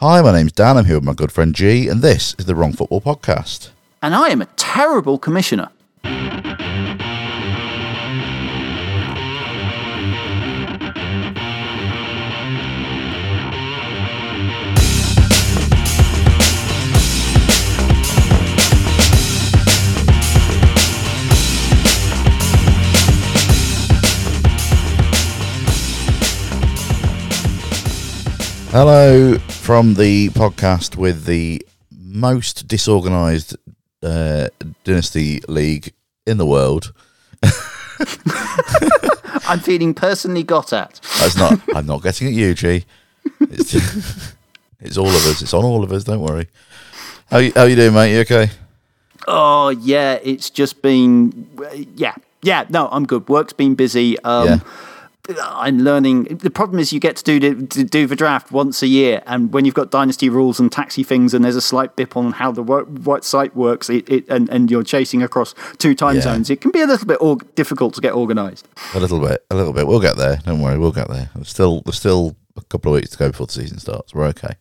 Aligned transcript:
Hi, 0.00 0.22
my 0.22 0.32
name's 0.32 0.52
Dan. 0.52 0.78
I'm 0.78 0.86
here 0.86 0.94
with 0.94 1.04
my 1.04 1.12
good 1.12 1.30
friend 1.30 1.54
G, 1.54 1.86
and 1.86 2.00
this 2.00 2.34
is 2.38 2.46
the 2.46 2.54
Wrong 2.54 2.72
Football 2.72 3.02
Podcast. 3.02 3.68
And 4.00 4.14
I 4.14 4.28
am 4.28 4.40
a 4.40 4.46
terrible 4.56 5.18
commissioner. 5.18 5.68
Hello 28.72 29.36
from 29.48 29.94
the 29.94 30.28
podcast 30.28 30.94
with 30.94 31.24
the 31.24 31.60
most 31.90 32.68
disorganised 32.68 33.56
uh, 34.00 34.48
dynasty 34.84 35.40
league 35.48 35.92
in 36.24 36.38
the 36.38 36.46
world. 36.46 36.92
I'm 39.48 39.58
feeling 39.58 39.92
personally 39.92 40.44
got 40.44 40.72
at. 40.72 41.00
That's 41.18 41.36
not. 41.36 41.60
I'm 41.74 41.86
not 41.86 42.04
getting 42.04 42.28
at 42.28 42.32
you, 42.32 42.54
G. 42.54 42.84
It's, 43.40 43.74
it's 44.80 44.96
all 44.96 45.08
of 45.08 45.26
us. 45.26 45.42
It's 45.42 45.52
on 45.52 45.64
all 45.64 45.82
of 45.82 45.90
us. 45.90 46.04
Don't 46.04 46.20
worry. 46.20 46.46
How 47.28 47.38
you, 47.38 47.52
how 47.56 47.64
you 47.64 47.74
doing, 47.74 47.92
mate? 47.94 48.14
You 48.14 48.20
okay? 48.20 48.50
Oh 49.26 49.70
yeah, 49.70 50.20
it's 50.22 50.48
just 50.48 50.80
been 50.80 51.48
yeah 51.96 52.14
yeah. 52.42 52.66
No, 52.68 52.88
I'm 52.92 53.04
good. 53.04 53.28
Work's 53.28 53.52
been 53.52 53.74
busy. 53.74 54.16
Um, 54.20 54.46
Yeah. 54.46 54.58
I'm 55.42 55.78
learning. 55.80 56.24
The 56.24 56.50
problem 56.50 56.78
is 56.78 56.92
you 56.92 57.00
get 57.00 57.16
to 57.16 57.24
do 57.24 57.38
the, 57.54 57.66
to 57.66 57.84
do 57.84 58.06
the 58.06 58.16
draft 58.16 58.50
once 58.52 58.82
a 58.82 58.86
year, 58.86 59.22
and 59.26 59.52
when 59.52 59.64
you've 59.64 59.74
got 59.74 59.90
dynasty 59.90 60.28
rules 60.28 60.58
and 60.60 60.70
taxi 60.70 61.02
things, 61.02 61.34
and 61.34 61.44
there's 61.44 61.56
a 61.56 61.60
slight 61.60 61.96
bip 61.96 62.16
on 62.16 62.32
how 62.32 62.50
the 62.52 62.62
wo- 62.62 62.84
what 62.84 63.24
site 63.24 63.54
works, 63.54 63.88
it, 63.90 64.08
it 64.08 64.28
and, 64.28 64.48
and 64.48 64.70
you're 64.70 64.82
chasing 64.82 65.22
across 65.22 65.54
two 65.78 65.94
time 65.94 66.16
Yeah. 66.16 66.22
zones, 66.22 66.50
it 66.50 66.60
can 66.60 66.70
be 66.70 66.80
a 66.80 66.86
little 66.86 67.06
bit 67.06 67.18
org- 67.20 67.54
difficult 67.54 67.94
to 67.94 68.00
get 68.00 68.14
organised. 68.14 68.66
A 68.94 69.00
little 69.00 69.20
bit. 69.20 69.44
A 69.50 69.54
little 69.54 69.72
bit. 69.72 69.86
We'll 69.86 70.00
get 70.00 70.16
there. 70.16 70.38
Don't 70.44 70.60
worry. 70.60 70.78
We'll 70.78 70.92
get 70.92 71.08
there. 71.08 71.30
There's 71.34 71.48
still 71.48 71.82
there's 71.82 71.96
still 71.98 72.36
a 72.56 72.62
couple 72.62 72.92
of 72.92 72.96
weeks 73.00 73.10
to 73.10 73.18
go 73.18 73.30
before 73.30 73.46
the 73.46 73.52
season 73.52 73.78
starts. 73.78 74.14
We're 74.14 74.26
okay. 74.26 74.54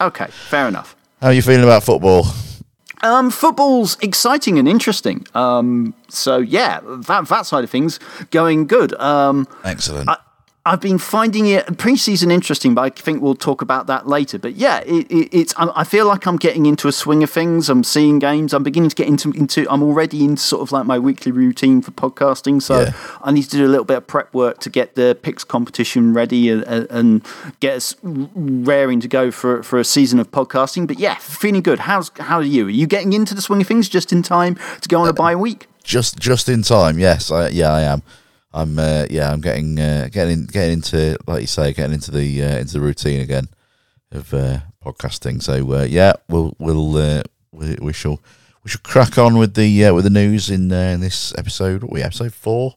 Okay, 0.00 0.26
fair 0.26 0.68
enough. 0.68 0.96
How 1.20 1.28
are 1.28 1.32
you 1.32 1.42
feeling 1.42 1.62
about 1.64 1.82
football? 1.84 2.26
Um, 3.04 3.30
football's 3.30 3.98
exciting 4.00 4.58
and 4.58 4.66
interesting. 4.66 5.26
Um, 5.34 5.94
so 6.08 6.38
yeah, 6.38 6.80
that 6.82 7.28
that 7.28 7.44
side 7.46 7.62
of 7.62 7.68
things 7.70 8.00
going 8.30 8.66
good. 8.66 8.94
Um, 8.94 9.46
Excellent. 9.62 10.08
I've 10.66 10.80
been 10.80 10.96
finding 10.96 11.46
it 11.46 11.76
pre-season 11.76 12.30
interesting, 12.30 12.74
but 12.74 12.80
I 12.80 12.88
think 12.88 13.20
we'll 13.20 13.34
talk 13.34 13.60
about 13.60 13.86
that 13.88 14.08
later. 14.08 14.38
But 14.38 14.54
yeah, 14.54 14.78
it, 14.86 15.10
it, 15.10 15.28
it's 15.30 15.52
I 15.58 15.84
feel 15.84 16.06
like 16.06 16.26
I'm 16.26 16.38
getting 16.38 16.64
into 16.64 16.88
a 16.88 16.92
swing 16.92 17.22
of 17.22 17.28
things. 17.28 17.68
I'm 17.68 17.84
seeing 17.84 18.18
games. 18.18 18.54
I'm 18.54 18.62
beginning 18.62 18.88
to 18.88 18.96
get 18.96 19.06
into 19.06 19.30
into. 19.32 19.66
I'm 19.70 19.82
already 19.82 20.24
into 20.24 20.40
sort 20.40 20.62
of 20.62 20.72
like 20.72 20.86
my 20.86 20.98
weekly 20.98 21.32
routine 21.32 21.82
for 21.82 21.90
podcasting. 21.90 22.62
So 22.62 22.80
Yeah. 22.80 22.92
I 23.22 23.30
need 23.30 23.42
to 23.42 23.50
do 23.58 23.66
a 23.66 23.68
little 23.68 23.84
bit 23.84 23.98
of 23.98 24.06
prep 24.06 24.32
work 24.32 24.58
to 24.60 24.70
get 24.70 24.94
the 24.94 25.18
picks 25.20 25.44
competition 25.44 26.14
ready 26.14 26.48
and, 26.48 26.62
and- 26.64 26.86
and 26.90 27.26
get 27.60 27.76
us 27.76 27.94
raring 28.02 29.00
to 29.00 29.08
go 29.08 29.30
for 29.30 29.62
for 29.62 29.78
a 29.78 29.84
season 29.84 30.18
of 30.18 30.30
podcasting. 30.30 30.86
But 30.86 30.98
yeah, 30.98 31.16
feeling 31.16 31.60
good. 31.60 31.80
How's 31.80 32.10
how 32.20 32.38
are 32.38 32.42
you? 32.42 32.68
Are 32.68 32.70
you 32.70 32.86
getting 32.86 33.12
into 33.12 33.34
the 33.34 33.42
swing 33.42 33.60
of 33.60 33.66
things 33.66 33.88
just 33.90 34.12
in 34.12 34.22
time 34.22 34.56
to 34.80 34.88
go 34.88 35.00
on 35.02 35.08
a 35.08 35.10
uh, 35.10 35.12
bye 35.12 35.36
week? 35.36 35.66
just 35.82 36.18
just 36.18 36.48
in 36.48 36.62
time. 36.62 36.98
Yes, 36.98 37.30
I, 37.30 37.48
yeah, 37.48 37.70
I 37.70 37.82
am. 37.82 38.02
I'm 38.54 38.78
uh, 38.78 39.06
yeah, 39.10 39.30
I'm 39.32 39.40
getting 39.40 39.78
uh, 39.78 40.08
getting 40.12 40.46
getting 40.46 40.74
into 40.74 41.18
like 41.26 41.40
you 41.42 41.46
say, 41.48 41.72
getting 41.72 41.94
into 41.94 42.10
the 42.12 42.42
uh, 42.42 42.58
into 42.58 42.74
the 42.74 42.80
routine 42.80 43.20
again 43.20 43.48
of 44.12 44.32
uh, 44.32 44.60
podcasting. 44.84 45.42
So 45.42 45.72
uh, 45.74 45.82
yeah, 45.82 46.12
we'll 46.28 46.54
we'll 46.60 46.96
uh, 46.96 47.22
we, 47.52 47.76
we 47.82 47.92
shall 47.92 48.20
we 48.62 48.70
shall 48.70 48.80
crack 48.84 49.18
on 49.18 49.36
with 49.38 49.54
the 49.54 49.84
uh, 49.86 49.92
with 49.94 50.04
the 50.04 50.10
news 50.10 50.50
in 50.50 50.70
uh, 50.72 50.76
in 50.76 51.00
this 51.00 51.34
episode. 51.36 51.82
What 51.82 51.90
are 51.90 51.94
we 51.94 52.02
episode 52.02 52.32
four 52.32 52.74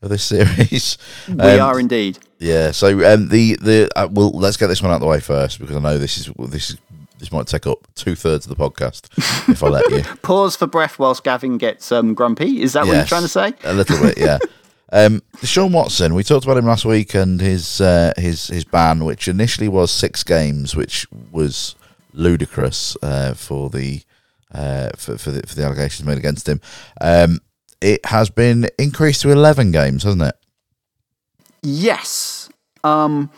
of 0.00 0.08
this 0.08 0.24
series? 0.34 0.96
We 1.28 1.34
Um, 1.34 1.60
are 1.60 1.78
indeed. 1.78 2.18
Yeah. 2.38 2.70
So 2.70 2.88
um, 3.12 3.28
the 3.28 3.56
the 3.60 3.90
uh, 3.96 4.08
well, 4.10 4.30
let's 4.30 4.56
get 4.56 4.68
this 4.68 4.80
one 4.80 4.90
out 4.92 4.96
of 4.96 5.00
the 5.02 5.06
way 5.08 5.20
first 5.20 5.58
because 5.60 5.76
I 5.76 5.80
know 5.80 5.98
this 5.98 6.16
is 6.16 6.32
this 6.48 6.70
is 6.70 6.78
this 7.18 7.32
might 7.32 7.48
take 7.48 7.66
up 7.66 7.86
two 7.96 8.14
thirds 8.14 8.46
of 8.46 8.56
the 8.56 8.70
podcast 8.70 9.08
if 9.50 9.62
I 9.62 9.68
let 9.68 9.90
you. 9.90 10.02
Pause 10.22 10.56
for 10.56 10.66
breath 10.68 10.98
whilst 10.98 11.22
Gavin 11.24 11.58
gets 11.58 11.90
um, 11.92 12.14
grumpy. 12.14 12.62
Is 12.62 12.72
that 12.74 12.86
what 12.86 12.94
you're 12.94 13.04
trying 13.04 13.22
to 13.22 13.28
say? 13.28 13.52
A 13.64 13.74
little 13.74 14.00
bit, 14.00 14.16
yeah. 14.16 14.38
um, 14.92 15.22
Sean 15.42 15.72
Watson, 15.72 16.14
we 16.14 16.24
talked 16.24 16.44
about 16.44 16.56
him 16.56 16.66
last 16.66 16.84
week 16.84 17.14
and 17.14 17.40
his 17.40 17.80
uh, 17.80 18.12
his 18.16 18.48
his 18.48 18.64
ban, 18.64 19.04
which 19.04 19.28
initially 19.28 19.68
was 19.68 19.90
six 19.90 20.22
games, 20.22 20.74
which 20.74 21.06
was 21.30 21.74
ludicrous 22.12 22.96
uh, 23.02 23.34
for 23.34 23.68
the 23.70 24.02
uh, 24.52 24.90
for 24.96 25.18
for 25.18 25.30
the, 25.30 25.46
for 25.46 25.54
the 25.54 25.64
allegations 25.64 26.06
made 26.06 26.18
against 26.18 26.48
him. 26.48 26.60
Um, 27.00 27.40
it 27.80 28.04
has 28.06 28.30
been 28.30 28.68
increased 28.78 29.22
to 29.22 29.30
eleven 29.30 29.72
games, 29.72 30.04
hasn't 30.04 30.22
it? 30.22 30.34
Yes. 31.62 32.48
Um, 32.82 33.30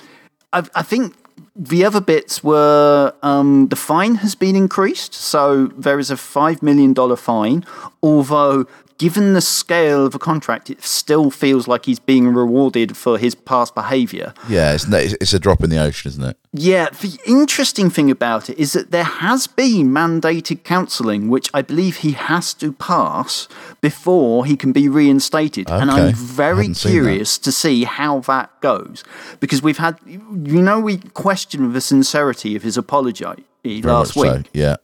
I, 0.53 0.65
I 0.75 0.83
think 0.83 1.15
the 1.57 1.85
other 1.85 2.01
bits 2.01 2.43
were 2.43 3.15
um, 3.23 3.69
the 3.69 3.77
fine 3.77 4.17
has 4.17 4.35
been 4.35 4.57
increased. 4.57 5.15
So 5.15 5.67
there 5.67 5.99
is 5.99 6.11
a 6.11 6.15
$5 6.15 6.63
million 6.63 6.95
fine, 7.17 7.65
although. 8.03 8.67
Given 8.99 9.33
the 9.33 9.41
scale 9.41 10.05
of 10.05 10.13
the 10.13 10.19
contract, 10.19 10.69
it 10.69 10.83
still 10.83 11.31
feels 11.31 11.67
like 11.67 11.87
he's 11.87 11.99
being 11.99 12.29
rewarded 12.35 12.99
for 12.99 13.17
his 13.17 13.35
past 13.35 13.75
behaviour. 13.75 14.35
Yeah, 14.47 14.75
it's 14.75 14.85
it's 14.85 15.33
a 15.33 15.39
drop 15.39 15.65
in 15.65 15.71
the 15.71 15.79
ocean, 15.79 16.11
isn't 16.11 16.23
it? 16.23 16.37
Yeah, 16.53 16.91
the 16.91 17.19
interesting 17.25 17.89
thing 17.89 18.11
about 18.11 18.51
it 18.51 18.59
is 18.59 18.75
that 18.75 18.91
there 18.91 19.05
has 19.05 19.47
been 19.47 19.89
mandated 19.89 20.65
counselling, 20.65 21.31
which 21.31 21.49
I 21.55 21.63
believe 21.63 21.97
he 21.97 22.13
has 22.13 22.53
to 22.53 22.75
pass 22.75 23.49
before 23.81 24.45
he 24.45 24.55
can 24.55 24.71
be 24.71 24.87
reinstated. 24.87 25.71
Okay. 25.71 25.81
And 25.81 25.91
I'm 25.91 26.13
very 26.13 26.69
curious 26.75 27.39
to 27.39 27.51
see 27.51 27.85
how 27.85 28.21
that 28.21 28.61
goes. 28.61 29.03
Because 29.41 29.63
we've 29.63 29.79
had, 29.79 29.99
you 30.07 30.61
know, 30.61 30.79
we 30.79 30.99
questioned 30.99 31.73
the 31.73 31.81
sincerity 31.81 32.55
of 32.55 32.63
his 32.63 32.77
apology 32.77 33.25
Very 33.65 33.81
last 33.81 34.15
week 34.15 34.31
so, 34.31 34.43
Yeah. 34.53 34.77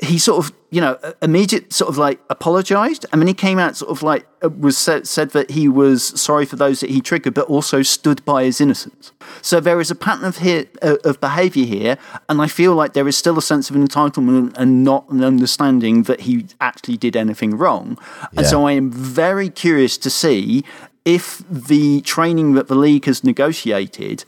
He 0.00 0.18
sort 0.18 0.44
of, 0.44 0.52
you 0.70 0.80
know, 0.80 0.98
immediate 1.22 1.72
sort 1.72 1.88
of 1.88 1.98
like 1.98 2.20
apologized. 2.30 3.06
I 3.12 3.16
mean, 3.16 3.26
he 3.28 3.34
came 3.34 3.58
out 3.58 3.76
sort 3.76 3.90
of 3.90 4.02
like 4.02 4.26
uh, 4.42 4.48
was 4.48 4.76
said, 4.76 5.06
said 5.06 5.30
that 5.30 5.50
he 5.50 5.68
was 5.68 6.20
sorry 6.20 6.44
for 6.44 6.56
those 6.56 6.80
that 6.80 6.90
he 6.90 7.00
triggered, 7.00 7.34
but 7.34 7.46
also 7.46 7.82
stood 7.82 8.24
by 8.24 8.44
his 8.44 8.60
innocence. 8.60 9.12
So 9.42 9.60
there 9.60 9.80
is 9.80 9.90
a 9.90 9.94
pattern 9.94 10.24
of 10.24 10.38
here 10.38 10.66
uh, 10.82 10.96
of 11.04 11.20
behavior 11.20 11.64
here, 11.64 11.98
and 12.28 12.40
I 12.40 12.48
feel 12.48 12.74
like 12.74 12.92
there 12.92 13.08
is 13.08 13.16
still 13.16 13.38
a 13.38 13.42
sense 13.42 13.70
of 13.70 13.76
entitlement 13.76 14.56
and 14.56 14.84
not 14.84 15.08
an 15.10 15.22
understanding 15.24 16.04
that 16.04 16.22
he 16.22 16.46
actually 16.60 16.96
did 16.96 17.16
anything 17.16 17.56
wrong. 17.56 17.98
And 18.32 18.40
Yeah. 18.40 18.50
so 18.50 18.66
I 18.66 18.72
am 18.72 18.90
very 18.90 19.50
curious 19.50 19.98
to 19.98 20.10
see 20.10 20.64
if 21.04 21.42
the 21.48 22.00
training 22.00 22.54
that 22.54 22.66
the 22.66 22.74
league 22.74 23.04
has 23.04 23.22
negotiated 23.22 24.24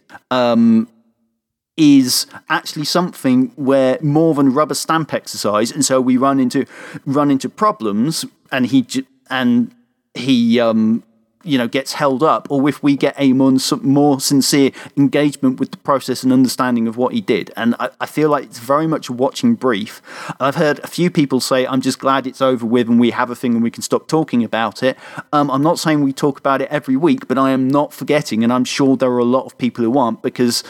is 1.79 2.27
actually 2.49 2.85
something 2.85 3.53
where 3.55 3.99
more 4.03 4.35
than 4.35 4.53
rubber 4.53 4.75
stamp 4.75 5.15
exercise, 5.15 5.71
and 5.71 5.85
so 5.85 6.01
we 6.01 6.17
run 6.17 6.41
into 6.41 6.67
run 7.07 7.31
into 7.31 7.49
problems, 7.49 8.27
and 8.51 8.67
he 8.67 8.85
and 9.31 9.73
he 10.13 10.59
um, 10.59 11.05
you 11.45 11.57
know 11.57 11.69
gets 11.69 11.93
held 11.93 12.25
up, 12.25 12.51
or 12.51 12.69
if 12.69 12.83
we 12.83 12.97
get 12.97 13.15
a 13.17 13.33
more, 13.33 13.53
more 13.81 14.21
sincere 14.21 14.73
engagement 14.97 15.61
with 15.61 15.71
the 15.71 15.77
process 15.77 16.25
and 16.25 16.33
understanding 16.33 16.89
of 16.89 16.97
what 16.97 17.15
he 17.15 17.21
did. 17.21 17.53
And 17.57 17.77
I, 17.79 17.91
I 18.01 18.07
feel 18.07 18.29
like 18.29 18.43
it's 18.45 18.59
very 18.59 18.89
much 18.89 19.09
a 19.09 19.13
watching 19.13 19.55
brief. 19.55 20.03
I've 20.41 20.57
heard 20.57 20.81
a 20.81 20.89
few 20.89 21.13
people 21.13 21.39
say, 21.39 21.65
"I'm 21.65 21.81
just 21.81 22.01
glad 22.01 22.27
it's 22.27 22.43
over 22.43 22.67
with 22.67 22.89
and 22.89 22.99
we 22.99 23.13
have 23.13 23.31
a 23.31 23.37
thing 23.37 23.55
and 23.55 23.63
we 23.63 23.71
can 23.71 23.85
stop 23.85 24.09
talking 24.09 24.43
about 24.43 24.83
it." 24.83 24.99
Um, 25.33 25.49
I'm 25.49 25.63
not 25.63 25.79
saying 25.79 26.03
we 26.03 26.13
talk 26.13 26.41
about 26.41 26.61
it 26.61 26.69
every 26.73 26.97
week, 26.97 27.29
but 27.29 27.39
I 27.39 27.51
am 27.51 27.69
not 27.69 27.93
forgetting, 27.93 28.43
and 28.43 28.53
I'm 28.53 28.65
sure 28.65 28.97
there 28.97 29.11
are 29.11 29.19
a 29.19 29.25
lot 29.25 29.47
of 29.47 29.57
people 29.59 29.85
who 29.85 29.97
aren't 29.97 30.23
because 30.23 30.65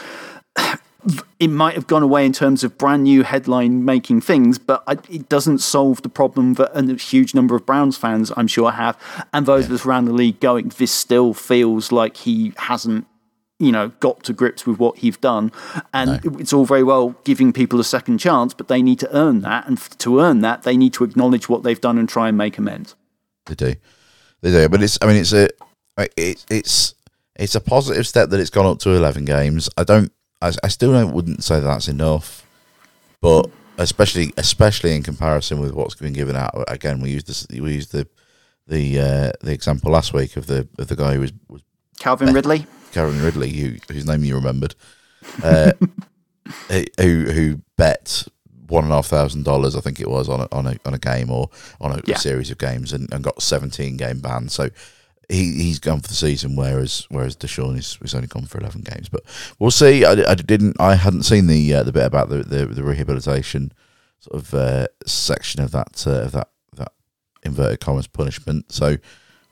it 1.39 1.47
might 1.47 1.75
have 1.75 1.87
gone 1.87 2.03
away 2.03 2.25
in 2.25 2.33
terms 2.33 2.63
of 2.63 2.77
brand 2.77 3.03
new 3.03 3.23
headline 3.23 3.85
making 3.85 4.21
things, 4.21 4.57
but 4.57 4.83
I, 4.85 4.97
it 5.09 5.29
doesn't 5.29 5.59
solve 5.59 6.01
the 6.01 6.09
problem 6.09 6.55
that 6.55 6.71
a 6.75 6.95
huge 6.95 7.33
number 7.33 7.55
of 7.55 7.65
Browns 7.65 7.97
fans, 7.97 8.31
I'm 8.35 8.47
sure, 8.47 8.71
have, 8.71 8.97
and 9.33 9.45
those 9.45 9.67
of 9.67 9.71
us 9.71 9.85
around 9.85 10.05
the 10.05 10.13
league 10.13 10.39
going, 10.39 10.69
this 10.77 10.91
still 10.91 11.33
feels 11.33 11.91
like 11.91 12.17
he 12.17 12.53
hasn't, 12.57 13.07
you 13.59 13.71
know, 13.71 13.89
got 13.99 14.23
to 14.23 14.33
grips 14.33 14.65
with 14.65 14.79
what 14.79 14.97
he's 14.97 15.17
done. 15.17 15.51
And 15.93 16.23
it's 16.39 16.53
all 16.53 16.65
very 16.65 16.83
well 16.83 17.15
giving 17.23 17.53
people 17.53 17.79
a 17.79 17.83
second 17.83 18.17
chance, 18.17 18.53
but 18.53 18.67
they 18.67 18.81
need 18.81 18.99
to 18.99 19.15
earn 19.15 19.41
that. 19.41 19.67
And 19.67 19.77
to 19.99 20.19
earn 20.19 20.41
that, 20.41 20.63
they 20.63 20.77
need 20.77 20.93
to 20.93 21.03
acknowledge 21.03 21.49
what 21.49 21.63
they've 21.63 21.79
done 21.79 21.97
and 21.97 22.07
try 22.07 22.27
and 22.27 22.37
make 22.37 22.57
amends. 22.57 22.95
They 23.45 23.55
do, 23.55 23.75
they 24.41 24.51
do. 24.51 24.69
But 24.69 24.83
it's, 24.83 24.97
I 25.01 25.07
mean, 25.07 25.17
it's 25.17 25.33
a, 25.33 25.49
it, 25.97 26.45
it's, 26.49 26.93
it's 27.35 27.55
a 27.55 27.61
positive 27.61 28.05
step 28.07 28.29
that 28.29 28.39
it's 28.39 28.49
gone 28.49 28.65
up 28.65 28.79
to 28.79 28.91
eleven 28.91 29.25
games. 29.25 29.69
I 29.77 29.83
don't, 29.83 30.11
I, 30.41 30.51
I 30.63 30.67
still 30.69 30.91
don't, 30.93 31.13
wouldn't 31.13 31.43
say 31.43 31.59
that's 31.59 31.87
enough, 31.87 32.45
but 33.21 33.49
especially, 33.77 34.33
especially 34.37 34.95
in 34.95 35.03
comparison 35.03 35.59
with 35.59 35.73
what's 35.73 35.95
been 35.95 36.13
given 36.13 36.35
out. 36.35 36.63
Again, 36.67 37.01
we 37.01 37.09
used 37.11 37.27
this, 37.27 37.45
we 37.49 37.73
used 37.73 37.91
the, 37.91 38.07
the, 38.67 38.99
uh, 38.99 39.31
the 39.45 39.51
example 39.53 39.91
last 39.91 40.13
week 40.13 40.37
of 40.37 40.45
the 40.47 40.67
of 40.77 40.87
the 40.87 40.95
guy 40.95 41.15
who 41.15 41.21
was, 41.21 41.33
was 41.47 41.61
Calvin 41.99 42.33
Ridley? 42.33 42.65
Karen 42.91 43.21
Ridley, 43.21 43.51
who, 43.51 43.75
whose 43.91 44.05
name 44.07 44.23
you 44.23 44.35
remembered. 44.35 44.75
Uh, 45.43 45.71
who 46.99 47.23
who 47.25 47.61
bet 47.77 48.27
one 48.67 48.83
and 48.83 48.93
a 48.93 48.97
half 48.97 49.07
thousand 49.07 49.43
dollars, 49.43 49.75
I 49.75 49.81
think 49.81 49.99
it 49.99 50.09
was, 50.09 50.29
on 50.29 50.41
a, 50.41 50.47
on 50.51 50.67
a 50.67 50.75
on 50.85 50.93
a 50.93 50.99
game 50.99 51.29
or 51.31 51.49
on 51.81 51.91
a, 51.91 52.01
Yeah. 52.05 52.17
series 52.17 52.51
of 52.51 52.57
games, 52.57 52.93
and, 52.93 53.11
and 53.13 53.23
got 53.23 53.41
seventeen 53.41 53.97
game 53.97 54.19
ban. 54.19 54.49
So 54.49 54.69
he 55.29 55.53
he's 55.53 55.79
gone 55.79 56.01
for 56.01 56.07
the 56.07 56.15
season, 56.15 56.55
whereas 56.55 57.05
whereas 57.09 57.37
Deshaun 57.37 57.77
is, 57.77 57.97
is 58.01 58.15
only 58.15 58.27
gone 58.27 58.45
for 58.45 58.59
eleven 58.59 58.81
games. 58.81 59.09
But 59.09 59.23
we'll 59.59 59.71
see. 59.71 60.03
I, 60.03 60.11
I 60.11 60.35
didn't. 60.35 60.75
I 60.79 60.95
hadn't 60.95 61.23
seen 61.23 61.47
the 61.47 61.73
uh, 61.75 61.83
the 61.83 61.91
bit 61.91 62.05
about 62.05 62.29
the, 62.29 62.43
the, 62.43 62.65
the 62.65 62.83
rehabilitation 62.83 63.71
sort 64.19 64.41
of 64.41 64.53
uh, 64.53 64.87
section 65.05 65.61
of 65.61 65.71
that 65.71 66.05
uh, 66.07 66.23
of 66.23 66.31
that 66.31 66.49
that 66.75 66.91
inverted 67.43 67.79
commas 67.79 68.07
punishment. 68.07 68.71
So 68.71 68.97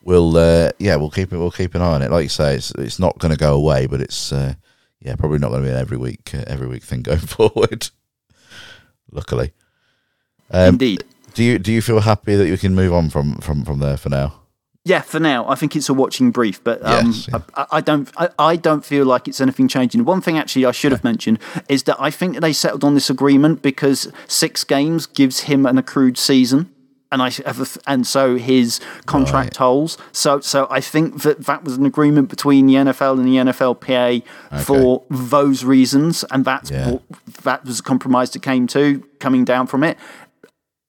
we'll 0.02 0.36
uh, 0.36 0.70
yeah 0.78 0.96
we'll 0.96 1.10
keep 1.10 1.32
it 1.32 1.38
we'll 1.38 1.50
keep 1.52 1.74
an 1.74 1.82
eye 1.82 1.94
on 1.94 2.02
it. 2.02 2.10
Like 2.10 2.24
you 2.24 2.28
say, 2.28 2.56
it's 2.56 2.72
it's 2.72 2.98
not 2.98 3.18
going 3.18 3.32
to 3.32 3.38
go 3.38 3.54
away, 3.54 3.86
but 3.86 4.00
it's 4.00 4.32
uh, 4.32 4.54
yeah 5.00 5.14
probably 5.14 5.38
not 5.38 5.50
going 5.50 5.62
to 5.62 5.68
be 5.68 5.72
an 5.72 5.80
every 5.80 5.96
week 5.96 6.34
uh, 6.34 6.44
every 6.48 6.66
week 6.66 6.82
thing 6.82 7.02
going 7.02 7.18
forward. 7.20 7.88
Luckily, 9.10 9.52
um, 10.50 10.70
Indeed. 10.74 11.04
do 11.34 11.44
you 11.44 11.58
do 11.58 11.72
you 11.72 11.80
feel 11.80 12.00
happy 12.00 12.34
that 12.34 12.48
you 12.48 12.58
can 12.58 12.74
move 12.74 12.92
on 12.92 13.10
from 13.10 13.36
from 13.36 13.64
from 13.64 13.78
there 13.78 13.96
for 13.96 14.08
now? 14.08 14.37
Yeah, 14.88 15.02
for 15.02 15.20
now, 15.20 15.46
I 15.46 15.54
think 15.54 15.76
it's 15.76 15.88
a 15.90 15.94
watching 15.94 16.30
brief, 16.30 16.64
but 16.64 16.82
um, 16.84 17.06
Yes, 17.08 17.28
yeah. 17.30 17.40
I, 17.54 17.66
I 17.72 17.80
don't. 17.82 18.10
I, 18.16 18.30
I 18.38 18.56
don't 18.56 18.84
feel 18.84 19.04
like 19.04 19.28
it's 19.28 19.40
anything 19.40 19.68
changing. 19.68 20.04
One 20.06 20.22
thing, 20.22 20.38
actually, 20.38 20.64
I 20.64 20.72
should 20.72 20.92
have 20.92 21.04
mentioned 21.04 21.38
is 21.68 21.82
that 21.82 21.96
I 22.00 22.10
think 22.10 22.34
that 22.34 22.40
they 22.40 22.54
settled 22.54 22.84
on 22.84 22.94
this 22.94 23.10
agreement 23.10 23.60
because 23.60 24.10
six 24.26 24.64
games 24.64 25.04
gives 25.06 25.40
him 25.40 25.66
an 25.66 25.76
accrued 25.76 26.16
season, 26.16 26.70
and 27.12 27.20
I 27.20 27.30
and 27.86 28.06
so 28.06 28.36
his 28.36 28.80
contract 29.04 29.56
holds. 29.58 29.98
So, 30.12 30.40
so 30.40 30.66
I 30.70 30.80
think 30.80 31.20
that 31.22 31.44
that 31.44 31.64
was 31.64 31.76
an 31.76 31.84
agreement 31.84 32.30
between 32.30 32.66
the 32.66 32.74
NFL 32.74 33.18
and 33.18 33.26
the 33.26 33.36
NFLPA 33.36 34.22
for 34.64 35.04
those 35.10 35.64
reasons, 35.64 36.24
and 36.30 36.44
that's 36.46 36.70
Yeah. 36.70 36.92
what, 36.92 37.02
that 37.42 37.64
was 37.66 37.80
a 37.80 37.82
compromise 37.82 38.30
that 38.30 38.40
came 38.42 38.66
to 38.68 39.02
coming 39.20 39.44
down 39.44 39.66
from 39.66 39.84
it 39.84 39.98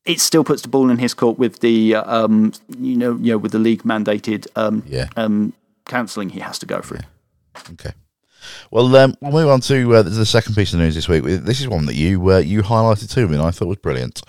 it 0.05 0.19
still 0.19 0.43
puts 0.43 0.61
the 0.61 0.67
ball 0.67 0.89
in 0.89 0.97
his 0.97 1.13
court 1.13 1.37
with 1.37 1.59
the 1.59 1.95
uh, 1.95 2.23
um, 2.25 2.53
you 2.77 2.95
know 2.97 3.15
you 3.17 3.31
know 3.33 3.37
with 3.37 3.51
the 3.51 3.59
league 3.59 3.83
mandated 3.83 4.47
um, 4.55 4.83
Yeah. 4.87 5.07
um, 5.15 5.53
counselling 5.85 6.29
he 6.29 6.39
has 6.39 6.59
to 6.59 6.65
go 6.65 6.81
through. 6.81 6.99
Okay. 7.71 7.91
Well, 8.71 8.95
um, 8.95 9.15
we'll 9.21 9.31
move 9.33 9.49
on 9.49 9.59
to 9.61 9.95
uh, 9.95 10.01
the 10.01 10.25
second 10.25 10.55
piece 10.55 10.73
of 10.73 10.79
news 10.79 10.95
this 10.95 11.09
week. 11.09 11.23
This 11.23 11.59
is 11.59 11.67
one 11.67 11.85
that 11.87 11.95
you 11.95 12.31
uh, 12.31 12.37
you 12.37 12.61
highlighted 12.61 13.11
to 13.13 13.27
me, 13.27 13.35
and 13.35 13.43
I 13.43 13.51
thought 13.51 13.67
was 13.67 13.77
brilliant. 13.77 14.21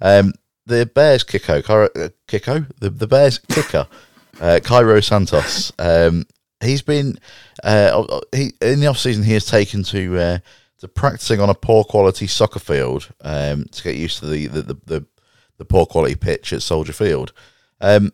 Um, 0.00 0.32
the 0.66 0.86
Bears 0.86 1.24
kicko, 1.24 1.62
Cairo, 1.64 1.88
uh, 1.96 2.08
kicko, 2.28 2.66
the 2.80 2.90
the 2.90 3.06
Bears 3.06 3.38
kicker, 3.38 3.86
uh, 4.40 4.60
Cairo 4.62 5.00
Santos. 5.00 5.72
Um, 5.78 6.26
he's 6.60 6.82
been 6.82 7.18
uh, 7.64 8.20
he 8.32 8.52
in 8.60 8.80
the 8.80 8.86
off 8.86 8.98
season. 8.98 9.24
He 9.24 9.32
has 9.32 9.46
taken 9.46 9.82
to 9.84 10.16
uh, 10.18 10.38
to 10.78 10.88
practicing 10.88 11.40
on 11.40 11.50
a 11.50 11.54
poor 11.54 11.82
quality 11.84 12.26
soccer 12.28 12.60
field 12.60 13.08
um, 13.22 13.64
to 13.72 13.82
get 13.82 13.96
used 13.96 14.20
to 14.20 14.26
the 14.26 14.46
the, 14.46 14.62
the, 14.62 14.74
the, 14.86 15.06
the 15.58 15.64
poor 15.64 15.86
quality 15.86 16.14
pitch 16.14 16.52
at 16.52 16.62
Soldier 16.62 16.92
Field. 16.92 17.32
Um, 17.80 18.12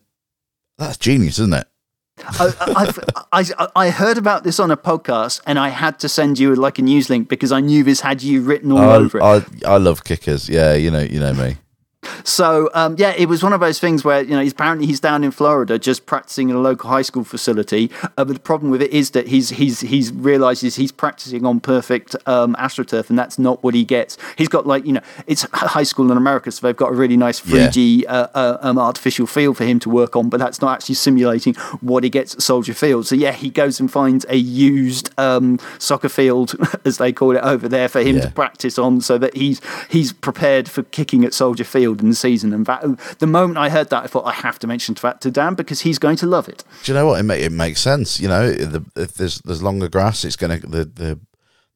that's 0.79 0.97
genius, 0.97 1.39
isn't 1.39 1.55
it? 1.55 1.69
I, 2.25 2.53
I've, 2.77 2.99
I, 3.33 3.69
I 3.75 3.91
heard 3.91 4.19
about 4.19 4.45
this 4.45 4.61
on 4.61 4.71
a 4.71 4.77
podcast 4.77 5.41
and 5.47 5.59
I 5.59 5.71
had 5.71 5.99
to 6.01 6.09
send 6.09 6.39
you 6.39 6.55
like 6.55 6.79
a 6.79 6.83
news 6.83 7.09
link 7.11 7.29
because 7.29 7.53
I 7.53 7.61
knew 7.61 7.83
this 7.83 8.01
had 8.01 8.23
you 8.23 8.43
written 8.43 8.71
all 8.71 8.79
I, 8.79 8.97
over 8.97 9.19
it. 9.19 9.23
I, 9.23 9.45
I 9.67 9.77
love 9.79 10.05
kickers. 10.05 10.49
Yeah, 10.49 10.75
you 10.75 10.91
know, 10.91 11.01
you 11.01 11.19
know 11.19 11.33
me. 11.35 11.57
So 12.25 12.71
um, 12.75 12.97
yeah, 12.99 13.15
it 13.17 13.29
was 13.29 13.43
one 13.43 13.53
of 13.53 13.61
those 13.61 13.79
things 13.79 14.05
where 14.05 14.23
you 14.23 14.31
know 14.31 14.41
he's 14.43 14.53
apparently 14.53 14.87
he's 14.87 15.01
down 15.01 15.25
in 15.25 15.31
Florida 15.31 15.79
just 15.79 16.07
practicing 16.07 16.51
in 16.51 16.57
a 16.57 16.61
local 16.61 16.91
high 16.91 17.03
school 17.03 17.25
facility. 17.25 17.91
Uh, 18.03 18.25
but 18.25 18.29
the 18.35 18.41
problem 18.41 18.71
with 18.71 18.83
it 18.83 18.91
is 18.91 19.11
that 19.11 19.29
he's 19.29 19.51
he's 19.51 19.81
he's 19.81 20.13
realizes 20.13 20.77
he's 20.77 20.93
practicing 20.93 21.45
on 21.47 21.61
perfect 21.61 22.17
um, 22.27 22.55
astroturf, 22.57 23.09
and 23.09 23.19
that's 23.19 23.39
not 23.39 23.63
what 23.63 23.75
he 23.75 23.85
gets. 23.85 24.19
He's 24.37 24.49
got 24.49 24.67
like 24.67 24.85
you 24.87 24.93
know 24.95 25.01
it's 25.27 25.43
high 25.53 25.83
school 25.85 26.11
in 26.11 26.17
America, 26.17 26.51
so 26.51 26.67
they've 26.67 26.77
got 26.77 26.91
a 26.93 26.95
really 26.95 27.17
nice 27.17 27.41
3D 27.41 28.05
uh, 28.09 28.29
uh, 28.35 28.59
um, 28.63 28.79
artificial 28.79 29.27
field 29.27 29.57
for 29.57 29.65
him 29.65 29.79
to 29.81 29.91
work 29.91 30.17
on, 30.17 30.29
but 30.29 30.39
that's 30.41 30.61
not 30.61 30.75
actually 30.75 30.97
simulating 30.97 31.55
what 31.81 32.03
he 32.05 32.11
gets 32.11 32.35
at 32.35 32.43
Soldier 32.43 32.75
Field. 32.75 33.07
So 33.07 33.15
yeah, 33.15 33.33
he 33.33 33.49
goes 33.51 33.79
and 33.81 33.91
finds 33.91 34.25
a 34.29 34.37
used 34.37 35.11
um, 35.19 35.59
soccer 35.79 36.09
field, 36.09 36.55
as 36.85 36.99
they 36.99 37.13
call 37.13 37.37
it 37.37 37.43
over 37.43 37.69
there, 37.69 37.89
for 37.89 38.01
him 38.01 38.17
Yeah. 38.17 38.23
to 38.27 38.31
practice 38.33 38.79
on, 38.79 39.01
so 39.01 39.19
that 39.19 39.37
he's 39.37 39.61
he's 39.89 40.13
prepared 40.13 40.69
for 40.69 40.83
kicking 40.85 41.25
at 41.25 41.33
Soldier 41.35 41.65
Field 41.65 41.92
in 42.01 42.09
the 42.09 42.15
season. 42.15 42.53
And 42.53 42.67
that, 42.67 42.83
the 43.19 43.27
moment 43.27 43.59
I 43.59 43.69
heard 43.69 43.91
that, 43.91 44.05
I 44.05 44.07
thought 44.07 44.25
I 44.27 44.33
have 44.33 44.59
to 44.61 44.67
mention 44.67 44.95
that 45.03 45.21
to 45.21 45.31
Dan 45.31 45.55
because 45.55 45.83
he's 45.83 45.99
going 45.99 46.17
to 46.17 46.27
love 46.27 46.49
it. 46.49 46.65
Do 46.85 46.93
you 46.93 46.99
know 46.99 47.07
what? 47.07 47.25
It, 47.25 47.31
it 47.31 47.53
makes 47.53 47.81
sense. 47.81 48.21
You 48.21 48.29
know, 48.29 48.53
the, 48.53 48.85
if 48.97 49.15
there's 49.15 49.41
there's 49.41 49.63
longer 49.63 49.89
grass, 49.89 50.25
it's 50.25 50.37
gonna 50.37 50.59
the 50.59 50.85
the, 50.85 51.21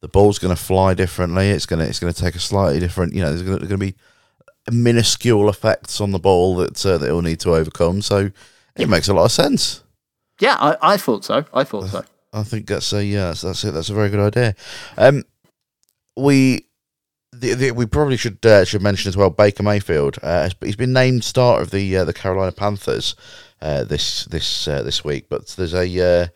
the 0.01 0.09
ball's 0.09 0.39
gonna 0.39 0.57
fly 0.57 0.95
differently. 0.95 1.51
It's 1.51 1.67
gonna 1.67 1.85
it's 1.85 1.99
gonna 1.99 2.13
take 2.13 2.35
a 2.35 2.41
slightly 2.41 2.81
different. 2.81 3.15
You 3.15 3.23
know, 3.23 3.31
there's 3.31 3.43
gonna, 3.43 3.61
gonna 3.61 3.79
be 3.79 3.95
minuscule 4.71 5.49
effects 5.49 6.01
on 6.01 6.11
the 6.11 6.19
ball 6.19 6.57
that 6.57 6.85
uh, 6.85 6.99
that 6.99 7.07
it'll 7.07 7.23
need 7.23 7.41
to 7.41 7.55
overcome. 7.55 8.03
So 8.03 8.31
it 8.77 8.89
makes 8.89 9.09
a 9.09 9.15
lot 9.15 9.25
of 9.25 9.33
sense. 9.33 9.83
Yeah, 10.41 10.57
I, 10.59 10.77
I 10.83 10.97
thought 10.97 11.25
so. 11.25 11.45
I 11.55 11.65
thought 11.65 11.89
so. 11.89 12.05
I 12.33 12.43
think 12.43 12.67
that's 12.67 12.93
a 12.93 13.05
yeah, 13.05 13.27
that's, 13.29 13.43
that's 13.43 13.65
it. 13.65 13.73
That's 13.73 13.89
a 13.89 13.95
very 13.95 14.11
good 14.11 14.21
idea. 14.21 14.55
Um, 14.99 15.25
we 16.17 16.66
the, 17.41 17.55
the, 17.55 17.71
we 17.73 17.87
probably 17.87 18.17
should 18.17 18.44
uh, 18.44 18.65
should 18.65 18.83
mention 18.83 19.09
as 19.09 19.17
well 19.17 19.31
Baker 19.31 19.62
Mayfield. 19.62 20.19
Uh, 20.23 20.49
he's 20.61 20.77
been 20.77 20.93
named 20.93 21.25
starter 21.25 21.62
of 21.62 21.71
the 21.71 21.97
uh, 21.97 22.05
the 22.05 22.12
Carolina 22.12 22.53
Panthers 22.53 23.15
uh, 23.61 23.85
this 23.85 24.25
this 24.27 24.69
uh, 24.69 24.83
this 24.83 25.05
week. 25.05 25.29
But 25.29 25.49
there's 25.49 25.75
a 25.75 25.87
uh, 26.23 26.27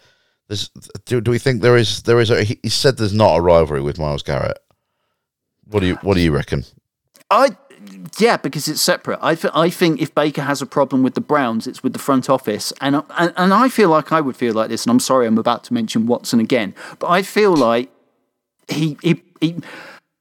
there's 0.48 0.68
do, 1.04 1.20
do 1.20 1.30
we 1.30 1.38
think 1.38 1.62
there 1.62 1.76
is 1.76 2.02
there 2.02 2.20
is 2.20 2.30
a, 2.30 2.44
he 2.44 2.68
said 2.68 2.96
there's 2.96 3.14
not 3.14 3.36
a 3.36 3.40
rivalry 3.40 3.82
with 3.82 3.98
Myles 3.98 4.22
Garrett. 4.22 4.58
What 5.64 5.80
do 5.80 5.86
you 5.86 5.94
what 5.96 6.14
do 6.14 6.20
you 6.20 6.32
reckon? 6.32 6.64
I 7.30 7.56
yeah, 8.18 8.36
because 8.36 8.68
it's 8.68 8.82
separate. 8.82 9.18
I, 9.22 9.34
th- 9.34 9.52
I 9.54 9.70
think 9.70 10.02
if 10.02 10.14
Baker 10.14 10.42
has 10.42 10.60
a 10.60 10.66
problem 10.66 11.02
with 11.02 11.14
the 11.14 11.20
Browns, 11.20 11.66
it's 11.66 11.82
with 11.82 11.94
the 11.94 11.98
front 11.98 12.28
office, 12.28 12.72
and, 12.80 12.96
and 13.16 13.32
and 13.36 13.54
I 13.54 13.68
feel 13.68 13.88
like 13.88 14.12
I 14.12 14.20
would 14.20 14.36
feel 14.36 14.52
like 14.52 14.68
this. 14.68 14.84
And 14.84 14.90
I'm 14.90 15.00
sorry, 15.00 15.26
I'm 15.26 15.38
about 15.38 15.64
to 15.64 15.72
mention 15.72 16.06
Watson 16.06 16.40
again, 16.40 16.74
but 16.98 17.08
I 17.08 17.22
feel 17.22 17.56
like 17.56 17.90
he 18.68 18.98
he. 19.02 19.22
he 19.40 19.56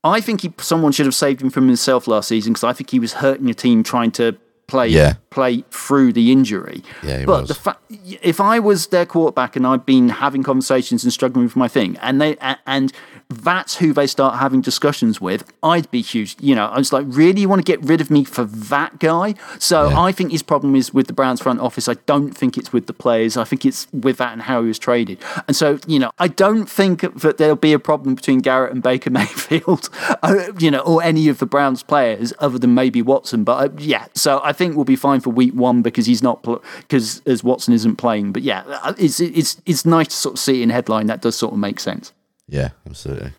I 0.04 0.22
think 0.22 0.42
he, 0.42 0.54
someone 0.60 0.92
should 0.92 1.06
have 1.06 1.16
saved 1.16 1.42
him 1.42 1.50
from 1.50 1.68
himself 1.68 2.08
last 2.08 2.28
season 2.30 2.54
because 2.54 2.64
I 2.64 2.74
think 2.74 2.90
he 2.90 3.00
was 3.00 3.14
hurting 3.14 3.50
a 3.50 3.54
team 3.54 3.84
trying 3.84 4.12
to 4.12 4.38
play 4.68 4.88
Yeah. 4.88 5.16
play 5.30 5.64
through 5.72 6.14
the 6.14 6.32
injury. 6.32 6.84
Yeah, 7.04 7.26
but 7.26 7.42
was. 7.42 7.48
the 7.50 7.56
fact, 7.56 7.82
if 8.22 8.40
I 8.40 8.60
was 8.60 8.88
their 8.88 9.06
quarterback 9.06 9.56
and 9.56 9.66
I'd 9.68 9.86
been 9.86 10.10
having 10.10 10.44
conversations 10.44 11.04
and 11.04 11.12
struggling 11.12 11.46
with 11.46 11.56
my 11.56 11.68
thing, 11.68 11.98
and 12.02 12.22
they 12.22 12.38
and 12.66 12.94
that's 13.30 13.78
who 13.78 13.94
they 13.94 14.08
start 14.08 14.40
having 14.40 14.60
discussions 14.60 15.22
with, 15.22 15.52
I'd 15.62 15.90
be 15.92 16.02
huge. 16.02 16.36
You 16.40 16.56
know, 16.56 16.66
I 16.66 16.80
was 16.80 16.92
like, 16.92 17.06
really, 17.08 17.42
you 17.42 17.50
want 17.50 17.64
to 17.64 17.72
get 17.72 17.84
rid 17.84 18.02
of 18.02 18.10
me 18.10 18.24
for 18.24 18.44
that 18.44 19.00
guy? 19.00 19.36
So 19.60 19.90
Yeah. 19.90 20.00
I 20.02 20.12
think 20.12 20.32
his 20.32 20.42
problem 20.42 20.76
is 20.76 20.94
with 20.94 21.06
the 21.06 21.14
Browns 21.14 21.40
front 21.40 21.60
office. 21.60 21.88
I 21.88 21.94
don't 22.08 22.32
think 22.32 22.58
it's 22.58 22.74
with 22.74 22.88
the 22.88 22.94
players. 22.94 23.38
I 23.38 23.44
think 23.44 23.66
it's 23.66 23.88
with 23.94 24.18
that 24.18 24.34
and 24.34 24.42
how 24.42 24.64
he 24.64 24.68
was 24.68 24.80
traded. 24.80 25.20
And 25.48 25.56
so, 25.56 25.78
you 25.86 26.00
know, 26.00 26.12
I 26.18 26.28
don't 26.28 26.68
think 26.68 27.02
that 27.22 27.38
there'll 27.38 27.56
be 27.56 27.72
a 27.72 27.80
problem 27.80 28.16
between 28.16 28.40
Garrett 28.40 28.74
and 28.74 28.82
Baker 28.82 29.10
Mayfield, 29.20 29.90
uh, 30.24 30.52
you 30.58 30.72
know, 30.72 30.80
or 30.80 31.04
any 31.04 31.28
of 31.30 31.38
the 31.38 31.46
Browns 31.46 31.84
players 31.84 32.34
other 32.40 32.58
than 32.58 32.74
maybe 32.74 33.04
Watson. 33.04 33.44
But 33.44 33.64
uh, 33.64 33.74
yeah, 33.78 34.08
so 34.16 34.42
I 34.44 34.54
think 34.54 34.76
we'll 34.76 34.86
be 34.86 34.96
fine 34.96 35.20
for 35.20 35.30
week 35.30 35.54
one 35.54 35.84
because 35.84 36.08
he's 36.08 36.24
not 36.24 36.42
because 36.80 37.22
as 37.28 37.44
Watson 37.44 37.76
isn't 37.76 37.98
playing. 37.98 38.32
But 38.32 38.42
yeah, 38.42 38.64
uh, 38.66 38.94
it's 38.98 39.20
it's 39.20 39.62
it's 39.68 39.86
nice 39.86 40.08
to 40.08 40.16
sort 40.16 40.34
of 40.36 40.40
see 40.40 40.62
it 40.62 40.64
in 40.64 40.72
headline. 40.72 41.06
That 41.08 41.22
does 41.22 41.36
sort 41.36 41.54
of 41.54 41.60
make 41.60 41.80
sense. 41.80 42.12
Yeah, 42.50 42.70
absolutely. 42.88 43.34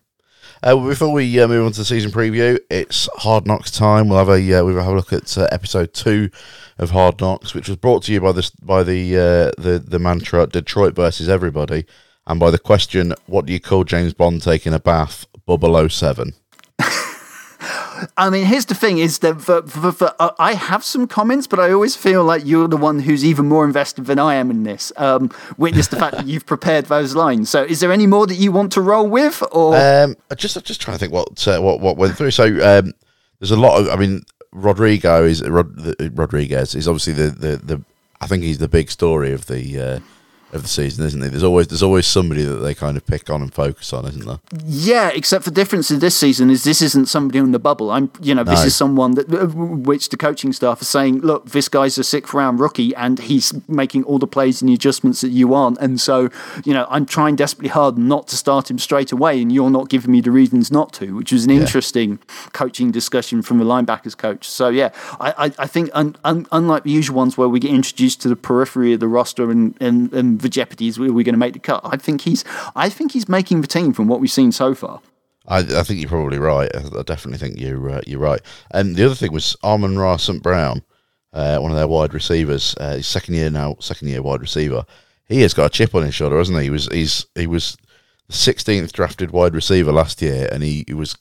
Uh, 0.63 0.75
before 0.87 1.11
we 1.11 1.39
uh, 1.39 1.47
move 1.47 1.65
on 1.65 1.71
to 1.73 1.79
the 1.79 1.85
season 1.85 2.11
preview, 2.11 2.57
it's 2.69 3.09
Hard 3.17 3.45
Knocks 3.45 3.71
time. 3.71 4.07
We'll 4.07 4.19
have 4.19 4.29
a 4.29 4.53
uh, 4.53 4.63
we'll 4.63 4.77
have 4.77 4.93
a 4.93 4.95
look 4.95 5.11
at 5.11 5.37
uh, 5.37 5.47
episode 5.51 5.93
two 5.93 6.29
of 6.77 6.91
Hard 6.91 7.19
Knocks, 7.19 7.53
which 7.53 7.67
was 7.67 7.77
brought 7.77 8.03
to 8.03 8.13
you 8.13 8.21
by 8.21 8.31
this 8.31 8.49
by 8.51 8.83
the 8.83 9.17
uh, 9.17 9.61
the 9.61 9.79
the 9.79 9.99
mantra 9.99 10.47
Detroit 10.47 10.95
versus 10.95 11.27
everybody, 11.27 11.85
and 12.25 12.39
by 12.39 12.51
the 12.51 12.59
question, 12.59 13.13
what 13.25 13.45
do 13.45 13.53
you 13.53 13.59
call 13.59 13.83
James 13.83 14.13
Bond 14.13 14.41
taking 14.41 14.73
a 14.73 14.79
bath? 14.79 15.25
Bubble 15.45 15.89
07. 15.89 16.33
I 18.17 18.29
mean, 18.29 18.45
here's 18.45 18.65
the 18.65 18.75
thing: 18.75 18.97
is 18.97 19.19
that 19.19 19.41
for, 19.41 19.61
for, 19.63 19.91
for, 19.91 20.13
uh, 20.19 20.31
I 20.39 20.53
have 20.53 20.83
some 20.83 21.07
comments, 21.07 21.47
but 21.47 21.59
I 21.59 21.71
always 21.71 21.95
feel 21.95 22.23
like 22.23 22.45
you're 22.45 22.67
the 22.67 22.77
one 22.77 22.99
who's 22.99 23.23
even 23.23 23.47
more 23.47 23.65
invested 23.65 24.05
than 24.05 24.19
I 24.19 24.35
am 24.35 24.49
in 24.51 24.63
this. 24.63 24.91
Um, 24.97 25.31
witness 25.57 25.87
the 25.87 25.97
fact 25.97 26.17
that 26.17 26.27
you've 26.27 26.45
prepared 26.45 26.85
those 26.85 27.15
lines. 27.15 27.49
So, 27.49 27.63
is 27.63 27.79
there 27.79 27.91
any 27.91 28.07
more 28.07 28.27
that 28.27 28.35
you 28.35 28.51
want 28.51 28.71
to 28.73 28.81
roll 28.81 29.07
with, 29.07 29.43
or 29.51 29.75
Um, 29.75 30.15
just 30.35 30.63
just 30.65 30.81
trying 30.81 30.95
to 30.95 30.99
think 30.99 31.13
what 31.13 31.47
uh, 31.47 31.59
what 31.61 31.79
what 31.79 31.97
went 31.97 32.17
through. 32.17 32.31
So 32.31 32.45
um, 32.45 32.93
there's 33.39 33.51
a 33.51 33.57
lot 33.57 33.79
of. 33.79 33.89
I 33.89 33.95
mean, 33.95 34.23
Rodrigo 34.51 35.23
is 35.23 35.47
Rod, 35.47 35.95
Rodriguez 36.17 36.75
is 36.75 36.87
obviously 36.87 37.13
the, 37.13 37.29
the 37.31 37.57
the. 37.57 37.83
I 38.19 38.27
think 38.27 38.43
he's 38.43 38.59
the 38.59 38.67
big 38.67 38.91
story 38.91 39.31
of 39.31 39.47
the 39.47 39.79
uh, 39.79 39.99
of 40.53 40.61
the 40.63 40.67
season, 40.67 41.05
isn't 41.05 41.19
there? 41.19 41.29
There's 41.29 41.43
always 41.43 41.67
there's 41.67 41.83
always 41.83 42.05
somebody 42.07 42.43
that 42.43 42.55
they 42.57 42.73
kind 42.73 42.97
of 42.97 43.05
pick 43.05 43.29
on 43.29 43.41
and 43.41 43.53
focus 43.53 43.93
on, 43.93 44.05
isn't 44.05 44.25
there? 44.25 44.39
Yeah, 44.65 45.09
except 45.13 45.45
the 45.45 45.51
difference 45.51 45.91
in 45.91 45.99
this 45.99 46.15
season 46.15 46.49
is 46.49 46.63
this 46.63 46.81
isn't 46.81 47.07
somebody 47.07 47.39
on 47.39 47.51
the 47.51 47.59
bubble. 47.59 47.91
I'm, 47.91 48.11
you 48.21 48.35
know, 48.35 48.43
this 48.43 48.59
No. 48.61 48.65
is 48.65 48.75
someone 48.75 49.11
that 49.15 49.31
uh, 49.33 49.47
which 49.47 50.09
the 50.09 50.17
coaching 50.17 50.53
staff 50.53 50.81
are 50.81 50.85
saying, 50.85 51.19
look, 51.21 51.49
this 51.51 51.67
guy's 51.69 51.97
a 51.97 52.03
sixth 52.03 52.33
round 52.33 52.59
rookie 52.59 52.93
and 52.95 53.19
he's 53.19 53.53
making 53.67 54.03
all 54.03 54.19
the 54.19 54.27
plays 54.27 54.61
and 54.61 54.69
the 54.69 54.73
adjustments 54.73 55.21
that 55.21 55.29
you 55.29 55.53
aren't, 55.53 55.77
and 55.79 55.99
so 56.01 56.29
you 56.65 56.73
know, 56.73 56.85
I'm 56.89 57.05
trying 57.05 57.35
desperately 57.35 57.69
hard 57.69 57.97
not 57.97 58.27
to 58.29 58.35
start 58.37 58.69
him 58.69 58.79
straight 58.79 59.11
away, 59.11 59.41
and 59.41 59.51
you're 59.51 59.69
not 59.69 59.89
giving 59.89 60.11
me 60.11 60.21
the 60.21 60.31
reasons 60.31 60.71
not 60.71 60.93
to, 60.93 61.15
which 61.15 61.31
was 61.31 61.45
an 61.45 61.51
interesting 61.51 62.19
coaching 62.53 62.91
discussion 62.91 63.41
from 63.41 63.57
the 63.59 63.65
linebackers 63.65 64.17
coach. 64.17 64.47
So 64.47 64.69
yeah, 64.69 64.89
I, 65.19 65.45
I, 65.45 65.45
I 65.59 65.67
think 65.67 65.89
un, 65.93 66.15
un, 66.23 66.45
unlike 66.51 66.83
the 66.83 66.91
usual 66.91 67.15
ones 67.17 67.37
where 67.37 67.47
we 67.49 67.59
get 67.59 67.71
introduced 67.71 68.21
to 68.21 68.27
the 68.29 68.35
periphery 68.35 68.93
of 68.93 68.99
the 68.99 69.07
roster 69.07 69.49
and 69.51 69.75
and, 69.81 70.11
and 70.13 70.40
the 70.41 70.49
jeopardies, 70.49 70.99
we're 70.99 71.11
going 71.11 71.25
to 71.25 71.37
make 71.37 71.53
the 71.53 71.59
cut. 71.59 71.81
I 71.83 71.97
think 71.97 72.21
he's 72.21 72.43
I 72.75 72.89
think 72.89 73.11
he's 73.11 73.27
making 73.29 73.61
the 73.61 73.67
team 73.67 73.93
from 73.93 74.07
what 74.07 74.19
we've 74.19 74.31
seen 74.31 74.51
so 74.51 74.73
far. 74.75 75.01
I, 75.47 75.59
I 75.59 75.83
think 75.83 75.99
you're 75.99 76.09
probably 76.09 76.37
right. 76.37 76.69
I, 76.75 76.99
I 76.99 77.03
definitely 77.03 77.37
think 77.39 77.59
you're 77.59 77.89
uh, 77.89 78.01
you're 78.05 78.19
right. 78.19 78.41
And 78.71 78.95
the 78.95 79.05
other 79.05 79.15
thing 79.15 79.31
was 79.33 79.55
Amon-Ra 79.63 80.17
St. 80.17 80.43
Brown, 80.43 80.83
uh, 81.33 81.57
one 81.57 81.71
of 81.71 81.77
their 81.77 81.87
wide 81.87 82.13
receivers, 82.13 82.75
uh, 82.79 82.97
his 82.97 83.07
second 83.07 83.33
year 83.35 83.49
now, 83.49 83.75
second 83.79 84.07
year 84.09 84.21
wide 84.21 84.41
receiver. 84.41 84.85
He 85.25 85.41
has 85.41 85.53
got 85.53 85.67
a 85.67 85.69
chip 85.69 85.95
on 85.95 86.03
his 86.03 86.13
shoulder, 86.13 86.37
hasn't 86.37 86.57
he? 86.57 86.65
He 86.65 86.69
was 86.69 86.87
he's 86.87 87.25
he 87.35 87.47
was 87.47 87.77
the 88.27 88.33
16th 88.33 88.91
drafted 88.91 89.31
wide 89.31 89.53
receiver 89.55 89.91
last 89.91 90.21
year, 90.21 90.47
and 90.51 90.61
he, 90.63 90.83
he 90.87 90.93
was 90.93 91.17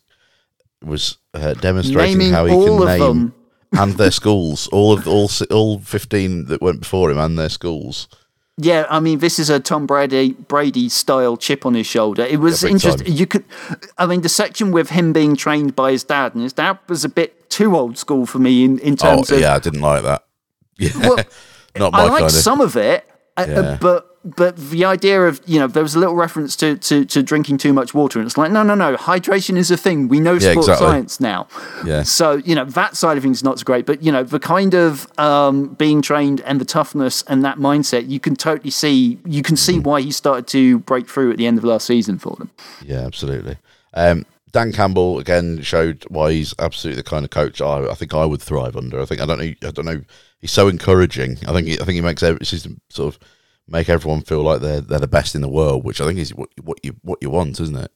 was 0.83 1.19
uh, 1.35 1.55
demonstrating 1.55 2.19
Naming 2.19 2.33
how 2.33 2.47
he 2.47 2.55
all 2.55 2.65
can 2.65 2.83
of 2.83 2.89
name 2.89 3.01
them. 3.01 3.35
and 3.73 3.93
their 3.95 4.11
schools, 4.11 4.67
all 4.69 4.93
of 4.93 5.07
all 5.07 5.31
all 5.51 5.79
15 5.79 6.47
that 6.47 6.63
went 6.63 6.81
before 6.81 7.11
him 7.11 7.19
and 7.19 7.39
their 7.39 7.49
schools. 7.49 8.09
Yeah, 8.57 8.87
I 8.91 9.01
mean, 9.01 9.21
this 9.21 9.39
is 9.39 9.49
a 9.49 9.59
Tom 9.59 9.87
Brady 9.87 10.33
Brady 10.33 10.89
style 10.91 11.37
chip 11.39 11.65
on 11.65 11.75
his 11.75 11.87
shoulder. 11.87 12.25
It 12.25 12.41
was 12.41 12.63
Yeah, 12.63 12.71
interesting. 12.71 13.07
time. 13.07 13.17
You 13.17 13.27
could, 13.27 13.45
I 13.97 14.05
mean, 14.07 14.21
the 14.21 14.29
section 14.29 14.71
with 14.71 14.91
him 14.91 15.13
being 15.15 15.35
trained 15.35 15.75
by 15.75 15.93
his 15.93 16.05
dad, 16.05 16.35
and 16.35 16.43
his 16.43 16.53
dad 16.53 16.79
was 16.89 17.05
a 17.05 17.09
bit 17.09 17.49
too 17.49 17.75
old 17.77 17.97
school 17.97 18.27
for 18.27 18.39
me 18.39 18.65
in 18.65 18.79
in 18.81 18.95
Oh 18.95 18.97
terms 18.97 19.31
of. 19.31 19.41
yeah, 19.41 19.55
I 19.55 19.59
didn't 19.61 19.81
like 19.81 20.03
that. 20.03 20.25
Yeah, 20.79 20.91
Well, 20.97 21.19
not 21.79 21.93
my 21.93 22.01
I 22.01 22.03
liked 22.05 22.13
kind 22.21 22.25
of. 22.25 22.31
some 22.33 22.61
of 22.61 22.77
it, 22.77 23.07
uh, 23.37 23.41
uh, 23.43 23.79
but 23.79 24.10
but 24.25 24.57
the 24.57 24.85
idea 24.85 25.23
of 25.23 25.41
you 25.47 25.59
know 25.59 25.67
there 25.67 25.83
was 25.83 25.95
a 25.95 25.99
little 25.99 26.15
reference 26.15 26.55
to, 26.57 26.77
to, 26.77 27.05
to 27.07 27.23
drinking 27.23 27.57
too 27.59 27.73
much 27.73 27.95
water, 27.95 28.19
and 28.19 28.27
it's 28.27 28.37
like 28.37 28.51
no 28.53 28.63
no 28.63 28.75
no, 28.75 28.97
hydration 28.97 29.57
is 29.57 29.71
a 29.71 29.77
thing. 29.77 30.09
We 30.09 30.21
know 30.21 30.35
Yeah, 30.35 30.53
sports 30.53 30.69
exactly. 30.69 30.87
science 30.87 31.21
now. 31.21 31.49
Yeah. 31.87 32.03
So 32.03 32.35
you 32.37 32.55
know 32.55 32.65
that 32.67 32.97
side 32.97 33.17
of 33.17 33.23
things 33.23 33.39
is 33.39 33.45
not 33.45 33.59
so 33.59 33.65
great, 33.65 33.87
but 33.87 34.03
you 34.03 34.13
know 34.13 34.23
the 34.23 34.39
kind 34.41 34.75
of 34.75 35.07
um, 35.19 35.69
being 35.75 36.03
trained 36.03 36.41
and 36.43 36.61
the 36.61 36.65
toughness 36.67 37.23
and 37.29 37.43
that 37.45 37.57
mindset, 37.57 38.09
you 38.11 38.21
can 38.21 38.37
totally 38.37 38.71
see. 38.71 39.19
You 39.25 39.43
can 39.43 39.57
see 39.57 39.79
why 39.79 40.03
he 40.03 40.11
started 40.13 40.47
to 40.49 40.81
break 40.81 41.09
through 41.09 41.31
at 41.31 41.39
the 41.39 41.47
end 41.47 41.57
of 41.59 41.65
last 41.65 41.87
season 41.87 42.19
for 42.19 42.37
them. 42.37 42.51
Yeah, 42.85 43.01
absolutely. 43.07 43.57
Um, 43.95 44.27
Dan 44.53 44.73
Campbell 44.73 45.19
again 45.19 45.63
showed 45.63 46.05
why 46.09 46.33
he's 46.33 46.55
absolutely 46.59 47.01
the 47.01 47.09
kind 47.09 47.25
of 47.25 47.31
coach 47.31 47.61
I, 47.61 47.87
I 47.89 47.95
think 47.95 48.13
I 48.15 48.25
would 48.25 48.43
thrive 48.43 48.77
under. 48.77 49.01
I 49.01 49.05
think 49.07 49.21
I 49.21 49.27
don't 49.27 49.39
know. 49.39 49.55
I 49.67 49.71
don't 49.71 49.87
know. 49.87 50.03
He's 50.41 50.51
so 50.53 50.69
encouraging. 50.69 51.39
I 51.47 51.53
think. 51.53 51.69
He, 51.69 51.75
I 51.75 51.85
think 51.85 51.95
he 51.95 52.01
makes 52.01 52.23
every 52.23 52.45
system 52.45 52.81
sort 52.91 53.15
of 53.15 53.21
make 53.71 53.89
everyone 53.89 54.23
feel 54.23 54.43
like 54.43 54.61
they're 54.61 54.81
they're 54.81 54.99
the 55.01 55.09
best 55.09 55.35
in 55.35 55.41
the 55.43 55.49
world, 55.49 55.85
which 55.85 56.01
I 56.01 56.07
think 56.07 56.19
is 56.19 56.35
what 56.35 56.49
what 56.63 56.79
you 56.85 56.97
what 57.03 57.19
you 57.23 57.31
want, 57.31 57.61
isn't 57.61 57.77
it? 57.77 57.93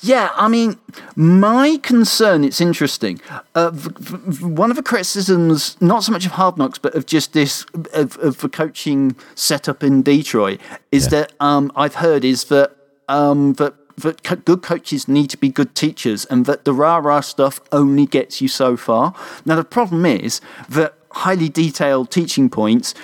Yeah, 0.00 0.30
I 0.36 0.46
mean, 0.46 0.76
my 1.16 1.78
concern, 1.82 2.44
it's 2.44 2.60
interesting. 2.60 3.20
Uh, 3.56 3.70
v- 3.70 3.90
v- 3.98 4.44
one 4.44 4.70
of 4.70 4.76
the 4.76 4.82
criticisms, 4.82 5.76
not 5.80 6.04
so 6.04 6.12
much 6.12 6.24
of 6.24 6.32
Hard 6.32 6.56
Knocks, 6.56 6.78
but 6.78 6.94
of 6.94 7.06
just 7.06 7.32
this, 7.32 7.66
of, 7.92 8.16
of 8.18 8.38
the 8.38 8.48
coaching 8.48 9.16
setup 9.34 9.82
in 9.82 10.02
Detroit, 10.02 10.60
is 10.92 11.04
Yeah. 11.04 11.10
that 11.10 11.32
um, 11.40 11.72
I've 11.74 11.96
heard 11.96 12.24
is 12.24 12.44
that, 12.44 12.76
um, 13.08 13.54
that, 13.54 13.74
that 13.96 14.22
co- 14.22 14.36
good 14.36 14.62
coaches 14.62 15.08
need 15.08 15.30
to 15.30 15.36
be 15.36 15.48
good 15.48 15.74
teachers 15.74 16.26
and 16.26 16.46
that 16.46 16.64
the 16.64 16.72
rah 16.72 16.98
rah 16.98 17.20
stuff 17.20 17.58
only 17.72 18.06
gets 18.06 18.40
you 18.40 18.46
so 18.46 18.76
far. 18.76 19.14
Now, 19.44 19.56
the 19.56 19.64
problem 19.64 20.06
is 20.06 20.40
that 20.68 20.94
highly 21.10 21.48
detailed 21.48 22.10
teaching 22.12 22.50
points 22.50 22.94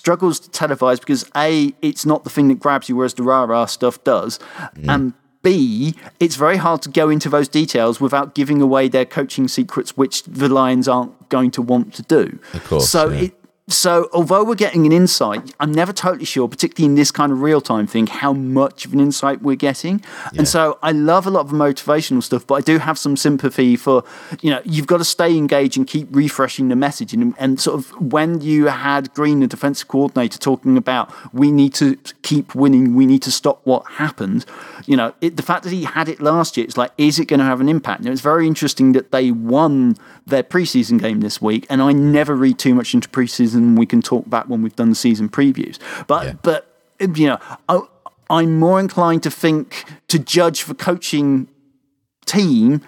struggles 0.00 0.40
to 0.40 0.48
televise 0.48 0.98
because 0.98 1.30
a 1.36 1.74
it's 1.82 2.06
not 2.06 2.24
the 2.24 2.30
thing 2.30 2.48
that 2.48 2.58
grabs 2.58 2.88
you 2.88 2.96
whereas 2.96 3.12
the 3.14 3.22
rah 3.22 3.44
rah 3.44 3.66
stuff 3.66 4.02
does. 4.02 4.38
Mm. 4.76 4.88
And 4.88 5.12
b 5.42 5.94
it's 6.18 6.36
very 6.36 6.56
hard 6.56 6.80
to 6.80 6.88
go 6.88 7.10
into 7.10 7.28
those 7.28 7.48
details 7.48 8.00
without 8.00 8.34
giving 8.34 8.62
away 8.62 8.88
their 8.88 9.04
coaching 9.04 9.46
secrets 9.46 9.96
which 9.98 10.22
the 10.24 10.48
lions 10.48 10.88
aren't 10.88 11.28
going 11.28 11.50
to 11.50 11.60
want 11.60 11.92
to 11.92 12.02
do. 12.02 12.38
Of 12.54 12.64
course, 12.64 12.88
so 12.88 13.10
yeah. 13.10 13.24
it 13.24 13.39
so 13.72 14.08
although 14.12 14.44
we're 14.44 14.54
getting 14.54 14.86
an 14.86 14.92
insight 14.92 15.54
i'm 15.60 15.72
never 15.72 15.92
totally 15.92 16.24
sure 16.24 16.48
particularly 16.48 16.90
in 16.90 16.96
this 16.96 17.10
kind 17.10 17.32
of 17.32 17.40
real-time 17.40 17.86
thing 17.86 18.06
how 18.06 18.32
much 18.32 18.84
of 18.84 18.92
an 18.92 19.00
insight 19.00 19.42
we're 19.42 19.56
getting. 19.56 20.02
And 20.36 20.46
so 20.48 20.78
i 20.82 20.92
love 20.92 21.26
a 21.26 21.30
lot 21.30 21.40
of 21.40 21.50
the 21.50 21.56
motivational 21.56 22.22
stuff 22.22 22.46
but 22.46 22.54
i 22.54 22.60
do 22.60 22.78
have 22.78 22.98
some 22.98 23.16
sympathy 23.16 23.76
for 23.76 24.02
you 24.40 24.50
know 24.50 24.60
you've 24.64 24.86
got 24.86 24.98
to 24.98 25.04
stay 25.04 25.36
engaged 25.36 25.76
and 25.76 25.86
keep 25.86 26.08
refreshing 26.10 26.68
the 26.68 26.76
message. 26.76 27.12
And, 27.12 27.34
and 27.38 27.60
sort 27.60 27.78
of 27.78 27.90
when 28.00 28.40
you 28.40 28.66
had 28.66 29.12
green 29.14 29.40
the 29.40 29.46
defensive 29.46 29.88
coordinator 29.88 30.38
talking 30.38 30.76
about 30.76 31.12
we 31.32 31.50
need 31.52 31.74
to 31.74 31.96
keep 32.22 32.54
winning 32.54 32.94
we 32.94 33.06
need 33.06 33.22
to 33.22 33.32
stop 33.32 33.60
what 33.64 33.86
happened 33.92 34.44
you 34.86 34.96
know 34.96 35.14
it, 35.20 35.36
the 35.36 35.42
fact 35.42 35.64
that 35.64 35.72
he 35.72 35.84
had 35.84 36.08
it 36.08 36.20
last 36.20 36.56
year 36.56 36.64
it's 36.64 36.76
like 36.76 36.92
is 36.98 37.18
it 37.18 37.26
going 37.26 37.40
to 37.40 37.46
have 37.46 37.60
an 37.60 37.68
impact? 37.68 38.02
Now 38.02 38.10
it's 38.10 38.20
very 38.20 38.46
interesting 38.46 38.92
that 38.92 39.12
they 39.12 39.30
won 39.30 39.96
their 40.26 40.42
preseason 40.42 41.00
game 41.00 41.20
this 41.20 41.40
week 41.42 41.66
and 41.68 41.82
i 41.82 41.92
never 41.92 42.34
read 42.34 42.58
too 42.58 42.74
much 42.74 42.94
into 42.94 43.08
preseason 43.08 43.59
we 43.76 43.86
can 43.86 44.00
talk 44.02 44.28
back 44.28 44.48
when 44.48 44.62
we've 44.62 44.76
done 44.76 44.90
the 44.90 44.94
season 44.94 45.28
previews 45.28 45.78
but 46.06 46.26
Yeah. 46.26 46.32
but 46.42 46.60
you 47.16 47.26
know 47.28 47.38
I, 47.68 47.80
i'm 48.28 48.58
more 48.58 48.78
inclined 48.80 49.22
to 49.24 49.30
think 49.30 49.84
to 50.08 50.18
judge 50.18 50.64
the 50.64 50.74
coaching 50.74 51.48
team 52.26 52.80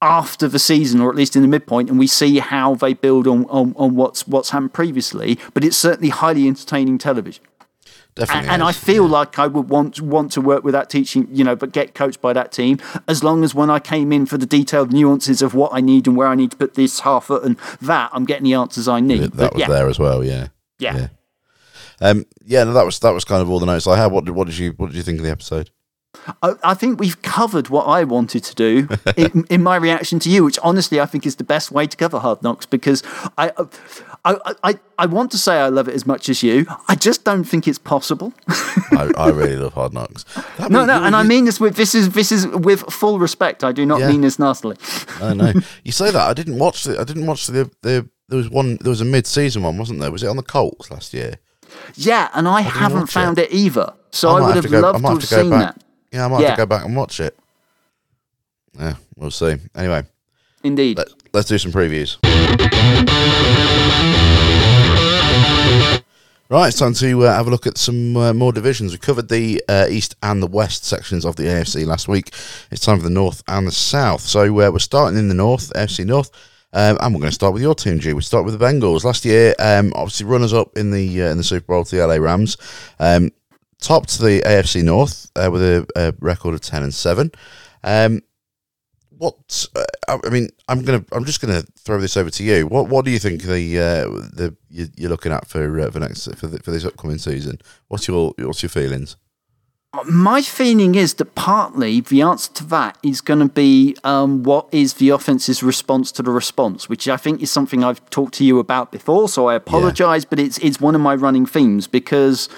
after 0.00 0.46
the 0.46 0.60
season, 0.60 1.00
or 1.00 1.10
at 1.10 1.16
least 1.16 1.34
in 1.34 1.42
the 1.42 1.48
midpoint, 1.48 1.90
and 1.90 1.98
we 1.98 2.06
see 2.06 2.38
how 2.38 2.76
they 2.76 2.94
build 2.94 3.26
on, 3.26 3.44
on, 3.46 3.74
on 3.76 3.96
what's 3.96 4.28
what's 4.28 4.50
happened 4.50 4.72
previously. 4.72 5.38
But 5.54 5.64
it's 5.64 5.76
certainly 5.76 6.10
highly 6.10 6.46
entertaining 6.46 6.98
television, 6.98 7.42
Definitely. 8.18 8.48
and, 8.48 8.50
and 8.54 8.62
I 8.64 8.72
feel 8.72 9.04
yeah. 9.04 9.12
like 9.12 9.38
I 9.38 9.46
would 9.46 9.68
want 9.68 10.00
want 10.00 10.32
to 10.32 10.40
work 10.40 10.64
with 10.64 10.72
that 10.72 10.90
teaching, 10.90 11.28
you 11.30 11.44
know, 11.44 11.54
but 11.54 11.70
get 11.70 11.94
coached 11.94 12.20
by 12.20 12.32
that 12.32 12.50
team. 12.50 12.80
As 13.06 13.22
long 13.22 13.44
as 13.44 13.54
when 13.54 13.70
I 13.70 13.78
came 13.78 14.12
in 14.12 14.26
for 14.26 14.36
the 14.36 14.46
detailed 14.46 14.92
nuances 14.92 15.40
of 15.40 15.54
what 15.54 15.72
I 15.72 15.80
need 15.80 16.08
and 16.08 16.16
where 16.16 16.26
I 16.26 16.34
need 16.34 16.50
to 16.50 16.56
put 16.56 16.74
this 16.74 17.00
half 17.00 17.26
foot 17.26 17.44
and 17.44 17.56
that, 17.80 18.10
I'm 18.12 18.24
getting 18.24 18.44
the 18.44 18.54
answers 18.54 18.88
I 18.88 18.98
need. 18.98 19.20
that 19.20 19.36
But 19.36 19.54
was 19.54 19.60
yeah, 19.60 19.68
there 19.68 19.88
as 19.88 20.00
well. 20.00 20.24
Yeah. 20.24 20.48
yeah. 20.80 20.96
Yeah. 20.96 21.08
Um, 22.00 22.26
yeah, 22.44 22.64
no, 22.64 22.72
that 22.72 22.84
was 22.84 22.98
that 23.00 23.10
was 23.10 23.24
kind 23.24 23.40
of 23.40 23.50
all 23.50 23.60
the 23.60 23.66
notes 23.66 23.86
I 23.86 23.96
had. 23.96 24.10
What 24.10 24.24
did 24.24 24.34
what 24.34 24.48
did 24.48 24.58
you 24.58 24.72
what 24.72 24.88
did 24.88 24.96
you 24.96 25.02
think 25.02 25.18
of 25.18 25.24
the 25.24 25.30
episode? 25.30 25.70
I, 26.42 26.54
I 26.64 26.74
think 26.74 26.98
we've 26.98 27.20
covered 27.22 27.68
what 27.68 27.84
I 27.84 28.04
wanted 28.04 28.42
to 28.44 28.54
do 28.54 28.88
in, 29.16 29.44
in 29.50 29.62
my 29.62 29.76
reaction 29.76 30.18
to 30.20 30.30
you, 30.30 30.44
which 30.44 30.58
honestly 30.60 31.00
I 31.00 31.06
think 31.06 31.26
is 31.26 31.36
the 31.36 31.44
best 31.44 31.70
way 31.70 31.86
to 31.86 31.96
cover 31.96 32.18
Hard 32.18 32.42
Knocks 32.42 32.66
because 32.66 33.02
I, 33.36 33.52
I, 34.34 34.54
I, 34.64 34.78
I 34.98 35.06
want 35.06 35.30
to 35.32 35.38
say 35.38 35.58
I 35.58 35.68
love 35.68 35.88
it 35.88 35.94
as 35.94 36.06
much 36.06 36.28
as 36.28 36.42
you. 36.42 36.66
I 36.88 36.94
just 36.94 37.24
don't 37.24 37.44
think 37.44 37.66
it's 37.66 37.78
possible. 37.78 38.32
I, 38.48 39.10
I 39.16 39.28
really 39.30 39.56
love 39.56 39.72
Hard 39.74 39.92
Knocks. 39.94 40.24
That 40.58 40.70
no, 40.70 40.84
no, 40.84 40.98
you- 40.98 41.04
and 41.04 41.16
I 41.16 41.22
mean 41.22 41.44
this 41.44 41.60
with 41.60 41.76
this 41.76 41.94
is 41.94 42.10
this 42.10 42.30
is 42.32 42.46
with 42.48 42.80
full 42.92 43.18
respect. 43.18 43.64
I 43.64 43.72
do 43.72 43.86
not 43.86 44.00
Yeah. 44.00 44.10
mean 44.10 44.20
this 44.22 44.38
nastily. 44.38 44.76
I 45.20 45.34
know. 45.34 45.52
You 45.84 45.92
say 45.92 46.10
that 46.10 46.28
I 46.28 46.34
didn't 46.34 46.58
watch 46.58 46.84
the 46.84 47.00
I 47.00 47.04
didn't 47.04 47.26
watch 47.26 47.46
the 47.46 47.70
the 47.82 48.08
there 48.28 48.36
was 48.36 48.50
one 48.50 48.76
there 48.80 48.90
was 48.90 49.00
a 49.00 49.04
mid 49.06 49.26
season 49.26 49.62
one 49.62 49.78
wasn't 49.78 50.00
there? 50.00 50.10
Was 50.10 50.22
it 50.22 50.28
on 50.28 50.36
the 50.36 50.42
Colts 50.42 50.90
last 50.90 51.14
year? 51.14 51.36
Yeah, 51.94 52.28
and 52.34 52.48
I 52.48 52.60
haven't 52.62 53.06
found 53.08 53.38
it, 53.38 53.52
either. 53.52 53.92
So 54.10 54.30
I, 54.30 54.40
might 54.40 54.46
would 54.46 54.54
have, 54.56 54.64
to 54.64 54.70
go, 54.70 54.80
loved 54.80 54.96
I 54.96 55.00
to 55.00 55.06
have 55.08 55.12
have 55.20 55.28
to 55.28 55.34
seen 55.36 55.50
back. 55.50 55.74
that. 55.74 55.84
Yeah, 56.12 56.24
I 56.24 56.28
might 56.28 56.42
have 56.42 56.56
to 56.56 56.62
go 56.62 56.66
back 56.66 56.84
and 56.84 56.96
watch 56.96 57.20
it. 57.20 57.38
Yeah, 58.78 58.94
we'll 59.16 59.30
see. 59.30 59.56
Anyway, 59.74 60.02
Indeed. 60.64 60.98
let, 60.98 61.08
let's 61.32 61.48
do 61.48 61.58
some 61.58 61.72
previews. 61.72 62.16
Right, 66.50 66.68
it's 66.68 66.78
time 66.78 66.94
to 66.94 67.26
uh, 67.26 67.34
have 67.34 67.46
a 67.46 67.50
look 67.50 67.66
at 67.66 67.76
some 67.76 68.16
uh, 68.16 68.32
more 68.32 68.54
divisions. 68.54 68.92
We 68.92 68.98
covered 68.98 69.28
the 69.28 69.62
uh, 69.68 69.86
east 69.90 70.16
and 70.22 70.42
the 70.42 70.46
west 70.46 70.82
sections 70.82 71.26
of 71.26 71.36
the 71.36 71.42
AFC 71.42 71.84
last 71.84 72.08
week. 72.08 72.32
It's 72.70 72.80
time 72.80 72.96
for 72.96 73.04
the 73.04 73.10
north 73.10 73.42
and 73.48 73.66
the 73.66 73.70
south. 73.70 74.22
So 74.22 74.44
uh, 74.46 74.70
we're 74.70 74.78
starting 74.78 75.18
in 75.18 75.28
the 75.28 75.34
north, 75.34 75.70
AFC 75.74 76.06
North, 76.06 76.30
um, 76.72 76.96
and 77.02 77.14
we're 77.14 77.20
going 77.20 77.30
to 77.30 77.34
start 77.34 77.52
with 77.52 77.60
your 77.60 77.74
team, 77.74 78.00
G. 78.00 78.14
We 78.14 78.22
start 78.22 78.46
with 78.46 78.58
the 78.58 78.64
Bengals. 78.64 79.04
Last 79.04 79.26
year, 79.26 79.54
um, 79.58 79.92
obviously 79.94 80.24
runners 80.24 80.54
up 80.54 80.74
in 80.74 80.90
the 80.90 81.22
uh, 81.22 81.30
in 81.30 81.36
the 81.36 81.44
Super 81.44 81.66
Bowl 81.66 81.84
to 81.84 81.96
the 81.96 82.06
LA 82.06 82.14
Rams. 82.14 82.56
Um, 82.98 83.30
topped 83.82 84.18
the 84.18 84.40
AFC 84.40 84.82
North 84.82 85.30
uh, 85.36 85.50
with 85.52 85.62
a, 85.62 85.86
a 85.96 86.14
record 86.18 86.54
of 86.54 86.62
ten 86.62 86.82
and 86.82 86.94
seven. 86.94 87.30
Um, 87.84 88.22
what 89.18 89.66
uh, 89.76 90.18
I 90.24 90.30
mean, 90.30 90.48
I'm 90.68 90.82
gonna, 90.82 91.04
I'm 91.12 91.24
just 91.24 91.40
gonna 91.40 91.62
throw 91.78 92.00
this 92.00 92.16
over 92.16 92.30
to 92.30 92.44
you. 92.44 92.66
What, 92.66 92.88
what 92.88 93.04
do 93.04 93.10
you 93.10 93.18
think 93.18 93.42
the 93.42 93.78
uh, 93.78 94.04
the 94.32 94.56
you- 94.70 94.88
you're 94.96 95.10
looking 95.10 95.32
at 95.32 95.46
for 95.46 95.80
uh, 95.80 95.90
for 95.90 96.00
next 96.00 96.34
for, 96.36 96.46
the, 96.46 96.58
for 96.60 96.70
this 96.70 96.84
upcoming 96.84 97.18
season? 97.18 97.58
What's 97.88 98.08
your 98.08 98.32
what's 98.38 98.62
your 98.62 98.70
feelings? 98.70 99.16
My 100.04 100.42
feeling 100.42 100.94
is 100.94 101.14
that 101.14 101.34
partly 101.34 102.00
the 102.02 102.20
answer 102.20 102.52
to 102.54 102.64
that 102.66 102.98
is 103.02 103.22
going 103.22 103.40
to 103.40 103.48
be 103.48 103.96
um, 104.04 104.42
what 104.42 104.68
is 104.70 104.94
the 104.94 105.08
offense's 105.08 105.62
response 105.62 106.12
to 106.12 106.22
the 106.22 106.30
response, 106.30 106.90
which 106.90 107.08
I 107.08 107.16
think 107.16 107.40
is 107.42 107.50
something 107.50 107.82
I've 107.82 108.08
talked 108.10 108.34
to 108.34 108.44
you 108.44 108.58
about 108.58 108.92
before. 108.92 109.30
So 109.30 109.46
I 109.48 109.54
apologise, 109.54 110.26
but 110.26 110.38
it's 110.38 110.58
it's 110.58 110.78
one 110.78 110.94
of 110.94 111.00
my 111.00 111.14
running 111.14 111.46
themes 111.46 111.86
because 111.86 112.50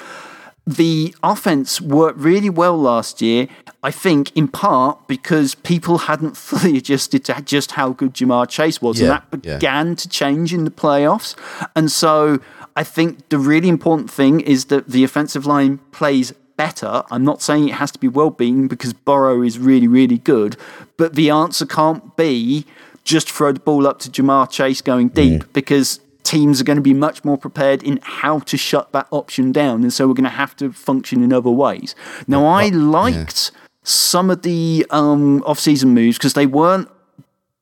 the 0.66 1.14
offense 1.22 1.80
worked 1.80 2.18
really 2.18 2.50
well 2.50 2.78
last 2.78 3.20
year. 3.20 3.48
I 3.82 3.90
think 3.90 4.36
in 4.36 4.48
part 4.48 5.08
because 5.08 5.54
people 5.54 5.98
hadn't 5.98 6.36
fully 6.48 6.76
adjusted 6.76 7.24
to 7.26 7.40
just 7.42 7.72
how 7.72 7.90
good 7.90 8.14
Ja'Marr 8.14 8.48
Chase 8.48 8.80
was, 8.80 9.00
Yeah, 9.00 9.04
and 9.04 9.40
that 9.40 9.46
yeah. 9.46 9.54
began 9.56 9.96
to 9.96 10.08
change 10.08 10.52
in 10.52 10.64
the 10.64 10.70
playoffs. 10.70 11.34
And 11.74 11.90
so 11.90 12.40
I 12.76 12.84
think 12.84 13.28
the 13.30 13.38
really 13.38 13.68
important 13.68 14.10
thing 14.10 14.40
is 14.40 14.66
that 14.66 14.88
the 14.88 15.04
offensive 15.04 15.46
line 15.46 15.78
plays 15.92 16.32
better. 16.56 17.02
I'm 17.10 17.24
not 17.24 17.40
saying 17.40 17.68
it 17.68 17.74
has 17.76 17.90
to 17.92 17.98
be 17.98 18.08
well 18.08 18.30
beaten 18.30 18.68
because 18.68 18.92
Burrow 18.92 19.42
is 19.42 19.58
really, 19.58 19.88
really 19.88 20.18
good, 20.18 20.56
but 20.98 21.14
the 21.14 21.30
answer 21.30 21.64
can't 21.64 22.16
be 22.16 22.66
just 23.02 23.30
throw 23.30 23.52
the 23.52 23.60
ball 23.60 23.86
up 23.86 23.98
to 24.00 24.10
Ja'Marr 24.10 24.50
Chase 24.50 24.82
going 24.82 25.08
deep 25.08 25.42
mm. 25.42 25.52
because 25.54 26.00
teams 26.30 26.60
are 26.60 26.64
going 26.64 26.76
to 26.76 26.82
be 26.82 26.94
much 26.94 27.24
more 27.24 27.36
prepared 27.36 27.82
in 27.82 27.98
how 28.02 28.38
to 28.38 28.56
shut 28.56 28.92
that 28.92 29.08
option 29.10 29.50
down. 29.50 29.82
And 29.82 29.92
so 29.92 30.06
we're 30.06 30.14
going 30.14 30.24
to 30.24 30.30
have 30.30 30.54
to 30.56 30.72
function 30.72 31.24
in 31.24 31.32
other 31.32 31.50
ways. 31.50 31.96
Now, 32.28 32.46
I 32.46 32.68
liked 32.68 33.50
some 33.82 34.30
of 34.30 34.42
the 34.42 34.86
um, 34.90 35.42
off 35.42 35.58
season 35.58 35.90
moves 35.90 36.18
because 36.18 36.34
they 36.34 36.46
weren't 36.46 36.88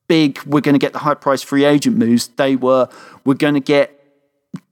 big, 0.07 0.39
we're 0.43 0.61
going 0.61 0.73
to 0.73 0.79
get 0.79 0.93
the 0.93 0.99
high 0.99 1.15
price 1.15 1.41
free 1.41 1.65
agent 1.65 1.97
moves. 1.97 2.27
They 2.27 2.55
were, 2.55 2.89
we're 3.25 3.33
going 3.33 3.55
to 3.55 3.59
get 3.59 3.98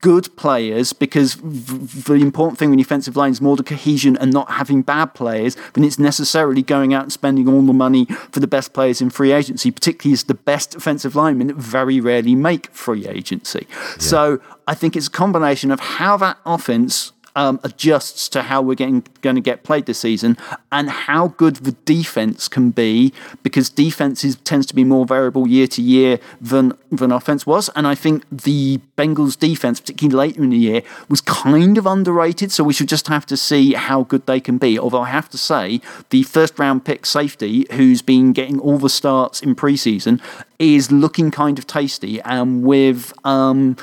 good 0.01 0.35
players 0.37 0.91
because 0.93 1.35
v- 1.35 2.01
the 2.01 2.13
important 2.15 2.57
thing 2.57 2.69
when 2.69 2.79
your 2.79 2.85
offensive 2.85 3.15
line 3.15 3.31
is 3.31 3.41
more 3.41 3.55
the 3.55 3.63
cohesion 3.63 4.17
and 4.17 4.33
not 4.33 4.49
having 4.51 4.81
bad 4.81 5.13
players 5.13 5.55
than 5.73 5.83
it's 5.83 5.99
necessarily 5.99 6.61
going 6.63 6.93
out 6.93 7.03
and 7.03 7.13
spending 7.13 7.47
all 7.47 7.61
the 7.61 7.73
money 7.73 8.05
for 8.31 8.39
the 8.39 8.47
best 8.47 8.73
players 8.73 9.01
in 9.01 9.09
free 9.09 9.31
agency, 9.31 9.69
particularly 9.69 10.13
as 10.13 10.23
the 10.23 10.33
best 10.33 10.75
offensive 10.75 11.15
linemen 11.15 11.53
very 11.55 11.99
rarely 11.99 12.35
make 12.35 12.67
free 12.71 13.07
agency. 13.07 13.67
So 13.99 14.39
I 14.67 14.73
think 14.73 14.95
it's 14.95 15.07
a 15.07 15.11
combination 15.11 15.71
of 15.71 15.79
how 15.79 16.17
that 16.17 16.37
offense 16.45 17.11
um, 17.37 17.59
adjusts 17.63 18.27
to 18.29 18.41
how 18.41 18.63
we're 18.63 18.73
getting 18.73 19.03
going 19.21 19.35
to 19.35 19.41
get 19.41 19.63
played 19.63 19.85
this 19.85 19.99
season 19.99 20.35
and 20.71 20.89
how 20.89 21.27
good 21.29 21.57
the 21.57 21.73
defense 21.85 22.47
can 22.47 22.71
be 22.71 23.13
because 23.43 23.69
defense 23.69 24.25
tends 24.43 24.65
to 24.65 24.73
be 24.73 24.83
more 24.83 25.05
variable 25.05 25.47
year 25.47 25.67
to 25.67 25.81
year 25.81 26.19
than 26.41 26.73
than 26.91 27.11
offense 27.11 27.45
was. 27.45 27.69
And 27.75 27.85
I 27.85 27.93
think 27.93 28.25
the 28.31 28.81
Bengals 28.97 29.37
defense 29.37 29.79
particularly 29.79 30.29
later 30.29 30.43
in 30.43 30.49
the 30.49 30.57
year 30.57 30.81
was 31.09 31.21
kind 31.21 31.77
of 31.77 31.85
underrated. 31.85 32.51
So 32.51 32.63
we 32.63 32.73
should 32.73 32.89
just 32.89 33.07
have 33.07 33.27
to 33.27 33.37
see 33.37 33.73
how 33.73 34.03
good 34.03 34.25
they 34.25 34.39
can 34.39 34.57
be. 34.57 34.79
Although 34.79 35.01
I 35.01 35.09
have 35.09 35.29
to 35.29 35.37
say 35.37 35.79
the 36.09 36.23
first 36.23 36.57
round 36.57 36.85
pick 36.85 37.05
safety 37.05 37.67
who's 37.73 38.01
been 38.01 38.33
getting 38.33 38.59
all 38.59 38.79
the 38.79 38.89
starts 38.89 39.43
in 39.43 39.55
preseason 39.55 40.19
is 40.57 40.91
looking 40.91 41.29
kind 41.29 41.59
of 41.59 41.67
tasty. 41.67 42.19
And 42.21 42.63
with 42.63 43.13
um 43.23 43.77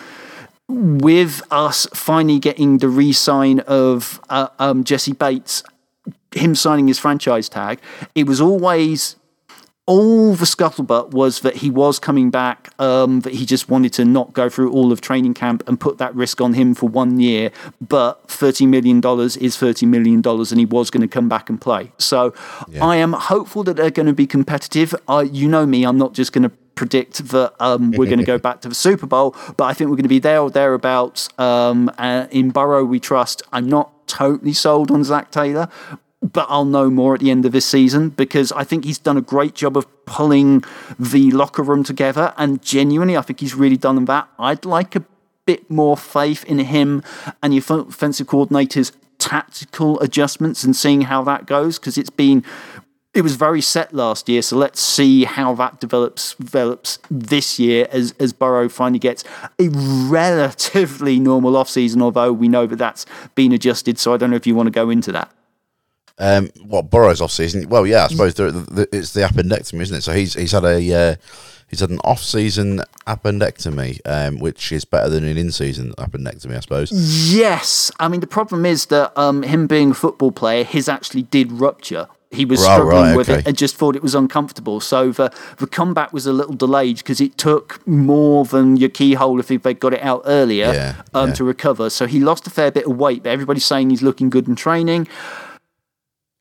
with 0.68 1.42
us 1.50 1.86
finally 1.94 2.38
getting 2.38 2.78
the 2.78 2.88
re-sign 2.88 3.60
of 3.60 4.20
uh, 4.30 4.48
um, 4.58 4.84
Jessie 4.84 5.12
Bates, 5.12 5.62
him 6.34 6.54
signing 6.54 6.88
his 6.88 6.98
franchise 6.98 7.48
tag, 7.48 7.80
it 8.14 8.26
was 8.26 8.40
always 8.40 9.16
all 9.86 10.34
the 10.34 10.46
scuttlebutt 10.46 11.10
was 11.10 11.40
that 11.40 11.56
he 11.56 11.68
was 11.68 11.98
coming 11.98 12.30
back, 12.30 12.70
um, 12.80 13.20
that 13.20 13.34
he 13.34 13.44
just 13.44 13.68
wanted 13.68 13.92
to 13.92 14.04
not 14.04 14.32
go 14.32 14.48
through 14.48 14.72
all 14.72 14.90
of 14.90 15.02
training 15.02 15.34
camp 15.34 15.62
and 15.66 15.78
put 15.78 15.98
that 15.98 16.14
risk 16.14 16.40
on 16.40 16.54
him 16.54 16.74
for 16.74 16.88
one 16.88 17.20
year. 17.20 17.50
But 17.86 18.26
$30 18.28 18.66
million 18.66 18.98
is 18.98 19.56
$30 19.56 19.86
million 19.86 20.22
and 20.24 20.58
he 20.58 20.64
was 20.64 20.90
going 20.90 21.02
to 21.02 21.08
come 21.08 21.28
back 21.28 21.50
and 21.50 21.60
play. 21.60 21.92
So 21.98 22.32
I 22.80 22.96
am 22.96 23.12
hopeful 23.12 23.62
that 23.64 23.76
they're 23.76 23.90
going 23.90 24.06
to 24.06 24.14
be 24.14 24.26
competitive. 24.26 24.94
Uh, 25.06 25.26
you 25.30 25.48
know 25.48 25.66
me, 25.66 25.84
I'm 25.84 25.98
not 25.98 26.14
just 26.14 26.32
going 26.32 26.48
to 26.48 26.52
predict 26.74 27.28
that 27.28 27.54
um, 27.60 27.92
we're 27.92 28.06
going 28.06 28.18
to 28.18 28.24
go 28.24 28.38
back 28.48 28.60
to 28.62 28.68
the 28.68 28.74
Super 28.74 29.06
Bowl, 29.06 29.34
but 29.56 29.64
I 29.64 29.74
think 29.74 29.90
we're 29.90 29.96
going 29.96 30.04
to 30.04 30.08
be 30.08 30.18
there 30.18 30.40
or 30.40 30.50
thereabouts. 30.50 31.28
Um, 31.38 31.90
uh, 31.98 32.26
in 32.30 32.50
Burrow, 32.50 32.84
we 32.84 33.00
trust. 33.00 33.42
I'm 33.52 33.68
not 33.68 34.06
totally 34.06 34.52
sold 34.52 34.90
on 34.90 35.04
Zac 35.04 35.30
Taylor, 35.30 35.68
but 36.22 36.46
I'll 36.48 36.64
know 36.64 36.90
more 36.90 37.14
at 37.14 37.20
the 37.20 37.30
end 37.30 37.44
of 37.44 37.52
this 37.52 37.66
season 37.66 38.08
because 38.10 38.50
I 38.52 38.64
think 38.64 38.84
he's 38.84 38.98
done 38.98 39.16
a 39.16 39.22
great 39.22 39.54
job 39.54 39.76
of 39.76 39.86
pulling 40.06 40.64
the 40.98 41.30
locker 41.30 41.62
room 41.62 41.84
together. 41.84 42.32
And 42.36 42.62
genuinely, 42.62 43.16
I 43.16 43.22
think 43.22 43.40
he's 43.40 43.54
really 43.54 43.76
done 43.76 44.04
that. 44.06 44.28
I'd 44.38 44.64
like 44.64 44.96
a 44.96 45.04
bit 45.46 45.70
more 45.70 45.96
faith 45.96 46.44
in 46.44 46.58
him 46.58 47.02
and 47.42 47.54
your 47.54 47.62
offensive 47.68 48.26
coordinator's 48.26 48.92
tactical 49.18 50.00
adjustments 50.00 50.64
and 50.64 50.74
seeing 50.74 51.02
how 51.02 51.22
that 51.22 51.46
goes 51.46 51.78
because 51.78 51.96
it's 51.96 52.10
been 52.10 52.44
it 53.14 53.22
was 53.22 53.36
very 53.36 53.60
set 53.60 53.94
last 53.94 54.28
year, 54.28 54.42
so 54.42 54.56
let's 54.56 54.80
see 54.80 55.24
how 55.24 55.54
that 55.54 55.80
develops 55.80 56.34
develops 56.34 56.98
this 57.10 57.58
year 57.58 57.86
as 57.92 58.12
as 58.18 58.32
Burrow 58.32 58.68
finally 58.68 58.98
gets 58.98 59.22
a 59.60 59.68
relatively 59.68 61.20
normal 61.20 61.52
offseason, 61.52 62.02
although 62.02 62.32
we 62.32 62.48
know 62.48 62.66
that 62.66 62.76
that's 62.76 63.06
been 63.34 63.52
adjusted. 63.52 63.98
So 63.98 64.12
I 64.12 64.16
don't 64.16 64.30
know 64.30 64.36
if 64.36 64.46
you 64.46 64.54
want 64.54 64.66
to 64.66 64.72
go 64.72 64.90
into 64.90 65.12
that. 65.12 65.30
Um, 66.18 66.50
what 66.62 66.90
Burrow's 66.90 67.20
off 67.20 67.32
season? 67.32 67.68
Well, 67.68 67.86
yeah, 67.86 68.04
I 68.04 68.08
suppose 68.08 68.34
the, 68.34 68.50
the, 68.50 68.88
it's 68.92 69.14
the 69.14 69.22
appendectomy, 69.22 69.80
isn't 69.80 69.96
it? 69.96 70.02
So 70.02 70.12
he's 70.12 70.34
he's 70.34 70.52
had 70.52 70.64
a 70.64 70.92
uh, 70.92 71.16
he's 71.68 71.80
had 71.80 71.90
an 71.90 72.00
off 72.04 72.20
season 72.20 72.82
appendectomy, 73.06 74.00
um, 74.04 74.38
which 74.38 74.70
is 74.70 74.84
better 74.84 75.08
than 75.08 75.24
an 75.24 75.36
in 75.36 75.50
season 75.50 75.92
appendectomy, 75.98 76.56
I 76.56 76.60
suppose. 76.60 76.92
Yes, 77.32 77.90
I 77.98 78.08
mean 78.08 78.20
the 78.20 78.26
problem 78.26 78.64
is 78.64 78.86
that 78.86 79.16
um, 79.18 79.42
him 79.42 79.66
being 79.66 79.92
a 79.92 79.94
football 79.94 80.32
player, 80.32 80.64
his 80.64 80.88
actually 80.88 81.22
did 81.22 81.52
rupture. 81.52 82.08
He 82.34 82.44
was 82.44 82.60
Right, 82.60 82.74
struggling 82.74 83.02
right, 83.04 83.16
with 83.16 83.28
it 83.30 83.46
and 83.46 83.56
just 83.56 83.76
thought 83.76 83.96
it 83.96 84.02
was 84.02 84.14
uncomfortable. 84.14 84.80
So 84.80 85.10
the 85.12 85.32
the 85.56 85.66
comeback 85.66 86.12
was 86.12 86.26
a 86.26 86.32
little 86.32 86.54
delayed 86.54 86.98
because 86.98 87.20
it 87.20 87.38
took 87.38 87.80
more 87.86 88.44
than 88.44 88.76
your 88.76 88.90
keyhole 88.90 89.40
if 89.40 89.48
they 89.48 89.72
got 89.74 89.94
it 89.94 90.02
out 90.02 90.22
earlier 90.26 90.72
Yeah, 90.72 91.02
um, 91.14 91.28
yeah. 91.28 91.34
to 91.36 91.44
recover. 91.44 91.88
So 91.90 92.06
he 92.06 92.20
lost 92.20 92.46
a 92.46 92.50
fair 92.50 92.70
bit 92.70 92.86
of 92.86 92.96
weight, 92.96 93.22
but 93.22 93.30
everybody's 93.30 93.64
saying 93.64 93.90
he's 93.90 94.02
looking 94.02 94.28
good 94.30 94.46
in 94.48 94.54
training. 94.56 95.08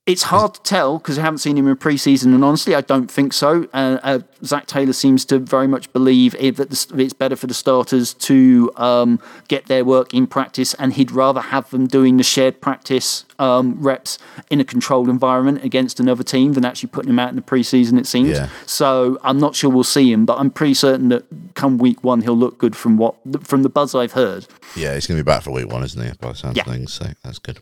It's 0.06 0.24
hard 0.24 0.56
to 0.56 0.62
tell 0.64 0.98
because 0.98 1.18
I 1.18 1.22
haven't 1.22 1.38
seen 1.38 1.58
him 1.58 1.66
in 1.66 1.78
preseason, 1.78 2.36
and 2.36 2.44
honestly, 2.44 2.76
I 2.76 2.82
don't 2.82 3.10
think 3.10 3.32
so. 3.32 3.70
Uh, 3.72 4.00
uh, 4.04 4.20
Zac 4.44 4.66
Taylor 4.68 4.92
seems 4.92 5.24
to 5.26 5.40
very 5.40 5.66
much 5.66 5.94
believe 5.94 6.36
it, 6.38 6.58
that 6.58 6.72
the, 6.72 7.02
it's 7.02 7.14
better 7.14 7.38
for 7.38 7.48
the 7.48 7.54
starters 7.54 8.14
to 8.16 8.70
um, 8.76 9.22
get 9.48 9.68
their 9.68 9.86
work 9.86 10.14
in 10.14 10.28
practice, 10.28 10.74
and 10.74 10.92
he'd 10.92 11.10
rather 11.10 11.40
have 11.40 11.70
them 11.70 11.88
doing 11.88 12.18
the 12.18 12.24
shared 12.24 12.60
practice 12.60 13.24
um, 13.40 13.78
reps 13.82 14.18
in 14.50 14.60
a 14.60 14.66
controlled 14.66 15.08
environment 15.08 15.64
against 15.64 16.02
another 16.02 16.24
team 16.24 16.52
than 16.52 16.66
actually 16.66 16.90
putting 16.90 17.08
them 17.08 17.20
out 17.20 17.30
in 17.30 17.38
the 17.38 17.42
preseason. 17.42 17.98
It 17.98 18.06
seems. 18.06 18.32
Yeah. 18.32 18.50
So 18.66 19.18
I'm 19.24 19.40
not 19.40 19.56
sure 19.56 19.70
we'll 19.70 19.86
see 19.86 20.12
him, 20.12 20.26
but 20.26 20.38
I'm 20.38 20.52
pretty 20.52 20.74
certain 20.74 21.08
that 21.10 21.24
come 21.56 21.78
week 21.78 22.04
one 22.04 22.20
he'll 22.24 22.36
look 22.36 22.58
good 22.58 22.76
from 22.76 22.98
what 22.98 23.16
from 23.48 23.64
the 23.64 23.70
buzz 23.70 23.96
I've 23.96 24.12
heard. 24.12 24.48
Yeah, 24.76 24.96
he's 24.96 25.08
going 25.08 25.18
to 25.18 25.24
be 25.24 25.26
back 25.26 25.44
for 25.44 25.52
week 25.52 25.72
one, 25.72 25.82
isn't 25.82 26.04
he? 26.04 26.12
By 26.20 26.34
the 26.34 26.52
Yeah. 26.54 26.64
things, 26.64 26.92
so 26.92 27.06
that's 27.24 27.40
good. 27.40 27.62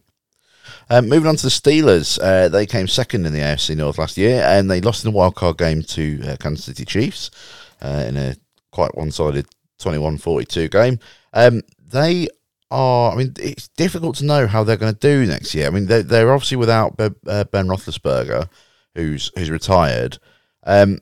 Um, 0.92 1.08
moving 1.08 1.30
on 1.30 1.38
to 1.38 1.44
the 1.44 1.50
Steelers, 1.50 2.20
uh, 2.22 2.50
they 2.50 2.66
came 2.66 2.86
second 2.86 3.26
in 3.26 3.32
the 3.32 3.40
AFC 3.40 3.78
North 3.78 3.98
last 3.98 4.18
year, 4.18 4.44
and 4.46 4.70
they 4.70 4.82
lost 4.82 5.06
in 5.06 5.14
the 5.14 5.18
wildcard 5.18 5.58
game 5.58 5.84
to 5.84 6.22
uh, 6.28 6.36
Kansas 6.36 6.66
City 6.66 6.84
Chiefs 6.84 7.32
uh, 7.82 8.04
in 8.06 8.18
a 8.18 8.36
quite 8.74 8.94
one-sided 8.98 9.48
21-42 9.80 10.70
game. 10.70 11.00
Um, 11.32 11.62
they 11.88 12.28
are. 12.72 13.14
I 13.14 13.16
mean, 13.16 13.32
it's 13.40 13.70
difficult 13.70 14.18
to 14.18 14.26
know 14.26 14.48
how 14.48 14.66
they're 14.66 14.76
going 14.76 14.94
to 14.94 15.00
do 15.00 15.26
next 15.26 15.56
year. 15.56 15.68
I 15.68 15.70
mean, 15.70 15.86
they're, 15.86 16.04
they're 16.04 16.34
obviously 16.34 16.58
without 16.58 16.98
Be- 16.98 17.16
uh, 17.26 17.46
Ben 17.46 17.68
Roethlisberger, 17.68 18.50
who's 18.94 19.32
who's 19.38 19.50
retired. 19.50 20.18
Um, 20.64 21.00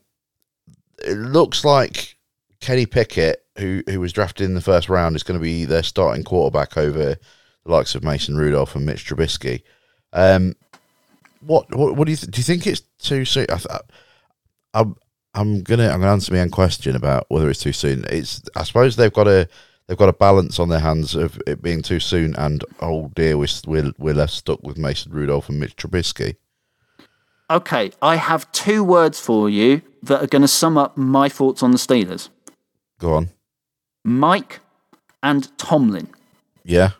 it 1.04 1.18
looks 1.18 1.66
like 1.66 2.16
Kenny 2.62 2.86
Pickett, 2.86 3.44
who 3.58 3.82
who 3.88 4.00
was 4.00 4.14
drafted 4.14 4.46
in 4.46 4.54
the 4.54 4.62
first 4.62 4.88
round, 4.88 5.16
is 5.16 5.24
going 5.24 5.40
to 5.40 5.44
be 5.44 5.66
their 5.66 5.82
starting 5.82 6.24
quarterback 6.24 6.78
over 6.78 7.18
the 7.66 7.72
likes 7.72 7.96
of 7.96 8.04
Mason 8.04 8.38
Rudolph 8.38 8.76
and 8.76 8.86
Mitch 8.86 9.08
Trubisky. 9.08 9.64
Um, 10.14 10.56
what 11.42 11.74
what 11.74 11.96
what 11.96 12.06
do 12.06 12.12
you 12.12 12.18
th- 12.18 12.32
do? 12.32 12.40
You 12.40 12.44
think 12.44 12.68
it's 12.68 12.82
too 13.00 13.26
soon? 13.26 13.46
I 13.50 13.56
th- 13.56 13.82
I'm 14.74 14.96
I'm 15.34 15.62
gonna 15.64 15.90
I'm 15.90 16.00
gonna 16.00 16.12
answer 16.12 16.34
my 16.34 16.42
own 16.42 16.50
question 16.50 16.96
about 16.96 17.26
whether 17.30 17.50
it's 17.50 17.62
too 17.62 17.74
soon. 17.74 18.06
It's 18.10 18.42
I 18.56 18.64
suppose 18.64 18.96
they've 18.96 19.14
got 19.14 19.28
a 19.28 19.48
they've 19.88 19.98
got 19.98 20.10
a 20.10 20.14
balance 20.14 20.60
on 20.60 20.70
their 20.70 20.80
hands 20.80 21.16
of 21.16 21.40
it 21.48 21.62
being 21.62 21.82
too 21.82 22.00
soon 22.00 22.36
and 22.36 22.64
oh 22.82 23.12
dear 23.16 23.38
we're 23.38 23.48
we're, 23.66 23.92
we're 23.98 24.14
left 24.14 24.34
stuck 24.34 24.62
with 24.64 24.78
Mason 24.78 25.12
Rudolph 25.12 25.50
and 25.50 25.60
Mitch 25.60 25.76
Trubisky. 25.76 26.36
Okay, 27.52 27.92
I 28.02 28.18
have 28.18 28.52
two 28.52 28.84
words 28.84 29.20
for 29.20 29.50
you 29.50 29.82
that 30.04 30.24
are 30.24 30.28
going 30.28 30.44
to 30.44 30.48
sum 30.48 30.78
up 30.78 30.96
my 30.96 31.28
thoughts 31.30 31.64
on 31.64 31.72
the 31.72 31.78
Steelers 31.80 32.30
Go 33.00 33.16
on. 33.16 33.30
Mike 34.04 34.60
and 35.24 35.58
Tomlin. 35.58 36.10
Yeah, 36.64 36.92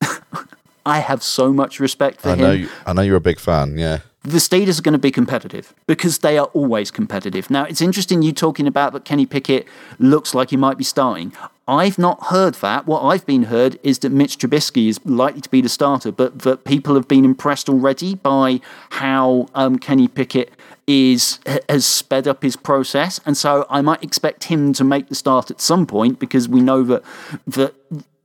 I 0.88 0.98
have 1.00 1.22
so 1.22 1.52
much 1.52 1.78
respect 1.80 2.20
for 2.20 2.30
I 2.30 2.32
him. 2.32 2.38
know 2.40 2.52
you- 2.52 2.68
I 2.86 2.92
know 2.94 3.02
you're 3.02 3.16
a 3.16 3.20
big 3.20 3.38
fan. 3.38 3.76
Yeah, 3.78 3.98
the 4.22 4.38
Steelers 4.38 4.78
are 4.78 4.82
going 4.82 4.92
to 4.94 4.98
be 4.98 5.10
competitive 5.10 5.74
because 5.86 6.18
they 6.18 6.38
are 6.38 6.46
always 6.54 6.90
competitive. 6.90 7.50
Now, 7.50 7.64
it's 7.64 7.80
interesting 7.80 8.22
you 8.22 8.32
talking 8.32 8.66
about 8.66 8.92
that 8.94 9.04
Kenny 9.04 9.26
Pickett 9.26 9.66
looks 9.98 10.34
like 10.34 10.50
he 10.50 10.56
might 10.56 10.78
be 10.78 10.84
starting. 10.84 11.32
I've 11.66 11.98
not 11.98 12.18
heard 12.28 12.54
that. 12.66 12.86
What 12.86 13.02
I've 13.02 13.26
been 13.26 13.44
heard 13.44 13.78
is 13.82 13.98
that 13.98 14.10
Mitch 14.10 14.38
Trubisky 14.38 14.88
is 14.88 14.98
likely 15.04 15.42
to 15.42 15.50
be 15.50 15.60
the 15.60 15.68
starter, 15.68 16.10
but 16.10 16.38
that 16.40 16.64
people 16.64 16.94
have 16.94 17.06
been 17.06 17.24
impressed 17.26 17.68
already 17.68 18.14
by 18.14 18.60
how 18.90 19.48
um, 19.54 19.78
Kenny 19.78 20.08
Pickett 20.08 20.50
is 20.86 21.38
has 21.68 21.84
sped 21.84 22.26
up 22.26 22.42
his 22.42 22.56
process, 22.56 23.20
and 23.26 23.36
so 23.36 23.66
I 23.68 23.82
might 23.82 24.02
expect 24.02 24.44
him 24.44 24.72
to 24.72 24.84
make 24.84 25.10
the 25.10 25.14
start 25.14 25.50
at 25.50 25.60
some 25.60 25.84
point 25.86 26.18
because 26.18 26.48
we 26.48 26.62
know 26.62 26.82
that 26.84 27.02
that 27.46 27.74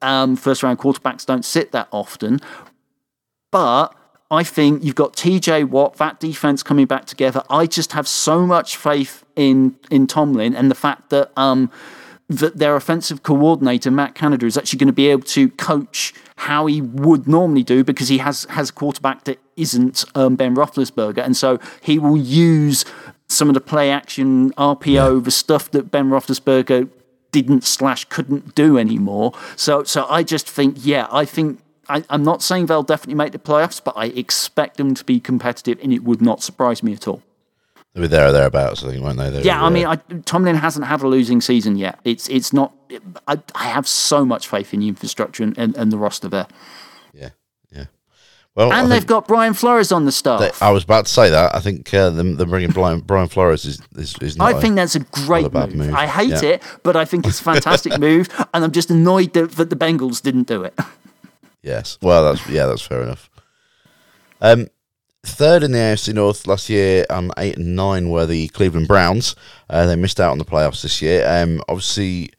um, 0.04 0.36
first 0.36 0.64
round 0.64 0.80
quarterbacks 0.80 1.26
don't 1.26 1.46
sit 1.46 1.72
that 1.72 1.88
often. 1.92 2.40
But 3.52 3.96
I 4.30 4.44
think 4.44 4.84
you've 4.84 4.96
got 4.96 5.14
TJ 5.14 5.70
Watt, 5.70 5.98
that 5.98 6.20
defense 6.20 6.64
coming 6.64 6.88
back 6.88 7.06
together. 7.06 7.44
I 7.50 7.68
just 7.68 7.92
have 7.94 8.08
so 8.08 8.46
much 8.46 8.78
faith 8.78 9.24
in 9.36 9.76
in 9.92 10.08
Tomlin 10.08 10.56
and 10.56 10.72
the 10.72 10.76
fact 10.76 11.10
that 11.12 11.32
um, 11.38 11.72
that 12.30 12.58
their 12.58 12.76
offensive 12.76 13.24
coordinator 13.24 13.92
Matt 13.92 14.16
Canada 14.16 14.46
is 14.46 14.58
actually 14.58 14.80
going 14.80 14.88
to 14.88 14.94
be 14.94 15.08
able 15.08 15.24
to 15.24 15.50
coach 15.50 16.14
how 16.38 16.66
he 16.66 16.82
would 16.82 17.28
normally 17.28 17.64
do 17.64 17.84
because 17.84 18.08
he 18.08 18.18
has 18.20 18.46
has 18.46 18.70
a 18.70 18.74
quarterback 18.74 19.26
that 19.26 19.40
isn't 19.56 20.04
um, 20.16 20.36
Ben 20.36 20.56
Roethlisberger, 20.56 21.24
and 21.24 21.38
so 21.38 21.60
he 21.82 22.00
will 22.00 22.18
use 22.18 22.86
some 23.28 23.50
of 23.50 23.54
the 23.54 23.62
play 23.62 23.90
action 23.90 24.52
RPO, 24.54 25.18
yeah. 25.18 25.24
the 25.24 25.32
stuff 25.32 25.72
that 25.72 25.92
Ben 25.92 26.10
Roethlisberger 26.10 26.90
didn't 27.34 27.66
slash 27.66 28.06
couldn't 28.06 28.56
do 28.56 28.78
anymore. 28.78 29.34
So 29.58 29.84
so 29.84 30.06
I 30.10 30.24
just 30.24 30.50
think 30.50 30.78
yeah, 30.80 31.08
I 31.12 31.26
think 31.26 31.60
I, 31.90 32.06
am 32.10 32.24
not 32.24 32.42
saying 32.42 32.68
they'll 32.68 32.84
definitely 32.84 33.16
make 33.16 33.34
the 33.34 33.40
playoffs, 33.40 33.84
but 33.84 33.94
I 33.98 34.06
expect 34.06 34.78
them 34.78 34.96
to 34.96 35.04
be 35.04 35.20
competitive, 35.20 35.80
and 35.84 35.92
it 35.92 36.04
would 36.04 36.22
not 36.22 36.42
surprise 36.42 36.82
me 36.82 36.94
at 36.94 37.08
all. 37.08 37.22
They'll 37.94 38.04
be 38.04 38.08
there 38.08 38.28
or 38.28 38.32
thereabouts, 38.32 38.84
I 38.84 38.92
think, 38.92 39.04
won't 39.04 39.18
they? 39.18 39.30
They're, 39.30 39.46
yeah, 39.46 39.64
I 39.64 39.70
mean, 39.70 39.86
uh, 39.86 39.98
I, 40.10 40.14
Tomlin 40.26 40.56
hasn't 40.56 40.86
had 40.86 41.02
a 41.02 41.08
losing 41.08 41.42
season 41.42 41.76
yet. 41.76 42.00
It's 42.06 42.30
it's 42.30 42.54
not. 42.54 42.74
I, 43.28 43.40
I 43.54 43.66
have 43.66 43.88
so 43.88 44.24
much 44.24 44.48
faith 44.48 44.74
in 44.74 44.80
the 44.80 44.88
infrastructure 44.88 45.44
and, 45.44 45.58
and, 45.58 45.76
and 45.76 45.92
the 45.92 45.98
roster 45.98 46.30
there. 46.30 46.48
Well, 48.56 48.72
and 48.72 48.92
they've 48.92 49.06
got 49.06 49.28
Brian 49.28 49.56
Flores 49.56 49.92
on 49.92 50.06
the 50.06 50.12
staff. 50.12 50.40
They, 50.40 50.52
I 50.64 50.70
was 50.70 50.84
about 50.84 51.08
to 51.08 51.12
say 51.12 51.32
that. 51.32 51.56
I 51.56 51.60
think 51.60 51.92
uh, 51.92 52.12
them, 52.12 52.36
them 52.36 52.50
bringing 52.50 52.70
Brian, 52.70 53.00
Brian 53.00 53.28
Flores 53.28 53.66
is 53.66 53.82
is, 53.96 54.16
is 54.22 54.40
I 54.40 54.54
think 54.54 54.76
that's 54.76 54.96
a 54.96 55.00
great 55.00 55.48
a 55.48 55.50
move. 55.50 55.76
move. 55.76 55.94
I 55.96 56.06
hate 56.06 56.30
yeah. 56.30 56.52
it, 56.52 56.64
but 56.84 56.96
I 56.96 57.04
think 57.04 57.26
it's 57.26 57.42
a 57.42 57.44
fantastic 57.44 57.98
move, 58.00 58.30
and 58.54 58.64
I'm 58.64 58.72
just 58.72 58.92
annoyed 58.92 59.34
that, 59.34 59.54
that 59.54 59.72
the 59.72 59.76
Bengals 59.76 60.22
didn't 60.22 60.48
do 60.48 60.64
it. 60.64 60.78
Yes. 61.66 61.98
Well, 62.02 62.26
that's 62.26 62.46
yeah, 62.50 62.66
that's 62.66 62.82
fair 62.82 63.04
enough. 63.04 63.30
Um, 64.42 64.68
third 65.26 65.64
in 65.64 65.72
the 65.72 65.78
AFC 65.78 66.14
North 66.14 66.46
last 66.46 66.70
year, 66.70 67.06
um, 67.10 67.32
eight 67.38 67.58
and 67.58 67.74
nine 67.74 68.10
were 68.10 68.26
the 68.26 68.50
Cleveland 68.50 68.90
Browns. 68.90 69.34
Uh, 69.70 69.86
they 69.86 69.96
missed 69.96 70.20
out 70.20 70.34
on 70.34 70.40
the 70.40 70.44
playoffs 70.44 70.82
this 70.82 71.02
year. 71.02 71.26
Um, 71.26 71.64
obviously, 71.70 72.34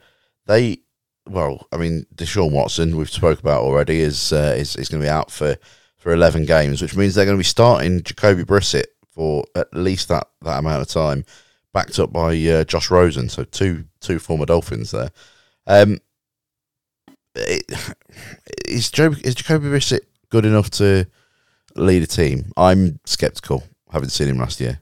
they 0.44 0.81
well, 1.27 1.66
I 1.72 1.79
mean, 1.79 2.05
Deshaun 2.14 2.53
Watson, 2.53 2.96
we've 2.96 3.11
spoke 3.11 3.40
about 3.40 3.62
already, 3.62 4.00
is 4.00 4.33
uh, 4.33 4.55
is, 4.59 4.77
is 4.77 4.88
going 4.88 5.00
to 5.00 5.07
be 5.07 5.11
out 5.11 5.31
for, 5.31 5.57
for 6.05 6.12
eleven 6.12 6.45
games, 6.45 6.83
which 6.83 6.95
means 6.95 7.14
they're 7.14 7.25
going 7.25 7.38
to 7.38 7.40
be 7.40 7.45
starting 7.45 8.03
Jacoby 8.03 8.45
Brissett 8.45 8.85
for 9.09 9.43
at 9.55 9.73
least 9.73 10.09
that, 10.09 10.29
that 10.43 10.59
amount 10.59 10.83
of 10.83 10.88
time, 10.88 11.25
backed 11.73 11.99
up 11.99 12.12
by 12.12 12.37
uh, 12.47 12.62
Josh 12.64 12.90
Rosen, 12.90 13.31
so 13.31 13.43
two 13.45 13.87
two 14.01 14.19
former 14.19 14.45
Dolphins 14.45 14.90
there. 14.90 15.11
Um, 15.67 15.99
it, 17.35 17.64
is 18.69 18.90
Joe 18.90 19.14
is 19.25 19.35
Jacoby 19.35 19.69
Brissett 19.69 20.03
good 20.29 20.45
enough 20.45 20.69
to 20.73 21.07
lead 21.75 22.03
a 22.03 22.07
team? 22.07 22.53
I'm 22.55 23.01
skeptical. 23.07 23.64
Having 23.90 24.11
seen 24.11 24.29
him 24.29 24.38
last 24.38 24.61
year, 24.61 24.81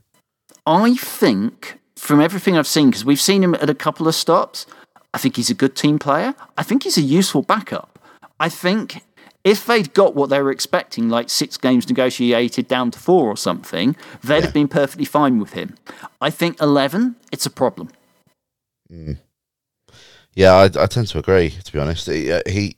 I 0.67 0.97
think 0.97 1.79
from 1.95 2.21
everything 2.21 2.57
I've 2.57 2.67
seen, 2.67 2.91
because 2.91 3.05
we've 3.05 3.21
seen 3.21 3.45
him 3.45 3.55
at 3.55 3.71
a 3.71 3.75
couple 3.75 4.09
of 4.09 4.17
stops, 4.17 4.67
I 5.15 5.19
think 5.19 5.37
he's 5.37 5.51
a 5.51 5.55
good 5.55 5.77
team 5.77 6.01
player. 6.01 6.35
I 6.59 6.65
think 6.65 6.83
he's 6.83 6.99
a 6.99 7.03
useful 7.03 7.43
backup. 7.43 8.01
I 8.41 8.49
think 8.49 9.05
if 9.45 9.67
they'd 9.67 9.93
got 9.93 10.15
what 10.15 10.31
they 10.31 10.41
were 10.41 10.51
expecting, 10.51 11.09
like 11.09 11.29
six 11.29 11.57
games 11.57 11.89
negotiated 11.89 12.69
down 12.69 12.91
to 12.93 12.99
four 12.99 13.27
or 13.27 13.37
something, 13.37 13.97
they'd 14.23 14.37
yeah. 14.37 14.41
have 14.43 14.55
been 14.55 14.69
perfectly 14.69 15.05
fine 15.05 15.39
with 15.39 15.53
him. 15.53 15.77
I 16.21 16.31
think 16.31 16.61
11, 16.61 17.17
it's 17.33 17.47
a 17.47 17.51
problem. 17.51 17.91
Mm. 18.91 19.19
Yeah, 20.35 20.53
I, 20.53 20.65
I, 20.65 20.87
tend 20.87 21.09
to 21.09 21.19
agree. 21.19 21.51
To 21.51 21.73
be 21.73 21.79
honest, 21.79 22.07
he 22.07 22.33
uh, 22.33 22.41
he, 22.47 22.77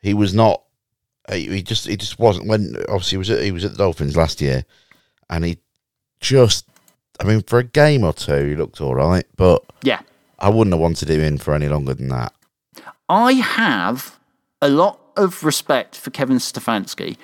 he 0.00 0.14
was 0.14 0.34
not. 0.34 0.62
He, 1.30 1.62
just 1.62 1.86
he 1.86 1.96
just 1.96 2.18
wasn't 2.18 2.48
when 2.48 2.74
obviously 2.88 3.16
he 3.16 3.18
was 3.18 3.30
at, 3.30 3.42
he 3.42 3.52
was 3.52 3.64
at 3.64 3.72
the 3.72 3.78
Dolphins 3.78 4.16
last 4.16 4.40
year, 4.40 4.64
and 5.30 5.44
he 5.44 5.58
just. 6.20 6.66
I 7.20 7.24
mean, 7.24 7.42
for 7.42 7.58
a 7.58 7.64
game 7.64 8.04
or 8.04 8.12
two, 8.12 8.46
he 8.46 8.56
looked 8.56 8.80
all 8.80 8.94
right, 8.94 9.24
but 9.36 9.64
yeah, 9.82 10.00
I 10.38 10.48
wouldn't 10.48 10.74
have 10.74 10.80
wanted 10.80 11.10
him 11.10 11.20
in 11.20 11.38
for 11.38 11.54
any 11.54 11.68
longer 11.68 11.94
than 11.94 12.08
that. 12.08 12.32
I 13.08 13.34
have 13.34 14.18
a 14.60 14.68
lot 14.68 15.07
of 15.18 15.44
respect 15.44 15.96
for 15.96 16.10
Kevin 16.10 16.38
Stefanski. 16.38 17.16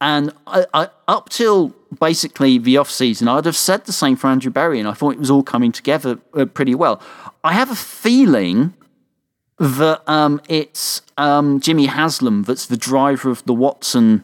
And 0.00 0.32
I, 0.46 0.66
I, 0.72 0.88
up 1.08 1.28
till 1.28 1.74
basically 1.98 2.58
the 2.58 2.76
off 2.76 2.90
season, 2.90 3.26
I'd 3.26 3.46
have 3.46 3.56
said 3.56 3.84
the 3.84 3.92
same 3.92 4.16
for 4.16 4.28
Andrew 4.28 4.50
Berry, 4.50 4.78
and 4.78 4.88
I 4.88 4.92
thought 4.92 5.14
it 5.14 5.18
was 5.18 5.30
all 5.30 5.42
coming 5.42 5.72
together 5.72 6.18
uh, 6.34 6.44
pretty 6.44 6.74
well. 6.74 7.02
I 7.42 7.52
have 7.52 7.70
a 7.70 7.76
feeling 7.76 8.74
that 9.58 10.08
um, 10.08 10.40
it's 10.48 11.02
um, 11.16 11.60
Jimmy 11.60 11.86
Haslam 11.86 12.44
that's 12.44 12.66
the 12.66 12.76
driver 12.76 13.30
of 13.30 13.44
the 13.44 13.54
Watson 13.54 14.22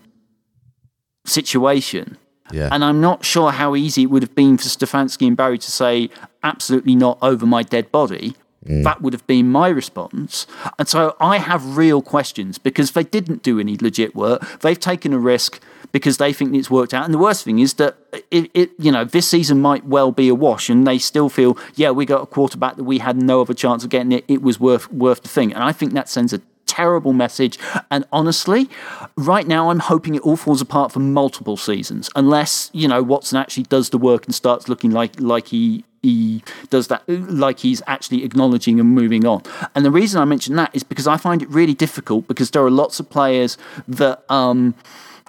situation. 1.26 2.18
Yeah. 2.52 2.68
And 2.70 2.84
I'm 2.84 3.00
not 3.00 3.24
sure 3.24 3.50
how 3.50 3.74
easy 3.74 4.02
it 4.02 4.06
would 4.06 4.22
have 4.22 4.34
been 4.34 4.58
for 4.58 4.64
Stefanski 4.64 5.26
and 5.26 5.36
Berry 5.36 5.58
to 5.58 5.70
say, 5.70 6.10
absolutely 6.42 6.94
not 6.94 7.18
over 7.20 7.46
my 7.46 7.62
dead 7.62 7.90
body. 7.90 8.36
Mm. 8.66 8.84
That 8.84 9.02
would 9.02 9.12
have 9.12 9.26
been 9.26 9.50
my 9.50 9.68
response. 9.68 10.46
And 10.78 10.88
so 10.88 11.16
I 11.20 11.38
have 11.38 11.76
real 11.76 12.02
questions 12.02 12.58
because 12.58 12.92
they 12.92 13.04
didn't 13.04 13.42
do 13.42 13.60
any 13.60 13.76
legit 13.76 14.14
work. 14.14 14.60
They've 14.60 14.78
taken 14.78 15.12
a 15.12 15.18
risk 15.18 15.60
because 15.92 16.16
they 16.16 16.32
think 16.32 16.54
it's 16.54 16.70
worked 16.70 16.92
out. 16.92 17.04
And 17.04 17.14
the 17.14 17.18
worst 17.18 17.44
thing 17.44 17.60
is 17.60 17.74
that 17.74 17.96
it, 18.30 18.50
it, 18.52 18.70
you 18.78 18.90
know, 18.90 19.04
this 19.04 19.28
season 19.28 19.60
might 19.60 19.84
well 19.84 20.10
be 20.10 20.28
a 20.28 20.34
wash, 20.34 20.68
and 20.68 20.86
they 20.86 20.98
still 20.98 21.28
feel, 21.28 21.56
yeah, 21.76 21.92
we 21.92 22.04
got 22.04 22.22
a 22.22 22.26
quarterback 22.26 22.76
that 22.76 22.84
we 22.84 22.98
had 22.98 23.16
no 23.16 23.40
other 23.40 23.54
chance 23.54 23.84
of 23.84 23.90
getting 23.90 24.10
it. 24.10 24.24
It 24.26 24.42
was 24.42 24.58
worth 24.58 24.90
worth 24.92 25.22
the 25.22 25.28
thing. 25.28 25.52
And 25.52 25.62
I 25.62 25.70
think 25.70 25.92
that 25.92 26.08
sends 26.08 26.32
a 26.32 26.40
terrible 26.66 27.12
message. 27.12 27.58
And 27.90 28.04
honestly, 28.12 28.68
right 29.16 29.46
now 29.46 29.70
I'm 29.70 29.78
hoping 29.78 30.16
it 30.16 30.22
all 30.22 30.36
falls 30.36 30.60
apart 30.60 30.90
for 30.90 30.98
multiple 30.98 31.56
seasons, 31.56 32.10
unless 32.16 32.70
you 32.72 32.88
know 32.88 33.02
Watson 33.02 33.38
actually 33.38 33.64
does 33.64 33.90
the 33.90 33.98
work 33.98 34.26
and 34.26 34.34
starts 34.34 34.68
looking 34.68 34.90
like 34.90 35.20
like 35.20 35.48
he 35.48 35.84
he 36.04 36.42
does 36.70 36.88
that 36.88 37.02
like 37.08 37.58
he's 37.60 37.82
actually 37.86 38.24
acknowledging 38.24 38.78
and 38.78 38.90
moving 38.90 39.26
on. 39.26 39.42
And 39.74 39.84
the 39.84 39.90
reason 39.90 40.20
I 40.20 40.24
mention 40.24 40.54
that 40.56 40.70
is 40.74 40.82
because 40.82 41.06
I 41.06 41.16
find 41.16 41.42
it 41.42 41.48
really 41.48 41.74
difficult 41.74 42.28
because 42.28 42.50
there 42.50 42.64
are 42.64 42.70
lots 42.70 43.00
of 43.00 43.10
players 43.10 43.56
that 43.88 44.30
um, 44.30 44.74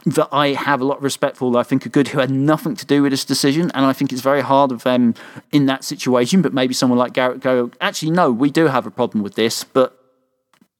that 0.06 0.30
I 0.32 0.50
have 0.50 0.82
a 0.82 0.86
lot 0.86 0.98
of 0.98 1.04
respect 1.04 1.38
for, 1.38 1.52
that 1.52 1.58
I 1.58 1.64
think 1.64 1.86
are 1.86 1.90
good, 1.90 2.10
who 2.10 2.20
had 2.20 2.30
nothing 2.30 2.76
to 2.76 2.86
do 2.86 3.02
with 3.02 3.12
this 3.12 3.26
decision. 3.26 3.72
And 3.74 3.86
I 3.86 3.94
think 3.94 4.12
it's 4.12 4.22
very 4.22 4.42
hard 4.42 4.72
of 4.72 4.84
them 4.84 5.16
in 5.52 5.66
that 5.66 5.84
situation. 5.84 6.42
But 6.44 6.54
maybe 6.54 6.74
someone 6.74 7.00
like 7.00 7.14
Garrett 7.14 7.40
go, 7.40 7.72
actually, 7.82 8.12
no, 8.12 8.32
we 8.32 8.52
do 8.52 8.68
have 8.68 8.86
a 8.86 8.92
problem 8.92 9.24
with 9.24 9.36
this, 9.36 9.64
but 9.64 10.00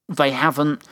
they 0.08 0.32
haven't. 0.32 0.84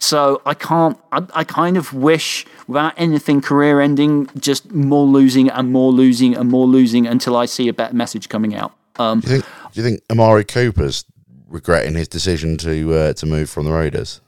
So 0.00 0.40
I 0.46 0.54
can't, 0.54 0.96
I, 1.10 1.26
I 1.34 1.44
kind 1.44 1.76
of 1.76 1.92
wish, 1.92 2.46
without 2.68 2.94
anything 2.96 3.40
career 3.40 3.80
ending, 3.80 4.30
just 4.38 4.72
more 4.72 5.04
losing 5.04 5.50
and 5.50 5.72
more 5.72 5.90
losing 5.90 6.36
and 6.36 6.48
more 6.48 6.66
losing 6.66 7.06
until 7.06 7.36
I 7.36 7.46
see 7.46 7.68
a 7.68 7.72
better 7.72 7.94
message 7.94 8.28
coming 8.28 8.54
out. 8.54 8.72
Um, 8.96 9.20
do, 9.20 9.28
you 9.28 9.40
think, 9.40 9.44
do 9.72 9.80
you 9.80 9.88
think 9.88 10.02
Amari 10.08 10.44
Cooper's 10.44 11.04
regretting 11.48 11.94
his 11.94 12.08
decision 12.08 12.56
to 12.58 12.94
uh, 12.94 13.12
to 13.14 13.26
move 13.26 13.50
from 13.50 13.64
the 13.64 13.72
Raiders? 13.72 14.20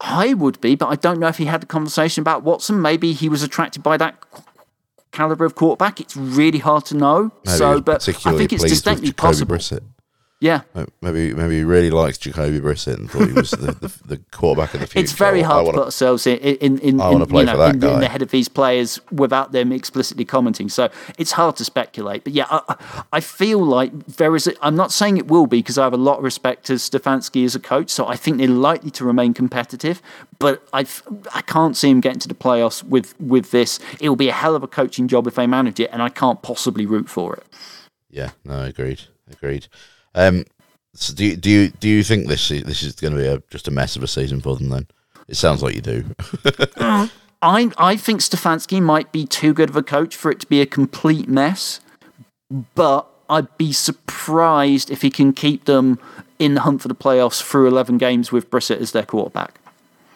I 0.00 0.34
would 0.34 0.60
be, 0.60 0.74
but 0.74 0.86
I 0.86 0.96
don't 0.96 1.20
know 1.20 1.28
if 1.28 1.38
he 1.38 1.44
had 1.44 1.62
a 1.62 1.66
conversation 1.66 2.22
about 2.22 2.42
Watson. 2.42 2.82
Maybe 2.82 3.12
he 3.12 3.28
was 3.28 3.42
attracted 3.42 3.82
by 3.82 3.96
that 3.98 4.16
caliber 5.12 5.44
of 5.44 5.54
quarterback. 5.54 6.00
It's 6.00 6.16
really 6.16 6.58
hard 6.58 6.84
to 6.86 6.96
know. 6.96 7.30
Maybe 7.44 7.56
so, 7.56 7.80
but 7.80 8.08
I 8.08 8.36
think 8.36 8.52
it's 8.52 8.64
distinctly 8.64 9.12
possible. 9.12 9.56
Brissett. 9.56 9.82
Yeah, 10.42 10.62
maybe 11.00 11.32
maybe 11.34 11.58
he 11.58 11.62
really 11.62 11.90
likes 11.90 12.18
Jacoby 12.18 12.58
Brissett 12.58 12.96
and 12.96 13.08
thought 13.08 13.28
he 13.28 13.32
was 13.32 13.52
the, 13.52 13.70
the, 13.80 13.92
the, 14.04 14.16
quarterback 14.32 14.74
of 14.74 14.80
the 14.80 14.86
future. 14.88 15.04
It's 15.04 15.12
very 15.12 15.40
hard 15.40 15.66
wanna, 15.66 15.76
to 15.76 15.78
put 15.78 15.84
ourselves 15.84 16.26
in 16.26 16.38
in, 16.38 16.56
in, 16.56 16.78
in 16.78 16.98
you 16.98 17.44
know, 17.44 17.62
in, 17.62 17.74
in, 17.74 18.00
the 18.00 18.08
head 18.08 18.22
of 18.22 18.32
these 18.32 18.48
players 18.48 18.98
without 19.12 19.52
them 19.52 19.70
explicitly 19.70 20.24
commenting. 20.24 20.68
So 20.68 20.90
it's 21.16 21.30
hard 21.30 21.54
to 21.58 21.64
speculate. 21.64 22.24
But 22.24 22.32
yeah, 22.32 22.46
I, 22.50 23.04
I 23.12 23.20
feel 23.20 23.64
like 23.64 23.92
there 24.06 24.34
is. 24.34 24.48
A, 24.48 24.54
I'm 24.66 24.74
not 24.74 24.90
saying 24.90 25.16
it 25.16 25.28
will 25.28 25.46
be 25.46 25.58
because 25.58 25.78
I 25.78 25.84
have 25.84 25.92
a 25.92 25.96
lot 25.96 26.18
of 26.18 26.24
respect 26.24 26.66
to 26.66 26.72
Stefanski 26.72 27.44
as 27.44 27.54
a 27.54 27.60
coach. 27.60 27.90
So 27.90 28.08
I 28.08 28.16
think 28.16 28.38
they're 28.38 28.48
likely 28.48 28.90
to 28.90 29.04
remain 29.04 29.34
competitive. 29.34 30.02
But 30.40 30.66
I 30.72 30.80
I 31.32 31.42
can't 31.42 31.76
see 31.76 31.88
him 31.88 32.00
getting 32.00 32.18
to 32.18 32.26
the 32.26 32.34
playoffs 32.34 32.82
with 32.82 33.14
with 33.20 33.52
this. 33.52 33.78
It 34.00 34.08
will 34.08 34.16
be 34.16 34.28
a 34.28 34.32
hell 34.32 34.56
of 34.56 34.64
a 34.64 34.68
coaching 34.68 35.06
job 35.06 35.28
if 35.28 35.36
they 35.36 35.46
manage 35.46 35.78
it, 35.78 35.90
and 35.92 36.02
I 36.02 36.08
can't 36.08 36.42
possibly 36.42 36.84
root 36.84 37.08
for 37.08 37.36
it. 37.36 37.46
Yeah, 38.10 38.30
no, 38.44 38.64
agreed, 38.64 39.02
agreed. 39.30 39.68
Um, 40.14 40.44
so 40.94 41.14
do 41.14 41.24
you, 41.24 41.36
do 41.36 41.50
you 41.50 41.68
do 41.68 41.88
you 41.88 42.02
think 42.04 42.26
this 42.26 42.48
this 42.48 42.82
is 42.82 42.94
going 42.94 43.14
to 43.14 43.20
be 43.20 43.26
a, 43.26 43.42
just 43.50 43.68
a 43.68 43.70
mess 43.70 43.96
of 43.96 44.02
a 44.02 44.08
season 44.08 44.40
for 44.40 44.56
them? 44.56 44.68
Then 44.68 44.86
it 45.28 45.36
sounds 45.36 45.62
like 45.62 45.74
you 45.74 45.80
do. 45.80 46.04
I 47.42 47.70
I 47.78 47.96
think 47.96 48.20
Stefanski 48.20 48.82
might 48.82 49.10
be 49.10 49.26
too 49.26 49.54
good 49.54 49.70
of 49.70 49.76
a 49.76 49.82
coach 49.82 50.14
for 50.14 50.30
it 50.30 50.40
to 50.40 50.46
be 50.46 50.60
a 50.60 50.66
complete 50.66 51.28
mess, 51.28 51.80
but 52.74 53.08
I'd 53.30 53.56
be 53.56 53.72
surprised 53.72 54.90
if 54.90 55.00
he 55.02 55.10
can 55.10 55.32
keep 55.32 55.64
them 55.64 55.98
in 56.38 56.54
the 56.54 56.60
hunt 56.60 56.82
for 56.82 56.88
the 56.88 56.94
playoffs 56.94 57.42
through 57.42 57.68
11 57.68 57.96
games 57.96 58.32
with 58.32 58.50
Brissett 58.50 58.78
as 58.78 58.92
their 58.92 59.04
quarterback. 59.04 59.60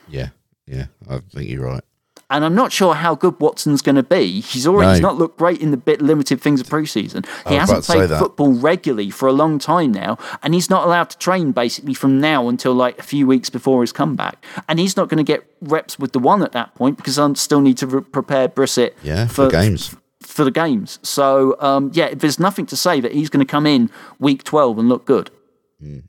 Yeah, 0.08 0.30
yeah, 0.66 0.86
I 1.08 1.20
think 1.32 1.48
you're 1.48 1.64
right. 1.64 1.84
And 2.28 2.44
I'm 2.44 2.56
not 2.56 2.72
sure 2.72 2.94
how 2.94 3.14
good 3.14 3.38
Watson's 3.38 3.82
going 3.82 3.94
to 3.94 4.02
be. 4.02 4.40
He's 4.40 4.66
already 4.66 4.86
No. 4.88 4.92
he's 4.94 5.00
not 5.00 5.16
looked 5.16 5.38
great 5.38 5.60
in 5.60 5.70
the 5.70 5.76
bit 5.76 6.02
limited 6.02 6.40
things 6.40 6.60
of 6.60 6.66
preseason. 6.66 7.24
He 7.48 7.54
hasn't 7.54 7.78
about 7.78 7.84
to 7.84 7.92
say 7.92 8.06
played 8.06 8.18
football 8.18 8.52
regularly 8.52 9.10
for 9.10 9.28
a 9.28 9.32
long 9.32 9.60
time 9.60 9.92
now, 9.92 10.18
and 10.42 10.52
he's 10.52 10.68
not 10.68 10.84
allowed 10.84 11.10
to 11.10 11.18
train 11.18 11.52
basically 11.52 11.94
from 11.94 12.20
now 12.20 12.48
until 12.48 12.74
like 12.74 12.98
a 12.98 13.02
few 13.04 13.28
weeks 13.28 13.48
before 13.48 13.80
his 13.82 13.92
comeback. 13.92 14.44
And 14.68 14.80
he's 14.80 14.96
not 14.96 15.08
going 15.08 15.18
to 15.18 15.32
get 15.32 15.48
reps 15.60 16.00
with 16.00 16.12
the 16.12 16.18
one 16.18 16.42
at 16.42 16.50
that 16.50 16.74
point 16.74 16.96
because 16.96 17.16
I 17.16 17.32
still 17.34 17.60
need 17.60 17.78
to 17.78 17.86
re- 17.86 18.00
prepare 18.02 18.48
Brissett 18.48 18.94
Yeah, 19.04 19.28
for 19.28 19.48
games. 19.48 19.94
for 20.20 20.42
the 20.44 20.50
games. 20.50 20.98
So 21.04 21.56
um, 21.60 21.92
yeah, 21.94 22.12
there's 22.12 22.40
nothing 22.40 22.66
to 22.66 22.76
say 22.76 23.00
that 23.00 23.12
he's 23.12 23.30
going 23.30 23.46
to 23.46 23.48
come 23.50 23.66
in 23.66 23.88
week 24.18 24.42
12 24.42 24.78
and 24.80 24.88
look 24.88 25.04
good. 25.06 25.30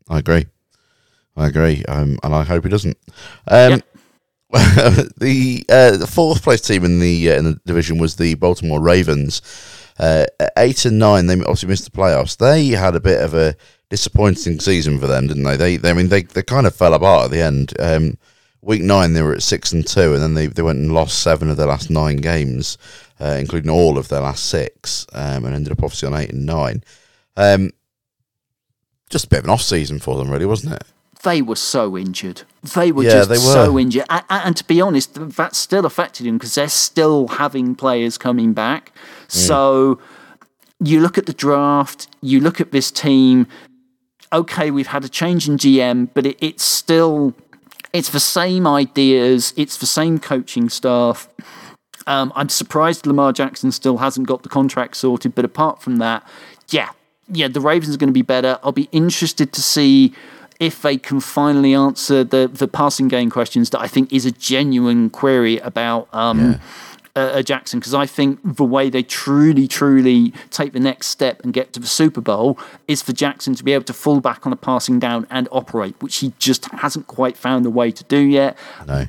I 0.10 0.18
agree. 0.18 0.48
I 1.36 1.46
agree, 1.46 1.84
um, 1.88 2.18
and 2.24 2.34
I 2.34 2.44
hope 2.44 2.64
he 2.64 2.70
doesn't. 2.72 2.98
Um, 3.48 3.84
the 5.18 5.66
uh, 5.68 5.98
the 5.98 6.08
fourth 6.08 6.42
place 6.44 6.62
team 6.62 6.86
in 6.86 7.00
the 7.00 7.32
uh, 7.32 7.36
in 7.38 7.44
the 7.44 7.60
division 7.66 7.98
was 7.98 8.16
the 8.16 8.36
Baltimore 8.36 8.82
Ravens. 8.82 9.42
Uh, 10.00 10.26
eight 10.58 10.86
and 10.86 11.00
nine, 11.00 11.26
they 11.26 11.34
obviously 11.34 11.68
missed 11.70 11.92
the 11.92 11.98
playoffs. 11.98 12.38
They 12.38 12.68
had 12.68 12.96
a 12.96 13.00
bit 13.00 13.22
of 13.22 13.34
a 13.34 13.56
disappointing 13.90 14.60
season 14.60 15.00
for 15.00 15.08
them, 15.08 15.28
didn't 15.28 15.44
they? 15.44 15.58
They, 15.58 15.78
they 15.78 15.90
I 15.90 15.94
mean, 15.94 16.10
they, 16.10 16.24
they 16.24 16.44
kind 16.44 16.68
of 16.68 16.76
fell 16.76 16.94
apart 16.94 17.26
at 17.26 17.32
the 17.32 17.42
end. 17.42 17.74
Um, 17.80 18.18
week 18.62 18.82
nine, 18.82 19.14
they 19.14 19.22
were 19.22 19.34
at 19.34 19.44
six 19.44 19.72
and 19.72 19.86
two, 19.86 20.14
and 20.14 20.22
then 20.22 20.34
they, 20.34 20.48
they 20.48 20.62
went 20.62 20.80
and 20.80 20.94
lost 20.94 21.20
seven 21.20 21.50
of 21.50 21.58
their 21.58 21.68
last 21.68 21.90
nine 21.90 22.18
games, 22.18 22.78
uh, 23.20 23.38
including 23.40 23.72
all 23.72 23.98
of 23.98 24.10
their 24.10 24.22
last 24.22 24.46
six, 24.46 25.08
um, 25.14 25.46
and 25.46 25.56
ended 25.56 25.72
up 25.72 25.84
obviously 25.84 26.08
on 26.08 26.16
eight 26.16 26.32
and 26.32 26.46
nine. 26.46 26.84
Um, 27.36 27.72
just 29.10 29.26
a 29.26 29.30
bit 29.30 29.40
of 29.40 29.46
an 29.46 29.52
off 29.52 29.62
season 29.62 30.00
for 30.00 30.18
them, 30.18 30.30
really, 30.30 30.46
wasn't 30.46 30.74
it? 30.74 30.84
They 31.24 31.42
were 31.42 31.56
so 31.56 31.98
injured. 31.98 32.44
They 32.76 32.92
were 32.92 33.04
Yeah, 33.04 33.10
just 33.12 33.30
they 33.30 33.38
so 33.38 33.78
injured. 33.80 34.06
And, 34.10 34.24
and 34.30 34.58
to 34.58 34.64
be 34.64 34.80
honest, 34.82 35.14
that 35.36 35.56
still 35.56 35.86
affected 35.86 36.26
them 36.26 36.38
because 36.38 36.56
they're 36.56 36.70
still 36.70 37.28
having 37.28 37.76
players 37.76 38.18
coming 38.18 38.54
back. 38.54 38.92
So 39.28 40.00
you 40.80 41.00
look 41.00 41.18
at 41.18 41.26
the 41.26 41.34
draft, 41.34 42.08
you 42.22 42.40
look 42.40 42.62
at 42.62 42.72
this 42.72 42.92
team. 42.92 43.48
Okay, 44.32 44.72
we've 44.72 44.88
had 44.88 45.04
a 45.04 45.10
change 45.10 45.48
in 45.48 45.58
GM, 45.58 46.10
but 46.14 46.26
it, 46.26 46.38
it's 46.40 46.64
still 46.64 47.34
it's 47.94 48.10
the 48.10 48.20
same 48.20 48.68
ideas, 48.68 49.54
it's 49.56 49.78
the 49.78 49.86
same 49.86 50.20
coaching 50.20 50.70
staff. 50.70 51.28
Um, 52.06 52.32
I'm 52.36 52.50
surprised 52.50 53.06
Lamar 53.06 53.34
Jackson 53.34 53.72
still 53.72 53.98
hasn't 53.98 54.28
got 54.28 54.44
the 54.44 54.50
contract 54.50 54.96
sorted, 54.98 55.36
but 55.36 55.44
apart 55.44 55.82
from 55.82 55.98
that, 55.98 56.26
yeah, 56.70 56.90
yeah, 57.30 57.48
the 57.48 57.60
Ravens 57.60 57.96
are 57.96 57.98
going 57.98 58.10
to 58.10 58.14
be 58.14 58.22
better. 58.22 58.60
I'll 58.64 58.72
be 58.72 58.88
interested 58.92 59.52
to 59.54 59.62
see 59.62 60.14
if 60.60 60.82
they 60.82 60.98
can 60.98 61.20
finally 61.20 61.74
answer 61.74 62.24
the 62.24 62.50
the 62.52 62.68
passing 62.68 63.08
game 63.08 63.30
questions 63.30 63.70
that 63.72 63.82
I 63.82 63.88
think 63.88 64.12
is 64.12 64.26
a 64.26 64.32
genuine 64.32 65.10
query 65.10 65.58
about 65.60 66.08
um, 66.14 66.60
uh, 67.16 67.20
uh, 67.20 67.42
Jackson. 67.42 67.80
Because 67.80 67.94
I 67.94 68.06
think 68.06 68.40
the 68.44 68.64
way 68.64 68.90
they 68.90 69.04
truly, 69.04 69.68
truly 69.68 70.34
take 70.52 70.74
the 70.74 70.80
next 70.80 71.08
step 71.08 71.42
and 71.44 71.52
get 71.52 71.74
to 71.74 71.80
the 71.80 71.88
Super 71.88 72.22
Bowl 72.22 72.60
is 72.88 73.02
for 73.02 73.12
Jackson 73.12 73.56
to 73.56 73.64
be 73.64 73.74
able 73.74 73.86
to 73.86 73.94
fall 73.94 74.20
back 74.20 74.46
on 74.46 74.54
a 74.54 74.56
passing 74.56 75.00
down 75.00 75.26
and 75.30 75.48
operate, 75.52 75.96
which 76.00 76.18
he 76.18 76.34
just 76.38 76.66
hasn't 76.66 77.08
quite 77.08 77.36
found 77.36 77.66
a 77.66 77.72
way 77.72 77.92
to 77.92 78.04
do 78.04 78.20
yet. 78.20 78.58
No. 78.86 79.08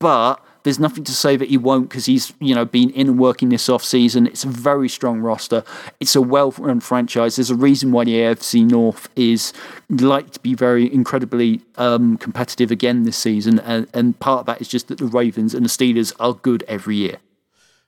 but 0.00 0.44
there's 0.64 0.80
nothing 0.80 1.04
to 1.04 1.12
say 1.12 1.36
that 1.36 1.48
he 1.50 1.56
won't 1.56 1.88
because 1.88 2.06
he's 2.06 2.32
you 2.40 2.54
know 2.54 2.64
been 2.64 2.90
in 2.90 3.08
and 3.08 3.18
working 3.18 3.50
this 3.50 3.68
off 3.68 3.84
season. 3.84 4.26
It's 4.26 4.44
a 4.44 4.48
very 4.48 4.88
strong 4.88 5.20
roster. 5.20 5.62
It's 6.00 6.16
a 6.16 6.20
well-run 6.22 6.80
franchise. 6.80 7.36
There's 7.36 7.50
a 7.50 7.54
reason 7.54 7.92
why 7.92 8.04
the 8.04 8.14
AFC 8.14 8.68
North 8.68 9.08
is 9.14 9.52
like 9.90 10.30
to 10.32 10.40
be 10.40 10.54
very 10.54 10.92
incredibly 10.92 11.60
um, 11.76 12.16
competitive 12.18 12.70
again 12.70 13.04
this 13.04 13.16
season, 13.16 13.60
and, 13.60 13.86
and 13.94 14.18
part 14.18 14.40
of 14.40 14.46
that 14.46 14.60
is 14.60 14.68
just 14.68 14.88
that 14.88 14.98
the 14.98 15.06
Ravens 15.06 15.54
and 15.54 15.64
the 15.64 15.68
Steelers 15.70 16.12
are 16.18 16.32
good 16.34 16.64
every 16.66 16.96
year. 16.96 17.18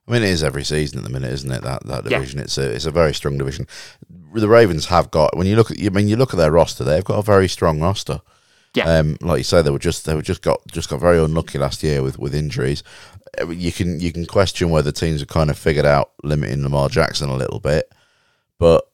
I 0.09 0.12
mean, 0.12 0.23
it 0.23 0.29
is 0.31 0.45
every 0.45 0.62
season 0.62 0.99
at 0.99 1.05
the 1.05 1.11
minute, 1.11 1.33
isn't 1.33 1.51
it? 1.51 1.62
That 1.62 1.85
that 1.87 2.05
Yeah. 2.09 2.19
division. 2.19 2.39
It's 2.39 2.57
a 2.59 2.71
it's 2.71 2.87
a 2.87 2.93
very 2.93 3.12
strong 3.12 3.39
division. 3.39 3.67
The 4.35 4.49
Ravens 4.49 4.87
have 4.87 5.11
got 5.11 5.37
when 5.37 5.47
you 5.49 5.57
look 5.57 5.71
at 5.71 5.79
I 5.83 5.89
mean 5.89 6.07
you 6.09 6.17
look 6.17 6.33
at 6.33 6.37
their 6.37 6.53
roster, 6.53 6.85
they've 6.85 7.03
got 7.03 7.19
a 7.19 7.23
very 7.23 7.49
strong 7.49 7.81
roster. 7.81 8.21
Yeah. 8.77 8.99
Um, 8.99 9.17
like 9.23 9.39
you 9.39 9.45
say, 9.45 9.62
they 9.62 9.71
were 9.71 9.79
just 9.79 10.05
they 10.05 10.15
were 10.15 10.23
just 10.23 10.43
got 10.43 10.61
just 10.69 10.91
got 10.91 11.01
very 11.01 11.19
unlucky 11.19 11.59
last 11.59 11.83
year 11.83 12.03
with, 12.03 12.19
with 12.19 12.35
injuries. 12.35 12.83
Uh, 13.41 13.49
You 13.49 13.73
can 13.73 14.01
you 14.01 14.12
can 14.12 14.27
question 14.27 14.71
whether 14.71 14.93
teams 14.93 15.21
have 15.21 15.29
kind 15.29 15.51
of 15.51 15.59
figured 15.59 15.87
out 15.87 16.12
limiting 16.23 16.62
Lamar 16.62 16.89
Jackson 16.91 17.31
a 17.31 17.37
little 17.37 17.59
bit, 17.59 17.91
but 18.59 18.89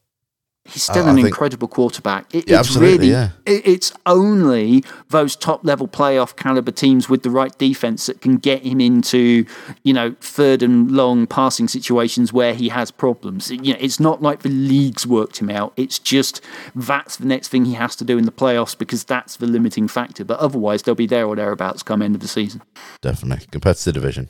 He's 0.65 0.83
still 0.83 1.05
I 1.05 1.09
an 1.09 1.15
think- 1.15 1.27
incredible 1.27 1.67
quarterback. 1.67 2.33
It, 2.33 2.47
Yeah, 2.47 2.61
it's 2.61 2.75
really, 2.77 3.09
yeah. 3.09 3.31
it- 3.45 3.67
it's 3.67 3.91
only 4.05 4.81
those 5.09 5.35
top 5.35 5.65
level 5.65 5.89
playoff 5.89 6.37
caliber 6.37 6.71
teams 6.71 7.09
with 7.09 7.21
the 7.23 7.29
right 7.29 7.55
defense 7.57 8.05
that 8.05 8.21
can 8.21 8.37
get 8.37 8.63
him 8.63 8.79
into, 8.79 9.45
you 9.83 9.91
know, 9.93 10.15
third 10.21 10.63
and 10.63 10.89
long 10.89 11.27
passing 11.27 11.67
situations 11.67 12.31
where 12.31 12.53
he 12.53 12.69
has 12.69 12.91
problems. 12.91 13.51
You 13.51 13.73
know, 13.73 13.79
it's 13.79 13.99
not 13.99 14.21
like 14.21 14.43
the 14.43 14.49
league's 14.49 15.05
worked 15.05 15.39
him 15.39 15.49
out. 15.49 15.73
It's 15.75 15.99
just 15.99 16.39
that's 16.73 17.17
the 17.17 17.25
next 17.25 17.49
thing 17.49 17.65
he 17.65 17.73
has 17.73 17.97
to 17.97 18.05
do 18.05 18.17
in 18.17 18.23
the 18.23 18.31
playoffs 18.31 18.77
because 18.77 19.03
that's 19.03 19.35
the 19.35 19.47
limiting 19.47 19.89
factor. 19.89 20.23
But 20.23 20.39
otherwise, 20.39 20.83
they'll 20.83 20.95
be 20.95 21.07
there 21.07 21.25
or 21.25 21.35
thereabouts 21.35 21.83
come 21.83 22.01
end 22.01 22.15
of 22.15 22.21
the 22.21 22.27
season. 22.29 22.61
definitely 23.01 23.45
competitive 23.51 23.93
division. 23.95 24.29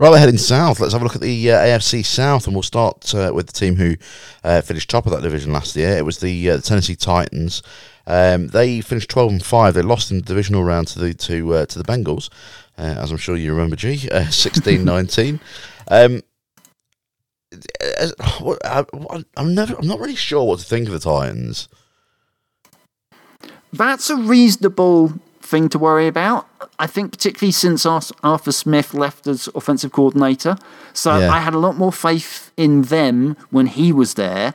We're 0.00 0.16
heading 0.16 0.38
south. 0.38 0.80
Let's 0.80 0.94
have 0.94 1.02
a 1.02 1.04
look 1.04 1.14
at 1.14 1.20
the 1.20 1.52
uh, 1.52 1.58
AFC 1.58 2.02
South, 2.02 2.46
and 2.46 2.56
we'll 2.56 2.62
start 2.62 3.14
uh, 3.14 3.32
with 3.34 3.48
the 3.48 3.52
team 3.52 3.76
who 3.76 3.96
uh, 4.42 4.62
finished 4.62 4.88
top 4.88 5.04
of 5.04 5.12
that 5.12 5.20
division 5.20 5.52
last 5.52 5.76
year. 5.76 5.90
It 5.98 6.06
was 6.06 6.20
the, 6.20 6.50
uh, 6.50 6.56
the 6.56 6.62
Tennessee 6.62 6.96
Titans. 6.96 7.62
Um, 8.06 8.48
they 8.48 8.80
finished 8.80 9.10
twelve 9.10 9.30
and 9.30 9.44
five. 9.44 9.74
They 9.74 9.82
lost 9.82 10.10
in 10.10 10.16
the 10.16 10.24
divisional 10.24 10.64
round 10.64 10.88
to 10.88 10.98
the 10.98 11.12
to 11.12 11.54
uh, 11.54 11.66
to 11.66 11.78
the 11.78 11.84
Bengals, 11.84 12.30
uh, 12.78 12.96
as 12.98 13.10
I'm 13.10 13.18
sure 13.18 13.36
you 13.36 13.52
remember. 13.52 13.76
G, 13.76 14.08
uh, 14.10 14.22
16-19. 14.24 15.38
Um, 15.88 16.22
I, 18.64 18.84
I'm 19.36 19.54
never. 19.54 19.74
I'm 19.74 19.86
not 19.86 20.00
really 20.00 20.16
sure 20.16 20.44
what 20.44 20.60
to 20.60 20.64
think 20.64 20.86
of 20.86 20.94
the 20.94 20.98
Titans. 20.98 21.68
That's 23.70 24.08
a 24.08 24.16
reasonable 24.16 25.12
thing 25.50 25.68
to 25.70 25.78
worry 25.78 26.06
about. 26.06 26.46
I 26.78 26.86
think 26.86 27.10
particularly 27.12 27.52
since 27.52 27.84
Arthur 27.86 28.52
Smith 28.52 28.94
left 28.94 29.26
as 29.26 29.48
offensive 29.54 29.92
coordinator. 29.92 30.56
So 30.92 31.18
Yeah. 31.18 31.30
I 31.32 31.38
had 31.40 31.54
a 31.54 31.58
lot 31.58 31.76
more 31.76 31.92
faith 31.92 32.52
in 32.56 32.82
them 32.82 33.36
when 33.50 33.66
he 33.66 33.92
was 33.92 34.14
there. 34.14 34.54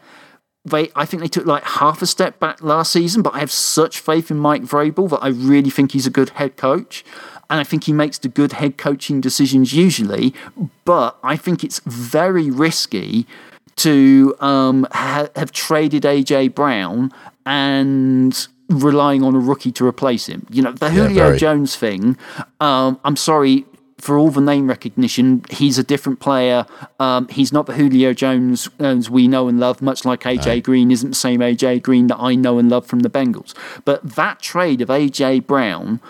They, 0.68 0.90
I 0.96 1.06
think 1.06 1.22
they 1.22 1.28
took 1.28 1.46
like 1.46 1.64
half 1.64 2.02
a 2.02 2.08
step 2.08 2.40
back 2.40 2.64
last 2.64 2.92
season, 2.92 3.22
but 3.22 3.36
I 3.36 3.40
have 3.40 3.52
such 3.52 4.00
faith 4.00 4.32
in 4.32 4.40
Mike 4.40 4.64
Vrabel 4.64 5.08
that 5.12 5.20
I 5.22 5.28
really 5.28 5.70
think 5.70 5.92
he's 5.92 6.08
a 6.08 6.10
good 6.20 6.32
head 6.32 6.58
coach. 6.58 7.06
And 7.52 7.60
I 7.60 7.64
think 7.64 7.84
he 7.84 7.94
makes 7.94 8.18
the 8.18 8.28
good 8.30 8.54
head 8.54 8.76
coaching 8.78 9.22
decisions 9.22 9.74
usually. 9.74 10.34
But 10.84 11.18
I 11.22 11.36
think 11.38 11.64
it's 11.64 11.80
very 11.86 12.50
risky 12.50 13.28
to 13.76 14.36
um, 14.40 14.88
ha- 14.92 15.28
have 15.36 15.52
traded 15.52 16.02
AJ 16.04 16.56
Brown 16.56 17.12
and 17.46 18.48
relying 18.70 19.24
on 19.24 19.36
a 19.36 19.40
rookie 19.40 19.72
to 19.74 19.86
replace 19.86 20.28
him. 20.28 20.46
You 20.50 20.64
know, 20.64 20.72
the 20.72 20.90
Julio 20.90 21.28
very. 21.28 21.38
Jones 21.38 21.76
thing, 21.76 22.18
um, 22.60 23.00
I'm 23.04 23.16
sorry. 23.16 23.66
For 23.98 24.18
all 24.18 24.30
the 24.30 24.42
name 24.42 24.68
recognition, 24.68 25.46
he's 25.50 25.80
a 25.80 25.84
different 25.84 26.20
player. 26.20 26.66
Um, 27.00 27.30
he's 27.30 27.54
not 27.54 27.66
the 27.66 27.74
Julio 27.74 28.14
Jones 28.14 28.68
as 28.78 29.10
we 29.10 29.28
know 29.28 29.48
and 29.48 29.58
love, 29.58 29.82
much 29.82 30.04
like 30.04 30.24
AJ 30.24 30.64
Green 30.64 30.92
isn't 30.92 31.10
the 31.12 31.16
same 31.16 31.40
AJ 31.40 31.82
Green 31.82 32.08
that 32.08 32.18
I 32.20 32.36
know 32.36 32.60
and 32.60 32.70
love 32.70 32.86
from 32.86 33.00
the 33.00 33.10
Bengals. 33.10 33.54
But 33.86 34.04
that 34.16 34.42
trade 34.42 34.82
of 34.82 34.90
AJ 34.90 35.48
Brown 35.48 36.02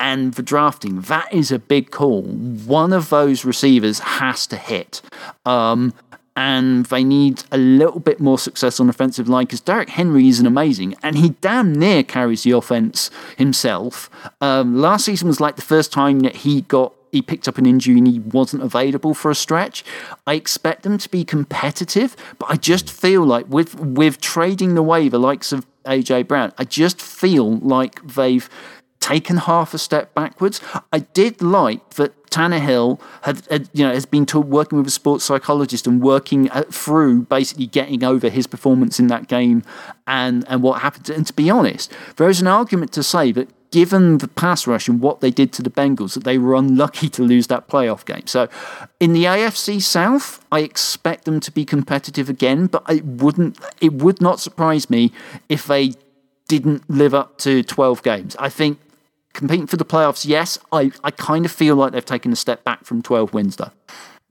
and 0.00 0.34
the 0.34 0.42
drafting, 0.42 1.02
that 1.02 1.32
is 1.32 1.52
a 1.52 1.60
big 1.60 1.92
call. 1.92 2.22
One 2.22 2.92
of 2.92 3.08
those 3.08 3.44
receivers 3.44 4.00
has 4.00 4.46
to 4.48 4.56
hit. 4.56 5.00
Um, 5.46 5.94
and 6.34 6.86
they 6.86 7.04
need 7.04 7.44
a 7.52 7.58
little 7.58 8.00
bit 8.00 8.20
more 8.20 8.38
success 8.38 8.80
on 8.80 8.88
offensive 8.88 9.28
line 9.28 9.44
because 9.44 9.60
Derrick 9.60 9.90
Henry 9.90 10.28
isn't 10.28 10.46
amazing 10.46 10.94
and 11.02 11.16
he 11.16 11.30
damn 11.40 11.74
near 11.74 12.02
carries 12.02 12.42
the 12.42 12.52
offense 12.52 13.10
himself. 13.36 14.08
Um, 14.40 14.78
last 14.80 15.04
season 15.04 15.28
was 15.28 15.40
like 15.40 15.56
the 15.56 15.62
first 15.62 15.92
time 15.92 16.20
that 16.20 16.36
he 16.36 16.62
got 16.62 16.94
he 17.12 17.20
picked 17.20 17.46
up 17.46 17.58
an 17.58 17.66
injury 17.66 17.98
and 17.98 18.08
he 18.08 18.20
wasn't 18.20 18.62
available 18.62 19.12
for 19.12 19.30
a 19.30 19.34
stretch. 19.34 19.84
I 20.26 20.32
expect 20.32 20.82
them 20.82 20.96
to 20.96 21.08
be 21.10 21.24
competitive, 21.24 22.16
but 22.38 22.46
I 22.48 22.56
just 22.56 22.90
feel 22.90 23.22
like 23.24 23.46
with 23.48 23.78
with 23.78 24.20
trading 24.20 24.78
away 24.78 25.10
the 25.10 25.18
likes 25.18 25.52
of 25.52 25.66
AJ 25.84 26.26
Brown, 26.26 26.52
I 26.56 26.64
just 26.64 27.00
feel 27.02 27.58
like 27.58 28.02
they've 28.02 28.48
taken 28.98 29.36
half 29.36 29.74
a 29.74 29.78
step 29.78 30.14
backwards. 30.14 30.60
I 30.90 31.00
did 31.00 31.42
like 31.42 31.90
that 31.90 32.14
Tannehill 32.32 33.00
had, 33.22 33.46
had 33.50 33.68
you 33.72 33.84
know 33.84 33.92
has 33.92 34.06
been 34.06 34.26
to, 34.26 34.40
working 34.40 34.78
with 34.78 34.86
a 34.86 34.90
sports 34.90 35.24
psychologist 35.24 35.86
and 35.86 36.02
working 36.02 36.50
uh, 36.50 36.62
through 36.70 37.22
basically 37.22 37.66
getting 37.66 38.02
over 38.02 38.28
his 38.28 38.46
performance 38.46 38.98
in 38.98 39.06
that 39.08 39.28
game 39.28 39.62
and 40.06 40.44
and 40.48 40.62
what 40.62 40.80
happened. 40.80 41.10
And 41.10 41.26
to 41.26 41.32
be 41.32 41.50
honest, 41.50 41.92
there 42.16 42.28
is 42.28 42.40
an 42.40 42.46
argument 42.46 42.92
to 42.92 43.02
say 43.02 43.32
that 43.32 43.48
given 43.72 44.18
the 44.18 44.28
pass 44.28 44.66
rush 44.66 44.86
and 44.86 45.00
what 45.00 45.20
they 45.20 45.30
did 45.30 45.52
to 45.54 45.62
the 45.62 45.70
Bengals, 45.70 46.14
that 46.14 46.24
they 46.24 46.38
were 46.38 46.54
unlucky 46.54 47.08
to 47.08 47.22
lose 47.22 47.48
that 47.48 47.68
playoff 47.68 48.04
game. 48.04 48.26
So, 48.26 48.48
in 49.00 49.14
the 49.14 49.24
AFC 49.24 49.82
South, 49.82 50.44
I 50.52 50.60
expect 50.60 51.24
them 51.24 51.40
to 51.40 51.50
be 51.50 51.64
competitive 51.64 52.28
again, 52.28 52.66
but 52.66 52.84
it 52.88 53.04
wouldn't. 53.04 53.58
It 53.80 53.94
would 53.94 54.20
not 54.20 54.38
surprise 54.38 54.88
me 54.88 55.10
if 55.48 55.66
they 55.66 55.94
didn't 56.48 56.88
live 56.88 57.14
up 57.14 57.38
to 57.38 57.62
12 57.62 58.02
games. 58.02 58.36
I 58.38 58.50
think 58.50 58.78
competing 59.32 59.66
for 59.66 59.76
the 59.76 59.84
playoffs, 59.84 60.26
yes. 60.26 60.58
I, 60.72 60.92
I 61.04 61.10
kind 61.10 61.44
of 61.44 61.52
feel 61.52 61.76
like 61.76 61.92
they've 61.92 62.04
taken 62.04 62.32
a 62.32 62.36
step 62.36 62.64
back 62.64 62.84
from 62.84 63.02
12 63.02 63.32
wins, 63.32 63.56
though. 63.56 63.72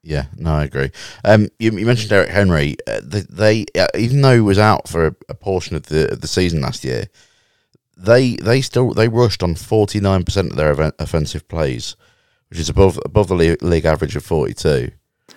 Yeah, 0.03 0.25
no, 0.35 0.55
I 0.55 0.63
agree. 0.63 0.91
Um, 1.23 1.49
you, 1.59 1.71
you 1.71 1.85
mentioned 1.85 2.09
Derrick 2.09 2.29
Henry. 2.29 2.75
Uh, 2.87 3.01
they, 3.03 3.21
they 3.21 3.65
uh, 3.79 3.87
even 3.95 4.21
though 4.21 4.33
he 4.33 4.41
was 4.41 4.57
out 4.57 4.87
for 4.87 5.07
a, 5.07 5.15
a, 5.29 5.35
portion 5.35 5.75
of 5.75 5.83
the 5.83 6.11
of 6.11 6.21
the 6.21 6.27
season 6.27 6.61
last 6.61 6.83
year, 6.83 7.05
they 7.95 8.35
they 8.37 8.61
still 8.61 8.95
they 8.95 9.07
rushed 9.07 9.43
on 9.43 9.53
forty 9.53 9.99
nine 9.99 10.23
percent 10.23 10.49
of 10.49 10.57
their 10.57 10.71
event, 10.71 10.95
offensive 10.97 11.47
plays, 11.47 11.95
which 12.49 12.59
is 12.59 12.67
above 12.67 12.99
above 13.05 13.27
the 13.27 13.35
league, 13.35 13.61
league 13.61 13.85
average 13.85 14.15
of 14.15 14.25
forty 14.25 14.55
two. 14.55 14.89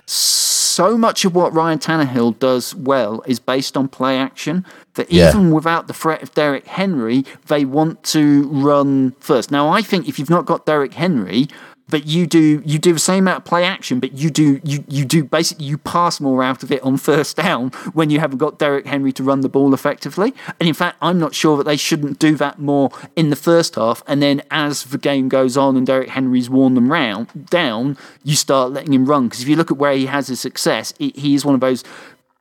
So 0.07 0.97
much 0.97 1.27
of 1.27 1.35
what 1.35 1.53
Ryan 1.53 1.79
Tannehill 1.79 2.39
does 2.39 2.75
well 2.75 3.23
is 3.27 3.39
based 3.39 3.77
on 3.77 3.89
play 3.89 4.17
action. 4.19 4.65
That 4.95 5.11
even 5.11 5.49
yeah. 5.49 5.53
without 5.55 5.89
the 5.89 5.93
threat 5.93 6.23
of 6.23 6.33
Derrick 6.35 6.67
Henry, 6.67 7.25
they 7.49 7.65
want 7.65 8.03
to 8.05 8.49
run 8.49 9.13
first. 9.19 9.51
Now, 9.51 9.69
I 9.69 9.83
think 9.83 10.09
if 10.09 10.19
you've 10.19 10.31
not 10.31 10.47
got 10.47 10.67
Derrick 10.67 10.95
Henry, 10.95 11.49
but 11.89 12.07
you 12.07 12.27
do 12.27 12.63
you 12.65 12.79
do 12.79 12.93
the 12.93 12.99
same 12.99 13.25
amount 13.25 13.39
of 13.39 13.45
play 13.45 13.65
action, 13.65 14.01
but 14.01 14.13
you 14.15 14.31
do 14.31 14.61
you 14.65 14.85
you 14.89 15.05
do 15.05 15.23
basically 15.23 15.67
you 15.67 15.79
pass 15.79 16.21
more 16.21 16.43
out 16.43 16.63
of 16.63 16.73
it 16.73 16.83
on 16.83 16.97
first 16.97 17.37
down 17.37 17.71
when 17.93 18.11
you 18.11 18.21
haven't 18.21 18.39
got 18.39 18.59
Derrick 18.59 18.87
Henry 18.87 19.13
to 19.13 19.23
run 19.23 19.43
the 19.43 19.49
ball 19.49 19.75
effectively. 19.75 20.35
And 20.59 20.69
in 20.69 20.75
fact, 20.75 20.97
I'm 21.03 21.19
not 21.19 21.35
sure 21.35 21.57
that 21.57 21.65
they 21.65 21.77
shouldn't 21.77 22.19
do 22.19 22.37
that 22.37 22.59
more 22.59 22.91
in 23.17 23.31
the 23.31 23.37
first 23.37 23.75
half. 23.75 24.03
And 24.07 24.23
then 24.23 24.43
as 24.51 24.85
the 24.85 24.99
game 24.99 25.29
goes 25.29 25.57
on 25.57 25.77
and 25.77 25.87
Derrick 25.87 26.11
Henry's 26.11 26.49
worn 26.49 26.75
them 26.75 26.91
round 26.91 27.51
down, 27.51 27.99
you 28.23 28.35
start 28.35 28.73
letting 28.73 28.95
him 28.95 29.05
run 29.05 29.29
because 29.29 29.43
if 29.43 29.49
you 29.49 29.57
look 29.57 29.71
at 29.71 29.77
where 29.77 29.95
he 29.95 30.07
has 30.07 30.29
his 30.29 30.41
success, 30.41 30.95
he 30.99 31.35
is 31.35 31.45
one 31.45 31.55
of 31.55 31.61
those 31.61 31.85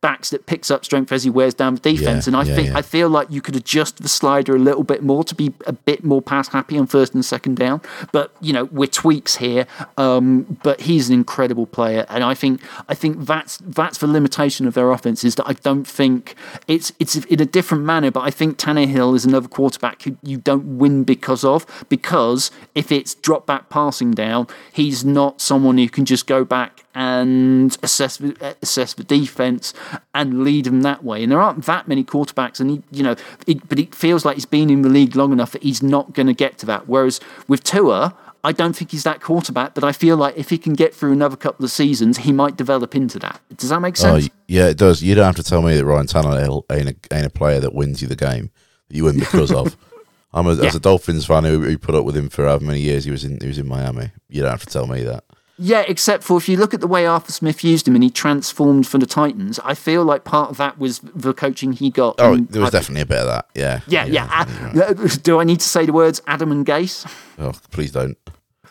backs 0.04 0.32
that 0.32 0.46
picks 0.46 0.70
up 0.70 0.84
strength 0.84 1.14
as 1.14 1.24
he 1.24 1.30
wears 1.30 1.54
down 1.54 1.76
the 1.76 1.80
defense. 1.80 2.28
Yeah, 2.28 2.30
and 2.30 2.36
I 2.36 2.44
yeah, 2.44 2.56
think 2.56 2.68
yeah. 2.68 2.78
I 2.78 2.82
feel 2.82 3.10
like 3.10 3.32
you 3.32 3.42
could 3.42 3.56
adjust 3.56 4.04
the 4.04 4.10
slider 4.10 4.54
a 4.54 4.60
little 4.60 4.84
bit 4.84 5.02
more 5.02 5.24
to 5.24 5.34
be 5.34 5.54
a 5.66 5.72
bit 5.72 6.04
more 6.04 6.22
pass 6.22 6.50
happy 6.50 6.78
on 6.78 6.88
first 6.88 7.16
and 7.16 7.24
second 7.24 7.56
down. 7.56 7.82
But 8.12 8.34
you 8.42 8.52
know, 8.52 8.66
we're 8.66 8.88
tweaks 8.88 9.38
here. 9.38 9.66
Um, 9.98 10.60
but 10.62 10.82
he's 10.82 11.08
an 11.08 11.16
incredible 11.16 11.66
player, 11.66 12.06
and 12.10 12.22
I 12.24 12.34
think 12.34 12.62
I 12.90 12.94
think 12.94 13.26
that's 13.26 13.58
that's 13.64 13.98
the 13.98 14.08
limitation 14.08 14.68
of 14.68 14.74
their 14.74 14.92
offense 14.92 15.24
is 15.24 15.36
that 15.36 15.48
I 15.48 15.54
don't 15.54 15.88
think 15.88 16.36
it's 16.68 16.92
it's 17.00 17.16
in 17.16 17.42
a 17.42 17.46
different 17.46 17.86
manner. 17.86 18.12
But 18.12 18.22
I 18.22 18.30
think 18.30 18.58
Tannehill 18.58 19.16
is 19.16 19.24
another 19.24 19.48
quarterback 19.48 20.02
who 20.04 20.18
you 20.22 20.38
don't 20.38 20.78
win 20.78 21.06
because 21.06 21.46
of 21.46 21.66
because 21.88 22.52
if 22.76 22.92
it's 22.92 23.16
drop 23.16 23.46
back 23.46 23.70
passing 23.70 24.12
down, 24.12 24.48
he's 24.74 25.06
not 25.06 25.40
someone 25.40 25.78
who 25.78 25.88
can 25.88 26.04
just 26.04 26.28
go 26.28 26.44
back 26.44 26.83
and 26.96 27.78
assess 27.82 28.22
uh, 28.22 28.54
assess 28.62 28.94
the 28.94 29.04
defense 29.04 29.74
and 30.14 30.44
lead 30.44 30.66
them 30.66 30.82
that 30.82 31.04
way. 31.04 31.24
And 31.24 31.32
there 31.32 31.42
aren't 31.42 31.66
that 31.66 31.88
many 31.88 32.04
quarterbacks, 32.04 32.60
and 32.60 32.70
he, 32.70 32.84
you 32.92 33.04
know, 33.04 33.16
it, 33.48 33.68
but 33.68 33.80
it 33.80 33.96
feels 33.96 34.26
like 34.26 34.36
he's 34.36 34.46
been 34.46 34.70
in 34.70 34.82
the 34.82 34.90
league 34.90 35.16
long 35.16 35.32
enough 35.32 35.52
that 35.52 35.64
he's 35.64 35.82
not 35.82 36.14
going 36.14 36.28
to 36.28 36.34
get 36.34 36.58
to 36.60 36.66
that. 36.68 36.88
Whereas 36.88 37.20
with 37.48 37.64
Tua, 37.64 38.16
I 38.44 38.52
don't 38.52 38.76
think 38.76 38.92
he's 38.92 39.04
that 39.04 39.22
quarterback, 39.22 39.74
but 39.74 39.84
I 39.84 39.94
feel 39.94 40.18
like 40.18 40.38
if 40.38 40.50
he 40.50 40.58
can 40.58 40.74
get 40.74 40.94
through 40.94 41.14
another 41.14 41.38
couple 41.38 41.64
of 41.64 41.72
seasons, 41.72 42.20
he 42.20 42.34
might 42.34 42.58
develop 42.58 42.94
into 42.94 43.18
that. 43.20 43.40
Does 43.56 43.70
that 43.70 43.80
make 43.80 43.96
oh, 44.00 44.20
sense? 44.20 44.28
Oh, 44.28 44.34
yeah, 44.48 44.68
it 44.68 44.78
does. 44.78 45.02
You 45.02 45.16
don't 45.16 45.26
have 45.26 45.38
to 45.38 45.44
tell 45.44 45.62
me 45.62 45.76
that 45.78 45.86
Ryan 45.86 46.08
Tannehill 46.08 46.64
ain't 46.70 46.90
a, 46.90 47.16
ain't 47.16 47.26
a 47.26 47.30
player 47.30 47.62
that 47.62 47.74
wins 47.74 48.02
you 48.02 48.08
the 48.08 48.18
game 48.18 48.52
that 48.90 48.96
you 48.96 49.06
win 49.06 49.20
because 49.20 49.52
of. 49.52 49.78
I'm 50.34 50.48
a, 50.48 50.56
yeah. 50.56 50.66
as 50.66 50.76
a 50.76 50.80
Dolphins 50.80 51.26
fan 51.26 51.44
who, 51.44 51.62
who 51.62 51.78
put 51.78 51.96
up 51.96 52.06
with 52.06 52.18
him 52.18 52.28
for 52.28 52.46
however 52.46 52.66
many 52.66 52.80
years 52.80 53.06
he 53.06 53.12
was 53.12 53.24
in 53.24 53.40
he 53.40 53.48
was 53.48 53.60
in 53.60 53.68
Miami. 53.68 54.12
You 54.30 54.42
don't 54.42 54.52
have 54.52 54.66
to 54.66 54.70
tell 54.70 54.88
me 54.88 55.04
that. 55.04 55.24
Yeah, 55.58 55.84
except 55.88 56.24
for 56.24 56.38
if 56.38 56.50
you 56.50 56.58
look 56.58 56.74
at 56.74 56.82
the 56.82 56.88
way 56.88 57.06
Arthur 57.06 57.32
Smith 57.32 57.64
used 57.64 57.88
him 57.88 57.94
and 57.94 58.04
he 58.04 58.10
transformed 58.10 58.88
for 58.88 58.98
the 58.98 59.06
Titans, 59.06 59.60
I 59.64 59.76
feel 59.76 60.04
like 60.04 60.24
part 60.24 60.50
of 60.50 60.58
that 60.58 60.80
was 60.80 61.00
the 61.00 61.34
coaching 61.34 61.74
he 61.74 61.92
got. 61.92 62.16
Oh, 62.18 62.38
there 62.38 62.62
was 62.62 62.74
I, 62.74 62.80
definitely 62.80 63.02
a 63.02 63.06
bit 63.06 63.20
of 63.20 63.28
that. 63.28 63.50
Yeah. 63.54 63.82
Yeah, 63.88 64.06
yeah. 64.06 64.46
yeah. 64.74 64.82
Uh, 64.82 64.94
do 65.24 65.40
I 65.40 65.44
need 65.44 65.60
to 65.60 65.68
say 65.68 65.86
the 65.86 65.94
words 65.94 66.22
Adam 66.26 66.52
and 66.52 66.66
Gase? 66.66 67.12
Oh, 67.38 67.54
please 67.70 67.92
don't. 67.92 68.18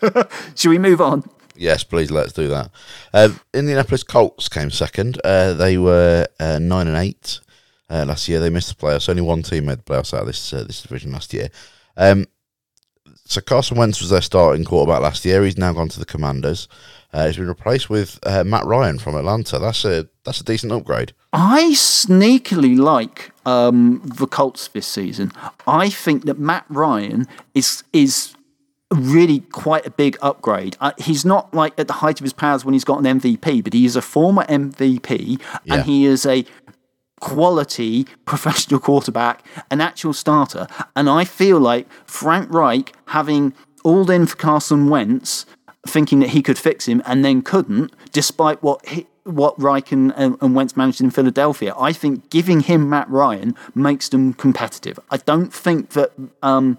Should 0.56 0.70
we 0.70 0.78
move 0.78 1.00
on? 1.00 1.24
Yes, 1.54 1.84
please. 1.84 2.10
Let's 2.10 2.32
do 2.32 2.48
that. 2.48 2.70
Uh, 3.12 3.28
Indianapolis 3.54 4.02
Colts 4.02 4.48
came 4.48 4.70
second. 4.70 5.20
Uh, 5.24 5.52
they 5.52 5.78
were 5.78 6.26
uh, 6.40 6.58
nine 6.58 6.88
and 6.88 6.96
eight 6.96 7.38
uh, 7.88 8.04
last 8.06 8.28
year. 8.28 8.40
They 8.40 8.50
missed 8.50 8.68
the 8.68 8.74
playoffs. 8.74 9.08
Only 9.08 9.22
one 9.22 9.42
team 9.42 9.66
made 9.66 9.78
the 9.78 9.84
playoffs 9.84 10.12
out 10.14 10.22
of 10.22 10.26
this 10.26 10.52
uh, 10.52 10.64
this 10.64 10.82
division 10.82 11.12
last 11.12 11.32
year. 11.32 11.48
Um, 11.96 12.26
so 13.24 13.40
Carson 13.40 13.76
Wentz 13.76 14.00
was 14.00 14.10
their 14.10 14.20
starting 14.20 14.64
quarterback 14.64 15.02
last 15.02 15.24
year. 15.24 15.42
He's 15.44 15.58
now 15.58 15.72
gone 15.72 15.88
to 15.88 15.98
the 15.98 16.04
Commanders. 16.04 16.68
Uh, 17.12 17.26
he's 17.26 17.36
been 17.36 17.48
replaced 17.48 17.90
with 17.90 18.18
uh, 18.24 18.42
Matt 18.42 18.64
Ryan 18.64 18.98
from 18.98 19.16
Atlanta. 19.16 19.58
That's 19.58 19.84
a 19.84 20.08
that's 20.24 20.40
a 20.40 20.44
decent 20.44 20.72
upgrade. 20.72 21.12
I 21.32 21.72
sneakily 21.74 22.78
like 22.78 23.32
um, 23.44 24.02
the 24.04 24.26
Colts 24.26 24.68
this 24.68 24.86
season. 24.86 25.32
I 25.66 25.90
think 25.90 26.24
that 26.24 26.38
Matt 26.38 26.64
Ryan 26.68 27.26
is 27.54 27.84
is 27.92 28.34
really 28.94 29.40
quite 29.40 29.86
a 29.86 29.90
big 29.90 30.18
upgrade. 30.20 30.76
Uh, 30.80 30.92
he's 30.98 31.24
not 31.24 31.52
like 31.54 31.72
at 31.78 31.86
the 31.86 31.94
height 31.94 32.20
of 32.20 32.24
his 32.24 32.32
powers 32.32 32.64
when 32.64 32.72
he's 32.72 32.84
got 32.84 33.04
an 33.04 33.20
MVP, 33.20 33.64
but 33.64 33.72
he 33.72 33.84
is 33.84 33.96
a 33.96 34.02
former 34.02 34.44
MVP 34.44 35.40
yeah. 35.64 35.74
and 35.74 35.84
he 35.84 36.04
is 36.04 36.26
a 36.26 36.44
quality 37.22 38.04
professional 38.24 38.80
quarterback, 38.80 39.46
an 39.70 39.80
actual 39.80 40.12
starter. 40.12 40.66
And 40.96 41.08
I 41.08 41.24
feel 41.24 41.60
like 41.60 41.86
Frank 42.04 42.52
Reich 42.52 42.92
having 43.06 43.54
all 43.84 44.10
in 44.10 44.26
for 44.26 44.36
Carson 44.36 44.88
Wentz, 44.88 45.46
thinking 45.86 46.18
that 46.18 46.30
he 46.30 46.42
could 46.42 46.58
fix 46.58 46.86
him 46.86 47.00
and 47.06 47.24
then 47.24 47.40
couldn't, 47.40 47.92
despite 48.10 48.60
what 48.60 48.84
he, 48.88 49.06
what 49.22 49.60
Reich 49.60 49.92
and, 49.92 50.12
and 50.16 50.54
Wentz 50.56 50.76
managed 50.76 51.00
in 51.00 51.10
Philadelphia. 51.10 51.72
I 51.78 51.92
think 51.92 52.28
giving 52.28 52.60
him 52.60 52.90
Matt 52.90 53.08
Ryan 53.08 53.54
makes 53.72 54.08
them 54.08 54.34
competitive. 54.34 54.98
I 55.10 55.18
don't 55.18 55.54
think 55.54 55.90
that 55.90 56.10
um, 56.42 56.76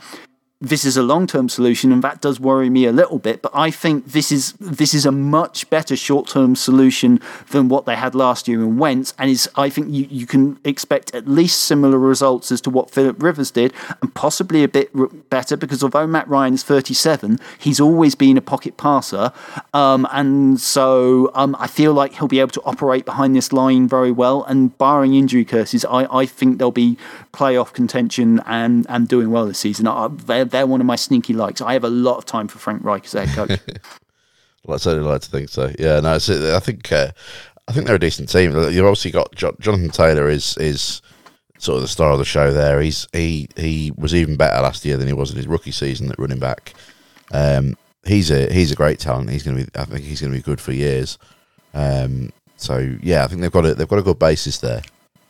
this 0.64 0.86
is 0.86 0.96
a 0.96 1.04
long 1.04 1.28
term 1.28 1.50
solution, 1.50 1.92
and 1.92 2.02
that 2.04 2.22
does 2.22 2.40
worry 2.40 2.70
me 2.70 2.86
a 2.86 2.94
little 2.94 3.20
bit. 3.20 3.42
But 3.42 3.52
I 3.54 3.70
think 3.70 4.08
this 4.08 4.32
is 4.32 4.54
this 4.54 4.94
is 4.94 5.06
a 5.06 5.12
much 5.12 5.70
better 5.70 5.98
short 5.98 6.30
term 6.30 6.56
solution 6.56 7.20
than 7.52 7.68
what 7.68 7.86
they 7.86 7.98
had 7.98 8.16
last 8.16 8.48
year 8.48 8.62
in 8.62 8.78
Wentz, 8.78 9.14
and 9.20 9.30
is 9.30 9.50
I 9.56 9.70
think 9.70 9.90
you, 9.90 10.08
you 10.10 10.26
can 10.26 10.58
expect 10.64 11.14
at 11.14 11.28
least 11.28 11.64
similar 11.64 12.00
results 12.00 12.50
as 12.50 12.62
to 12.62 12.70
what 12.70 12.90
Philip 12.90 13.22
Rivers 13.22 13.52
did, 13.52 13.74
and 14.02 14.14
possibly 14.16 14.64
a 14.64 14.70
bit 14.70 14.90
better 15.30 15.58
because 15.58 15.84
although 15.84 16.08
Matt 16.08 16.30
Ryan 16.30 16.54
is 16.54 16.64
thirty 16.64 16.94
seven, 16.94 17.40
he's 17.60 17.82
always 17.82 18.16
been 18.16 18.38
a 18.38 18.42
pocket 18.42 18.78
passer, 18.78 19.34
um, 19.74 20.08
and 20.14 20.62
so 20.62 21.30
um, 21.36 21.58
I 21.60 21.68
feel 21.68 21.94
like 21.94 22.14
he'll 22.14 22.30
be 22.30 22.40
able 22.40 22.52
to 22.52 22.62
operate 22.62 23.04
behind 23.04 23.36
this 23.36 23.52
line 23.52 23.90
very 23.90 24.12
well. 24.12 24.44
And 24.44 24.78
barring 24.78 25.14
injury 25.14 25.44
curses, 25.44 25.84
I, 25.84 26.06
I 26.06 26.26
think 26.26 26.58
they'll 26.58 26.72
be 26.72 26.98
playoff 27.34 27.74
contention 27.74 28.40
and 28.46 28.86
and 28.88 29.10
doing 29.10 29.30
well 29.30 29.46
this 29.46 29.60
season. 29.60 29.88
I, 29.88 30.08
they're 30.54 30.68
one 30.68 30.80
of 30.80 30.86
my 30.86 30.96
sneaky 30.96 31.34
likes. 31.34 31.62
I 31.62 31.74
have 31.74 31.84
a 31.84 31.90
lot 31.90 32.18
of 32.18 32.26
time 32.26 32.48
for 32.48 32.60
Frank 32.60 32.84
Reich 32.84 33.06
as 33.06 33.12
head 33.14 33.30
coach. 33.30 33.60
well, 34.64 34.76
I 34.76 34.78
certainly 34.78 35.10
like 35.10 35.22
to 35.22 35.30
think 35.30 35.50
so. 35.50 35.74
Yeah, 35.78 36.00
no, 36.00 36.14
I 36.14 36.60
think 36.60 36.92
uh, 36.92 37.12
I 37.68 37.74
think 37.74 37.88
they're 37.88 37.96
a 37.96 38.00
decent 38.00 38.30
team. 38.30 38.52
You've 38.52 38.86
obviously 38.86 39.12
got 39.12 39.36
jo- 39.36 39.58
Jonathan 39.60 39.90
Taylor 39.90 40.30
is 40.30 40.56
is 40.58 41.02
sort 41.58 41.78
of 41.78 41.82
the 41.82 41.88
star 41.88 42.12
of 42.12 42.20
the 42.20 42.26
show. 42.26 42.54
There, 42.54 42.80
he's 42.82 43.08
he 43.14 43.50
he 43.58 43.92
was 43.98 44.14
even 44.14 44.38
better 44.38 44.62
last 44.62 44.86
year 44.86 44.96
than 44.96 45.08
he 45.08 45.14
was 45.14 45.32
in 45.32 45.38
his 45.38 45.48
rookie 45.48 45.72
season 45.72 46.12
at 46.12 46.20
running 46.20 46.40
back. 46.40 46.74
Um, 47.32 47.76
he's 48.06 48.30
a 48.30 48.54
he's 48.54 48.72
a 48.72 48.76
great 48.76 49.00
talent. 49.00 49.32
He's 49.32 49.44
going 49.44 49.58
to 49.58 49.66
be. 49.66 49.70
I 49.78 49.86
think 49.86 50.06
he's 50.06 50.22
going 50.22 50.32
to 50.32 50.38
be 50.38 50.44
good 50.44 50.62
for 50.62 50.72
years. 50.72 51.18
Um, 51.74 52.32
so 52.58 52.96
yeah, 53.02 53.24
I 53.24 53.28
think 53.28 53.42
they've 53.42 53.52
got 53.52 53.66
a 53.66 53.74
they've 53.74 53.88
got 53.88 54.00
a 54.00 54.04
good 54.04 54.20
basis 54.20 54.60
there. 54.60 54.84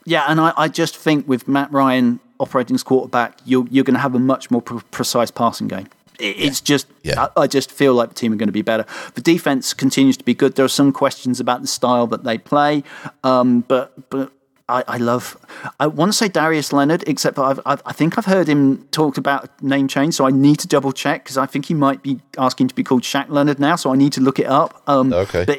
Yeah, 0.04 0.26
and 0.28 0.38
I, 0.38 0.52
I 0.54 0.68
just 0.68 0.98
think 0.98 1.26
with 1.26 1.48
Matt 1.48 1.72
Ryan 1.72 2.20
operating 2.44 2.74
as 2.74 2.82
quarterback, 2.82 3.38
you're 3.44 3.66
you're 3.70 3.84
going 3.84 3.94
to 3.94 4.00
have 4.00 4.14
a 4.14 4.18
much 4.18 4.50
more 4.50 4.62
pre- 4.62 4.80
precise 4.90 5.30
passing 5.30 5.68
game. 5.68 5.88
It's 6.18 6.60
yeah. 6.60 6.64
just, 6.64 6.86
yeah. 7.02 7.26
I, 7.36 7.42
I, 7.42 7.46
just 7.48 7.72
feel 7.72 7.92
like 7.92 8.10
the 8.10 8.14
team 8.14 8.32
are 8.32 8.36
going 8.36 8.48
to 8.48 8.52
be 8.52 8.62
better. 8.62 8.86
The 9.14 9.20
defense 9.20 9.74
continues 9.74 10.16
to 10.18 10.24
be 10.24 10.32
good. 10.32 10.54
There 10.54 10.64
are 10.64 10.68
some 10.68 10.92
questions 10.92 11.40
about 11.40 11.60
the 11.60 11.66
style 11.66 12.06
that 12.06 12.22
they 12.22 12.38
play, 12.38 12.84
um, 13.24 13.62
but 13.62 14.10
but 14.10 14.30
I, 14.68 14.84
I, 14.86 14.96
love. 14.96 15.36
I 15.78 15.88
want 15.88 16.10
to 16.10 16.16
say 16.16 16.28
Darius 16.28 16.72
Leonard, 16.72 17.04
except 17.06 17.38
I've, 17.38 17.60
I've, 17.66 17.82
i 17.84 17.92
think 17.92 18.16
I've 18.16 18.26
heard 18.26 18.48
him 18.48 18.86
talked 18.92 19.18
about 19.18 19.62
name 19.62 19.88
change, 19.88 20.14
so 20.14 20.24
I 20.24 20.30
need 20.30 20.58
to 20.60 20.68
double 20.68 20.92
check 20.92 21.24
because 21.24 21.36
I 21.36 21.46
think 21.46 21.66
he 21.66 21.74
might 21.74 22.02
be 22.02 22.20
asking 22.38 22.68
to 22.68 22.74
be 22.74 22.84
called 22.84 23.02
Shaq 23.02 23.28
Leonard 23.28 23.58
now. 23.58 23.76
So 23.76 23.92
I 23.92 23.96
need 23.96 24.12
to 24.12 24.20
look 24.20 24.38
it 24.38 24.46
up. 24.46 24.82
Um, 24.86 25.12
okay, 25.12 25.44
but 25.44 25.58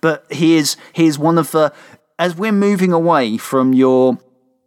but 0.00 0.26
he 0.30 0.56
is 0.56 0.76
he 0.92 1.06
is 1.06 1.18
one 1.18 1.38
of 1.38 1.50
the 1.50 1.72
as 2.18 2.36
we're 2.36 2.52
moving 2.52 2.92
away 2.92 3.38
from 3.38 3.72
your 3.72 4.18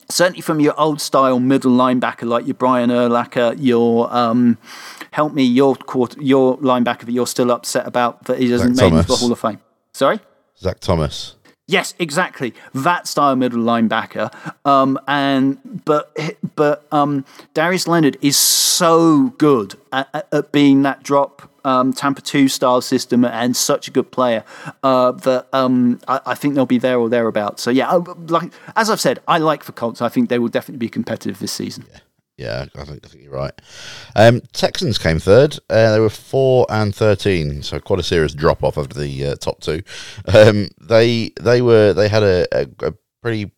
certainly 0.09 0.41
from 0.41 0.59
your 0.59 0.79
old 0.79 1.01
style 1.01 1.39
middle 1.39 1.71
linebacker 1.71 2.27
like 2.27 2.45
your 2.45 2.53
Brian 2.53 2.89
Urlacher, 2.89 3.55
your 3.59 4.13
um, 4.13 4.57
help 5.11 5.33
me, 5.33 5.43
your 5.43 5.75
quarter, 5.75 6.21
your 6.21 6.57
linebacker 6.59 7.01
that 7.01 7.11
you're 7.11 7.27
still 7.27 7.51
upset 7.51 7.87
about 7.87 8.25
that 8.25 8.39
he 8.39 8.47
doesn't 8.49 8.75
make 8.75 9.05
the 9.07 9.15
Hall 9.15 9.31
of 9.31 9.39
Fame. 9.39 9.59
Sorry, 9.93 10.19
Zach 10.57 10.79
Thomas. 10.79 11.35
Yes, 11.69 11.93
exactly. 11.99 12.53
That 12.73 13.07
style 13.07 13.35
middle 13.35 13.59
linebacker. 13.59 14.33
Um, 14.65 14.97
and 15.07 15.83
but 15.83 16.17
but 16.55 16.87
um, 16.93 17.25
Darius 17.53 17.87
Leonard 17.87 18.17
is 18.21 18.37
so 18.37 19.33
good 19.37 19.75
at, 19.91 20.27
at 20.31 20.51
being 20.53 20.83
that 20.83 21.03
drop 21.03 21.51
um, 21.67 21.91
Tampa 21.91 22.21
two 22.21 22.47
style 22.47 22.81
system 22.81 23.25
and 23.25 23.55
such 23.55 23.89
a 23.89 23.91
good 23.91 24.09
player 24.09 24.45
uh, 24.83 25.11
that 25.11 25.47
um, 25.51 25.99
I, 26.07 26.21
I, 26.27 26.33
think 26.33 26.55
they'll 26.55 26.65
be 26.65 26.77
there 26.77 26.97
or 26.97 27.09
thereabouts. 27.09 27.61
So 27.61 27.69
yeah, 27.69 27.91
like 27.91 28.53
as 28.77 28.89
I've 28.89 29.01
said, 29.01 29.19
I 29.27 29.37
like 29.37 29.63
for 29.63 29.73
Colts. 29.73 30.01
I 30.01 30.07
think 30.07 30.29
they 30.29 30.39
will 30.39 30.47
definitely 30.47 30.79
be 30.79 30.89
competitive 30.89 31.39
this 31.39 31.51
season. 31.51 31.85
Yeah. 31.91 31.99
Yeah, 32.37 32.65
I 32.75 32.83
think 32.83 33.03
I 33.03 33.07
think 33.09 33.23
you're 33.23 33.33
right. 33.33 33.61
Um, 34.15 34.41
Texans 34.53 34.99
came 34.99 35.17
third. 35.17 35.57
Uh, 35.71 35.91
they 35.91 35.99
were 35.99 36.07
four 36.07 36.67
and 36.69 36.93
thirteen, 36.93 37.63
so 37.63 37.79
quite 37.79 37.99
a 37.99 38.03
serious 38.03 38.35
drop 38.35 38.63
off 38.63 38.77
of 38.77 38.89
the 38.89 39.25
uh, 39.25 39.35
top 39.37 39.59
two. 39.59 39.81
Um, 40.31 40.69
they 40.79 41.31
they 41.41 41.63
were 41.63 41.93
they 41.93 42.07
had 42.07 42.21
a, 42.21 42.45
a, 42.51 42.89
a 42.89 42.93
pretty 43.23 43.49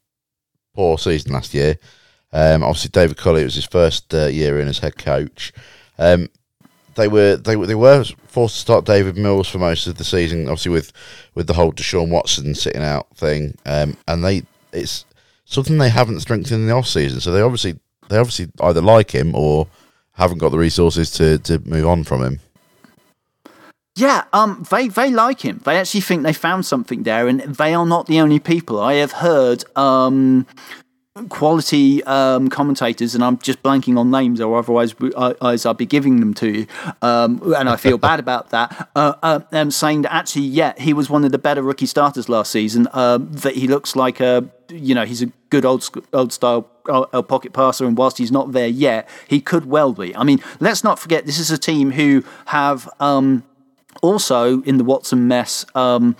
poor 0.74 0.98
season 0.98 1.34
last 1.34 1.54
year. 1.54 1.78
Um, 2.32 2.64
obviously, 2.64 2.92
David 2.92 3.18
Culley 3.18 3.44
was 3.44 3.56
his 3.56 3.66
first 3.66 4.14
uh, 4.14 4.28
year 4.28 4.62
in 4.62 4.70
as 4.70 4.80
head 4.80 4.98
coach. 4.98 5.52
Um, 5.98 6.30
they 7.00 7.08
were 7.08 7.38
they 7.38 7.56
were 7.56 7.66
they 7.66 7.76
were 7.76 8.04
forced 8.28 8.56
to 8.56 8.62
start 8.62 8.86
Davis 8.86 9.16
Mills 9.16 9.48
for 9.48 9.58
most 9.58 9.88
of 9.88 9.98
the 9.98 10.04
season, 10.04 10.48
obviously 10.48 10.72
with 10.72 10.92
with 11.34 11.48
the 11.48 11.54
whole 11.54 11.72
Deshaun 11.72 12.10
Watson 12.10 12.54
sitting 12.54 12.84
out 12.84 13.08
thing, 13.16 13.58
um, 13.66 13.98
and 14.08 14.24
they 14.24 14.44
it's 14.72 15.06
something 15.46 15.78
they 15.78 15.90
haven't 15.90 16.20
strengthened 16.20 16.62
in 16.62 16.68
the 16.68 16.74
off 16.74 16.88
season. 16.88 17.20
So 17.20 17.32
they 17.32 17.42
obviously 17.42 17.80
they 18.10 18.18
obviously 18.18 18.48
either 18.62 18.82
like 18.82 19.12
him 19.12 19.34
or 19.34 19.68
haven't 20.14 20.40
got 20.40 20.50
the 20.50 20.58
resources 20.58 21.12
to, 21.12 21.38
to 21.40 21.60
move 21.60 21.88
on 21.88 22.04
from 22.04 22.22
him. 22.22 22.40
Yeah, 23.96 24.26
um, 24.34 24.66
they 24.70 24.88
they 24.88 25.12
like 25.12 25.42
him. 25.42 25.62
They 25.66 25.78
actually 25.78 26.02
think 26.02 26.24
they 26.24 26.34
found 26.34 26.66
something 26.66 27.04
there, 27.04 27.28
and 27.28 27.42
they 27.42 27.74
are 27.74 27.86
not 27.86 28.08
the 28.08 28.20
only 28.20 28.40
people. 28.40 28.80
I 28.80 28.96
have 28.96 29.14
heard 29.14 29.64
um, 29.78 30.46
quality 31.28 32.04
um, 32.04 32.50
commentators, 32.50 33.16
and 33.16 33.24
I'm 33.24 33.38
just 33.40 33.62
blanking 33.64 33.98
on 33.98 34.12
names, 34.12 34.40
or 34.40 34.58
otherwise 34.58 34.96
I, 35.18 35.36
I'll 35.42 35.74
be 35.74 35.86
giving 35.86 36.20
them 36.20 36.34
to 36.36 36.50
you, 36.50 36.68
um, 37.02 37.54
and 37.58 37.68
I 37.70 37.76
feel 37.76 37.98
bad 37.98 38.20
about 38.20 38.52
that. 38.52 38.90
Uh, 38.96 39.14
uh, 39.22 39.40
um, 39.52 39.72
saying 39.72 40.04
that 40.04 40.14
actually, 40.14 40.46
yeah, 40.46 40.74
he 40.78 40.94
was 40.94 41.10
one 41.10 41.26
of 41.26 41.32
the 41.32 41.38
better 41.38 41.62
rookie 41.62 41.86
starters 41.86 42.30
last 42.30 42.52
season. 42.52 42.88
Uh, 42.94 43.18
that 43.20 43.56
he 43.56 43.68
looks 43.68 43.96
like 43.96 44.20
a, 44.20 44.48
you 44.70 44.96
know, 44.96 45.06
he's 45.06 45.22
a 45.22 45.28
good 45.50 45.66
old 45.66 45.88
old 46.14 46.32
style 46.32 46.70
uh, 46.88 47.22
pocket 47.22 47.54
passer, 47.54 47.86
and 47.86 47.98
whilst 47.98 48.18
he's 48.18 48.32
not 48.32 48.52
there 48.52 48.68
yet, 48.68 49.10
he 49.28 49.42
could 49.42 49.66
well 49.66 49.94
be. 49.94 50.16
I 50.16 50.24
mean, 50.24 50.42
let's 50.60 50.84
not 50.84 51.00
forget 51.00 51.26
this 51.26 51.40
is 51.40 51.52
a 51.52 51.58
team 51.58 51.92
who 51.92 52.24
have. 52.46 52.90
Um, 53.00 53.44
also, 54.02 54.62
in 54.62 54.78
the 54.78 54.84
Watson 54.84 55.28
mess, 55.28 55.66
um, 55.76 56.16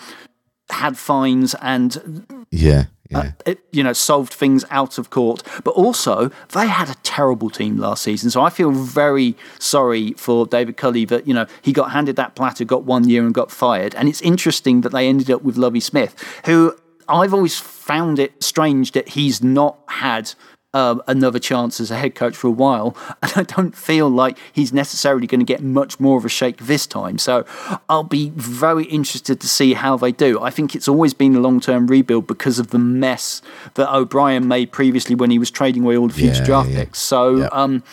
had 0.70 0.98
fines 0.98 1.56
and 1.62 2.46
yeah 2.52 2.80
uh, 2.82 2.84
yeah. 3.10 3.20
Uh, 3.20 3.32
it, 3.46 3.60
you 3.72 3.84
know, 3.84 3.94
solved 3.94 4.34
things 4.34 4.64
out 4.70 4.98
of 4.98 5.10
court. 5.10 5.42
But 5.64 5.72
also, 5.72 6.30
they 6.54 6.68
had 6.68 6.90
a 6.90 6.96
terrible 7.02 7.50
team 7.50 7.78
last 7.78 8.04
season. 8.04 8.30
So 8.30 8.42
I 8.42 8.50
feel 8.50 8.72
very 8.72 9.36
sorry 9.58 10.14
for 10.14 10.46
David 10.46 10.78
Culley 10.78 11.06
that, 11.06 11.28
you 11.28 11.34
know, 11.34 11.48
he 11.62 11.74
got 11.74 11.92
handed 11.92 12.16
that 12.18 12.36
platter, 12.36 12.66
got 12.66 12.84
one 12.84 13.10
year 13.10 13.26
and 13.26 13.34
got 13.34 13.52
fired. 13.52 13.96
And 13.96 14.08
it's 14.08 14.22
interesting 14.22 14.82
that 14.82 14.92
they 14.92 15.08
ended 15.08 15.32
up 15.32 15.42
with 15.42 15.58
Lovie 15.58 15.80
Smith, 15.80 16.16
who 16.46 16.78
I've 17.08 17.34
always 17.34 17.60
found 17.60 18.20
it 18.20 18.44
strange 18.44 18.92
that 18.92 19.10
he's 19.10 19.42
not 19.42 19.80
had 19.88 20.34
um, 20.74 21.02
another 21.08 21.40
chance 21.40 21.80
as 21.80 21.90
a 21.90 21.98
head 21.98 22.14
coach 22.14 22.36
for 22.36 22.48
a 22.48 22.52
while, 22.52 22.96
and 23.24 23.32
I 23.36 23.44
don't 23.44 23.76
feel 23.76 24.10
like 24.10 24.38
he's 24.54 24.72
necessarily 24.72 25.28
going 25.28 25.40
to 25.40 25.46
get 25.46 25.62
much 25.62 26.00
more 26.00 26.18
of 26.18 26.26
a 26.26 26.30
shake 26.30 26.58
this 26.58 26.86
time. 26.86 27.18
So 27.18 27.46
I'll 27.90 28.04
be 28.04 28.30
very 28.36 28.86
interested 28.86 29.40
to 29.42 29.48
see 29.48 29.74
how 29.74 29.98
they 29.98 30.12
do. 30.12 30.40
I 30.42 30.50
think 30.50 30.76
it's 30.76 30.88
always 30.88 31.14
been 31.14 31.36
a 31.36 31.40
long 31.40 31.60
term 31.60 31.88
rebuild 31.88 32.28
because 32.28 32.60
of 32.60 32.68
the 32.70 32.80
mess 32.80 33.42
that 33.76 33.94
O'Brien 33.94 34.48
made 34.48 34.72
previously 34.72 35.16
when 35.16 35.32
he 35.32 35.40
was 35.40 35.50
trading 35.50 35.84
away 35.84 35.98
all 35.98 36.08
the 36.08 36.14
future 36.14 36.40
yeah, 36.40 36.46
draft 36.46 36.70
yeah. 36.70 36.84
picks. 36.84 37.00
So 37.00 37.38
yeah. 37.38 37.46
um, 37.48 37.84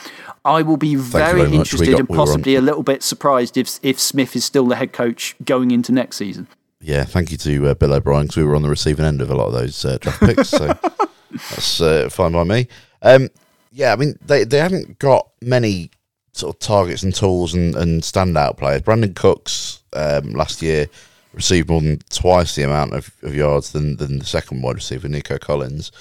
I 0.45 0.63
will 0.63 0.77
be 0.77 0.95
very, 0.95 1.43
very 1.43 1.57
interested 1.57 1.93
got, 1.93 2.01
and 2.01 2.09
possibly 2.09 2.53
we 2.53 2.57
a 2.57 2.61
little 2.63 2.83
bit 2.83 3.03
surprised 3.03 3.57
if 3.57 3.81
if 3.83 3.99
Smith 3.99 4.37
is 4.37 4.45
still 4.45 4.67
the 4.67 4.77
head 4.77 4.93
coach 4.93 5.35
going 5.45 5.71
into 5.71 5.93
next 5.93 6.17
season. 6.17 6.47
Yeah, 6.81 7.05
thank 7.05 7.31
you 7.31 7.39
to 7.39 7.69
uh, 7.69 7.75
Bill 7.75 7.95
O'Brien 7.95 8.25
because 8.27 8.37
we 8.37 8.45
were 8.45 8.55
on 8.55 8.63
the 8.63 8.69
receiving 8.69 9.07
end 9.07 9.23
of 9.23 9.31
a 9.31 9.35
lot 9.35 9.47
of 9.47 9.55
those 9.55 9.85
uh, 9.85 9.99
draft 9.99 10.21
picks. 10.21 10.51
So. 10.51 10.79
That's 11.31 11.81
uh, 11.81 12.09
fine 12.11 12.33
by 12.33 12.45
me. 12.45 12.69
Um, 13.03 13.29
yeah, 13.73 13.93
I 13.93 13.97
mean 13.97 14.19
they 14.25 14.45
they 14.45 14.59
haven't 14.59 14.99
got 14.99 15.29
many 15.41 15.91
sort 16.33 16.55
of 16.55 16.61
targets 16.61 17.03
and 17.03 17.15
tools 17.15 17.55
and, 17.55 17.75
and 17.75 18.03
standout 18.03 18.59
players. 18.59 18.83
Brandin 18.83 19.15
Cooks 19.15 19.83
um, 19.95 20.33
last 20.33 20.63
year 20.63 20.87
received 21.33 21.69
more 21.69 21.81
than 21.81 21.99
twice 22.11 22.55
the 22.55 22.63
amount 22.63 22.95
of, 22.95 23.11
of 23.23 23.35
yards 23.35 23.73
than, 23.73 23.97
than 23.97 24.19
the 24.19 24.25
second 24.25 24.63
wide 24.63 24.75
receiver, 24.75 25.09
Nico 25.09 25.39
Collins. 25.39 25.93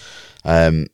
Um, 0.43 0.87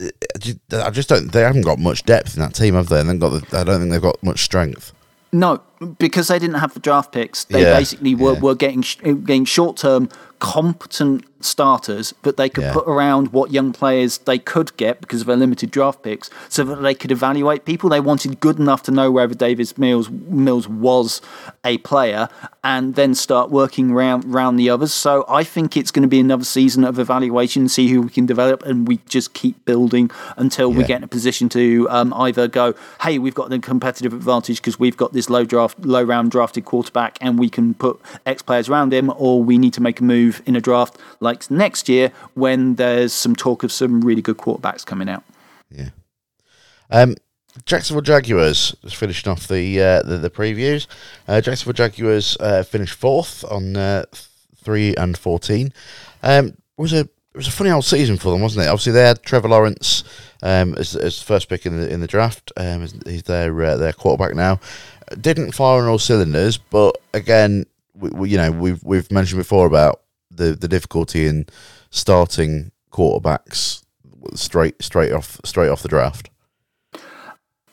I 0.00 0.90
just 0.90 1.08
don't. 1.08 1.32
They 1.32 1.40
haven't 1.40 1.62
got 1.62 1.78
much 1.78 2.04
depth 2.04 2.36
in 2.36 2.42
that 2.42 2.54
team, 2.54 2.74
have 2.74 2.88
they? 2.88 3.00
And 3.00 3.08
then 3.08 3.18
got. 3.18 3.30
The, 3.30 3.58
I 3.58 3.64
don't 3.64 3.80
think 3.80 3.90
they've 3.90 4.00
got 4.00 4.22
much 4.22 4.42
strength. 4.44 4.92
No, 5.32 5.60
because 5.98 6.28
they 6.28 6.38
didn't 6.38 6.56
have 6.56 6.74
the 6.74 6.80
draft 6.80 7.12
picks. 7.12 7.44
They 7.44 7.62
yeah, 7.62 7.78
basically 7.78 8.14
were, 8.14 8.34
yeah. 8.34 8.40
were 8.40 8.54
getting 8.54 8.82
getting 9.02 9.44
short 9.44 9.76
term 9.76 10.08
competent 10.38 11.24
starters 11.40 12.14
that 12.22 12.36
they 12.36 12.48
could 12.48 12.64
yeah. 12.64 12.72
put 12.72 12.86
around 12.88 13.32
what 13.32 13.52
young 13.52 13.72
players 13.72 14.18
they 14.18 14.38
could 14.38 14.76
get 14.76 15.00
because 15.00 15.20
of 15.20 15.26
their 15.26 15.36
limited 15.36 15.70
draft 15.70 16.02
picks, 16.02 16.30
so 16.48 16.64
that 16.64 16.76
they 16.76 16.94
could 16.94 17.12
evaluate 17.12 17.64
people. 17.64 17.90
They 17.90 18.00
wanted 18.00 18.40
good 18.40 18.58
enough 18.58 18.82
to 18.84 18.90
know 18.90 19.10
whether 19.10 19.34
Davis 19.34 19.76
Mills 19.78 20.10
Mills 20.10 20.68
was 20.68 21.20
a 21.64 21.78
player, 21.78 22.28
and 22.64 22.94
then 22.94 23.14
start 23.14 23.50
working 23.50 23.90
around 23.90 24.24
around 24.24 24.56
the 24.56 24.70
others. 24.70 24.92
So 24.92 25.24
I 25.28 25.44
think 25.44 25.76
it's 25.76 25.90
going 25.90 26.02
to 26.02 26.08
be 26.08 26.20
another 26.20 26.44
season 26.44 26.84
of 26.84 26.98
evaluation, 26.98 27.68
see 27.68 27.88
who 27.88 28.02
we 28.02 28.10
can 28.10 28.26
develop, 28.26 28.62
and 28.64 28.86
we 28.86 28.98
just 29.08 29.34
keep 29.34 29.64
building 29.64 30.10
until 30.36 30.72
we 30.72 30.84
get 30.84 30.98
in 30.98 31.04
a 31.04 31.08
position 31.08 31.48
to 31.50 31.86
um, 31.90 32.12
either 32.14 32.48
go, 32.48 32.74
hey, 33.02 33.18
we've 33.18 33.34
got 33.34 33.50
the 33.50 33.58
competitive 33.58 34.12
advantage 34.12 34.56
because 34.56 34.78
we've 34.78 34.96
got 34.96 35.12
this 35.12 35.30
low 35.30 35.44
draft, 35.44 35.67
low 35.78 36.02
round 36.02 36.30
drafted 36.30 36.64
quarterback, 36.64 37.18
and 37.20 37.38
we 37.38 37.48
can 37.48 37.74
put 37.74 38.00
X 38.26 38.42
players 38.42 38.68
around 38.68 38.92
him, 38.92 39.12
or 39.16 39.42
we 39.42 39.58
need 39.58 39.72
to 39.74 39.80
make 39.80 40.00
a 40.00 40.04
move 40.04 40.42
in 40.46 40.56
a 40.56 40.60
draft 40.60 40.96
like 41.20 41.50
next 41.50 41.88
year 41.88 42.12
when 42.34 42.76
there's 42.76 43.12
some 43.12 43.34
talk 43.34 43.62
of 43.62 43.72
some 43.72 44.00
really 44.00 44.22
good 44.22 44.38
quarterbacks 44.38 44.84
coming 44.84 45.08
out. 45.08 45.24
Yeah. 45.70 45.90
Um, 46.90 47.16
Jacksonville 47.64 48.02
Jaguars 48.02 48.74
just 48.82 48.96
finishing 48.96 49.30
off 49.30 49.48
the 49.48 49.80
uh, 49.80 50.02
the, 50.02 50.18
the, 50.18 50.30
previews. 50.30 50.86
Uh, 51.26 51.40
Jacksonville 51.40 51.72
Jaguars 51.72 52.36
uh, 52.40 52.62
finished 52.62 52.94
fourth 52.94 53.44
on 53.50 53.76
uh, 53.76 54.04
three 54.56 54.94
and 54.96 55.16
fourteen. 55.16 55.72
Um, 56.22 56.56
was 56.76 56.92
a 56.92 57.00
it 57.00 57.36
was 57.36 57.48
a 57.48 57.52
funny 57.52 57.70
old 57.70 57.84
season 57.84 58.16
for 58.16 58.32
them, 58.32 58.40
wasn't 58.40 58.64
it? 58.64 58.68
Obviously, 58.68 58.92
they 58.92 59.06
had 59.06 59.22
Trevor 59.22 59.48
Lawrence 59.48 60.02
um, 60.42 60.74
as, 60.74 60.96
as 60.96 61.20
first 61.22 61.48
pick 61.48 61.66
in 61.66 61.78
the 61.78 61.92
in 61.92 62.00
the 62.00 62.06
draft. 62.06 62.52
Um, 62.56 62.86
he's 63.06 63.24
their 63.24 63.62
uh, 63.62 63.76
their 63.76 63.92
quarterback 63.92 64.34
now. 64.34 64.60
Didn't 65.20 65.52
fire 65.52 65.82
on 65.82 65.88
all 65.88 65.98
cylinders, 65.98 66.58
but 66.58 66.96
again, 67.14 67.64
we, 67.94 68.10
we, 68.10 68.30
you 68.30 68.36
know 68.36 68.50
we've 68.50 68.82
we've 68.84 69.10
mentioned 69.10 69.38
before 69.38 69.66
about 69.66 70.02
the 70.30 70.54
the 70.54 70.68
difficulty 70.68 71.26
in 71.26 71.46
starting 71.90 72.72
quarterbacks 72.92 73.82
straight 74.34 74.82
straight 74.82 75.12
off 75.12 75.40
straight 75.44 75.68
off 75.68 75.82
the 75.82 75.88
draft. 75.88 76.30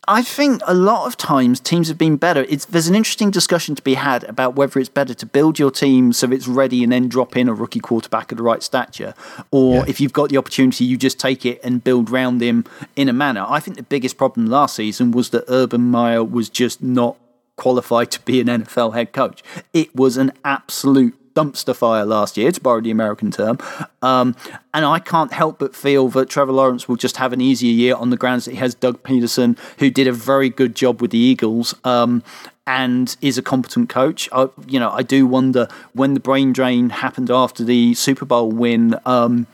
I 0.08 0.22
think 0.22 0.62
a 0.68 0.74
lot 0.74 1.08
of 1.08 1.18
times 1.18 1.60
teams 1.60 1.88
have 1.88 1.98
been 1.98 2.18
better. 2.18 2.46
It's, 2.48 2.66
there's 2.66 2.88
an 2.88 2.94
interesting 2.94 3.32
discussion 3.32 3.74
to 3.76 3.82
be 3.82 3.96
had 3.96 4.24
about 4.26 4.56
whether 4.56 4.80
it's 4.80 4.90
better 4.90 5.16
to 5.16 5.26
build 5.26 5.58
your 5.58 5.72
team 5.72 6.14
so 6.14 6.32
it's 6.32 6.48
ready 6.48 6.84
and 6.84 6.92
then 6.92 7.10
drop 7.10 7.36
in 7.36 7.50
a 7.50 7.54
rookie 7.54 7.80
quarterback 7.80 8.32
of 8.32 8.38
the 8.38 8.44
right 8.44 8.62
stature, 8.62 9.16
or 9.50 9.78
yeah. 9.78 9.86
if 9.88 10.00
you've 10.00 10.14
got 10.14 10.30
the 10.30 10.38
opportunity, 10.38 10.86
you 10.86 10.98
just 10.98 11.20
take 11.20 11.46
it 11.46 11.60
and 11.64 11.84
build 11.84 12.12
around 12.12 12.42
him 12.42 12.66
in 12.96 13.10
a 13.10 13.14
manner. 13.14 13.46
I 13.48 13.60
think 13.60 13.78
the 13.78 13.84
biggest 13.84 14.18
problem 14.18 14.46
last 14.46 14.76
season 14.76 15.12
was 15.12 15.30
that 15.32 15.44
Urban 15.48 15.90
Meyer 15.90 16.24
was 16.24 16.50
just 16.50 16.84
not 16.84 17.18
qualified 17.56 18.12
to 18.12 18.22
be 18.22 18.42
an 18.42 18.48
NFL 18.48 18.94
head 18.94 19.14
coach. 19.14 19.44
It 19.74 19.96
was 19.96 20.18
an 20.18 20.32
absolute 20.44 21.16
dumpster 21.36 21.76
fire 21.76 22.06
last 22.06 22.38
year, 22.38 22.52
to 22.52 22.62
borrow 22.62 22.82
the 22.82 22.90
American 22.90 23.30
term. 23.30 23.58
Um, 24.02 24.36
and 24.74 24.86
I 24.86 25.00
can't 25.00 25.34
help 25.34 25.60
but 25.60 25.76
feel 25.76 26.08
that 26.10 26.30
Trevor 26.30 26.54
Lawrence 26.54 26.88
will 26.88 26.96
just 26.96 27.18
have 27.18 27.34
an 27.34 27.42
easier 27.42 27.72
year 27.72 27.96
on 27.96 28.10
the 28.10 28.18
grounds 28.18 28.46
that 28.46 28.52
he 28.52 28.58
has 28.58 28.74
Doug 28.74 29.04
Pederson, 29.04 29.60
who 29.80 29.90
did 29.90 30.08
a 30.08 30.14
very 30.14 30.50
good 30.50 30.76
job 30.76 31.02
with 31.02 31.12
the 31.12 31.18
Eagles. 31.18 31.76
Um, 31.84 32.24
and 32.68 33.16
is 33.22 33.38
a 33.38 33.44
competent 33.44 33.90
coach. 33.90 34.28
I, 34.32 34.50
you 34.66 34.80
know, 34.80 34.90
I 34.90 35.04
do 35.04 35.28
wonder 35.28 35.68
when 35.94 36.16
the 36.16 36.20
brain 36.20 36.52
drain 36.52 36.90
happened 36.90 37.30
after 37.30 37.64
the 37.64 37.94
Super 37.94 38.26
Bowl 38.26 38.52
win. 38.52 38.96
Um, 39.06 39.46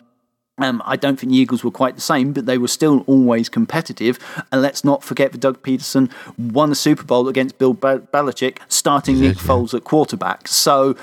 um, 0.62 0.82
I 0.86 0.95
don't 0.95 1.20
think 1.20 1.32
the 1.32 1.38
Eagles 1.38 1.64
were 1.64 1.72
quite 1.72 1.95
the 1.95 2.01
same, 2.01 2.34
but 2.34 2.45
they 2.45 2.57
were 2.57 2.68
still 2.68 3.03
always 3.07 3.49
competitive. 3.49 4.20
And 4.51 4.62
let's 4.62 4.84
not 4.84 5.03
forget 5.03 5.32
that 5.32 5.39
Doug 5.39 5.62
Pederson 5.64 6.12
won 6.38 6.72
a 6.72 6.76
Super 6.76 7.03
Bowl 7.03 7.28
against 7.28 7.57
Bill 7.57 7.74
Belichick, 7.74 8.59
starting 8.68 9.20
Nick 9.20 9.38
Foles 9.38 9.74
at 9.74 9.84
quarterback. 9.84 10.47
So 10.47 10.95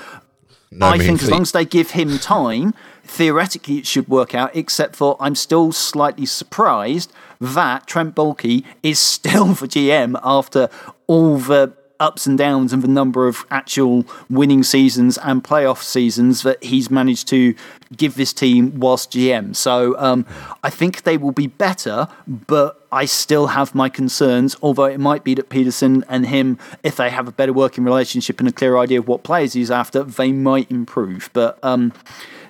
no 0.71 0.87
I 0.87 0.97
think 0.97 1.23
as 1.23 1.31
long 1.31 1.41
as 1.41 1.51
they 1.51 1.65
give 1.65 1.91
him 1.91 2.19
time, 2.19 2.73
theoretically 3.03 3.77
it 3.79 3.87
should 3.87 4.07
work 4.07 4.35
out, 4.35 4.55
except 4.55 4.95
for 4.95 5.17
I'm 5.19 5.35
still 5.35 5.71
slightly 5.71 6.25
surprised 6.25 7.11
that 7.41 7.87
Trent 7.87 8.15
Baalke 8.15 8.63
is 8.83 8.99
still 8.99 9.45
the 9.53 9.67
GM 9.67 10.19
after 10.23 10.69
all 11.07 11.37
the 11.37 11.73
ups 11.99 12.25
and 12.25 12.37
downs 12.37 12.71
and 12.71 12.81
the 12.81 12.87
number 12.87 13.27
of 13.27 13.45
actual 13.51 14.05
winning 14.29 14.63
seasons 14.63 15.17
and 15.17 15.43
playoff 15.43 15.81
seasons 15.83 16.43
that 16.43 16.63
he's 16.63 16.89
managed 16.89 17.27
to 17.27 17.53
give 17.97 18.15
this 18.15 18.31
team 18.33 18.79
whilst 18.79 19.11
GM. 19.11 19.55
So 19.55 19.97
um, 19.99 20.25
I 20.63 20.69
think 20.69 21.03
they 21.03 21.17
will 21.17 21.31
be 21.31 21.47
better, 21.47 22.07
but 22.27 22.85
I 22.91 23.05
still 23.05 23.47
have 23.47 23.75
my 23.75 23.89
concerns. 23.89 24.55
Although 24.61 24.85
it 24.85 24.99
might 24.99 25.23
be 25.23 25.33
that 25.35 25.49
Pederson 25.49 26.03
and 26.07 26.25
him, 26.27 26.57
if 26.83 26.95
they 26.95 27.09
have 27.09 27.27
a 27.27 27.31
better 27.31 27.53
working 27.53 27.83
relationship 27.83 28.39
and 28.39 28.47
a 28.47 28.51
clear 28.51 28.77
idea 28.77 28.99
of 28.99 29.07
what 29.07 29.23
players 29.23 29.53
he's 29.53 29.71
after, 29.71 30.03
they 30.03 30.31
might 30.31 30.69
improve. 30.71 31.29
But 31.33 31.59
um, 31.63 31.91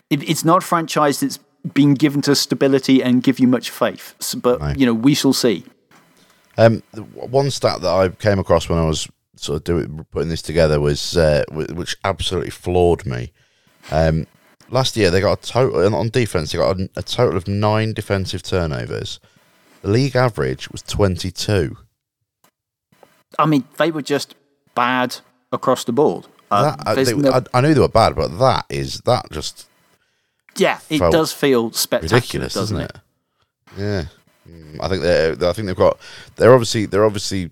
it, 0.09 0.27
it's 0.29 0.45
not 0.45 0.63
a 0.63 0.65
franchise 0.65 1.19
that's 1.21 1.39
been 1.73 1.93
given 1.93 2.21
to 2.21 2.35
stability 2.35 3.03
and 3.03 3.21
give 3.23 3.39
you 3.39 3.47
much 3.47 3.69
faith. 3.69 4.15
So, 4.19 4.39
but 4.39 4.61
Right. 4.61 4.77
you 4.77 4.85
know, 4.85 4.93
we 4.93 5.13
shall 5.13 5.33
see. 5.33 5.65
Um, 6.57 6.83
one 7.13 7.49
stat 7.51 7.81
that 7.81 7.89
I 7.89 8.09
came 8.09 8.37
across 8.39 8.67
when 8.69 8.77
I 8.79 8.85
was 8.85 9.07
sort 9.43 9.57
of 9.57 9.63
doing 9.63 10.05
putting 10.11 10.29
this 10.29 10.41
together 10.41 10.79
was 10.79 11.17
uh, 11.17 11.43
which 11.51 11.95
absolutely 12.03 12.49
floored 12.51 13.05
me. 13.05 13.31
Um, 13.91 14.27
last 14.69 14.95
year 14.97 15.09
they 15.11 15.21
got 15.21 15.39
a 15.43 15.51
total 15.51 15.95
on 15.95 16.09
defense. 16.09 16.51
They 16.51 16.57
got 16.57 16.79
a, 16.79 16.89
a 16.95 17.01
total 17.03 17.37
of 17.37 17.47
nine 17.47 17.93
defensive 17.93 18.43
turnovers. 18.43 19.19
The 19.81 19.89
league 19.89 20.15
average 20.15 20.69
was 20.71 20.81
twenty 20.81 21.31
two. 21.31 21.77
I 23.37 23.45
mean, 23.45 23.63
they 23.77 23.91
were 23.91 24.01
just 24.01 24.35
bad 24.75 25.17
across 25.51 25.83
the 25.83 25.91
board. 25.91 26.25
Uh, 26.51 26.75
That, 26.75 26.87
I, 26.87 26.95
they- 27.03 27.13
no- 27.13 27.31
I, 27.31 27.41
I 27.53 27.61
knew 27.61 27.73
they 27.73 27.79
were 27.79 27.87
bad, 27.87 28.15
but 28.15 28.37
that 28.39 28.65
is 28.69 29.01
that 29.01 29.31
just 29.31 29.67
yeah, 30.57 30.79
it 30.89 30.99
does 30.99 31.31
feel 31.31 31.71
spectacular, 31.71 32.17
ridiculous, 32.19 32.53
doesn't 32.53 32.77
isn't 32.77 32.89
it? 32.89 33.01
it? 33.77 33.81
Yeah, 33.81 34.05
Mm, 34.49 34.77
I 34.81 34.87
think 34.87 35.03
they 35.03 35.47
I 35.47 35.53
think 35.53 35.67
they've 35.67 35.75
got 35.75 35.99
they're 36.37 36.53
obviously 36.53 36.87
they're 36.87 37.05
obviously 37.05 37.51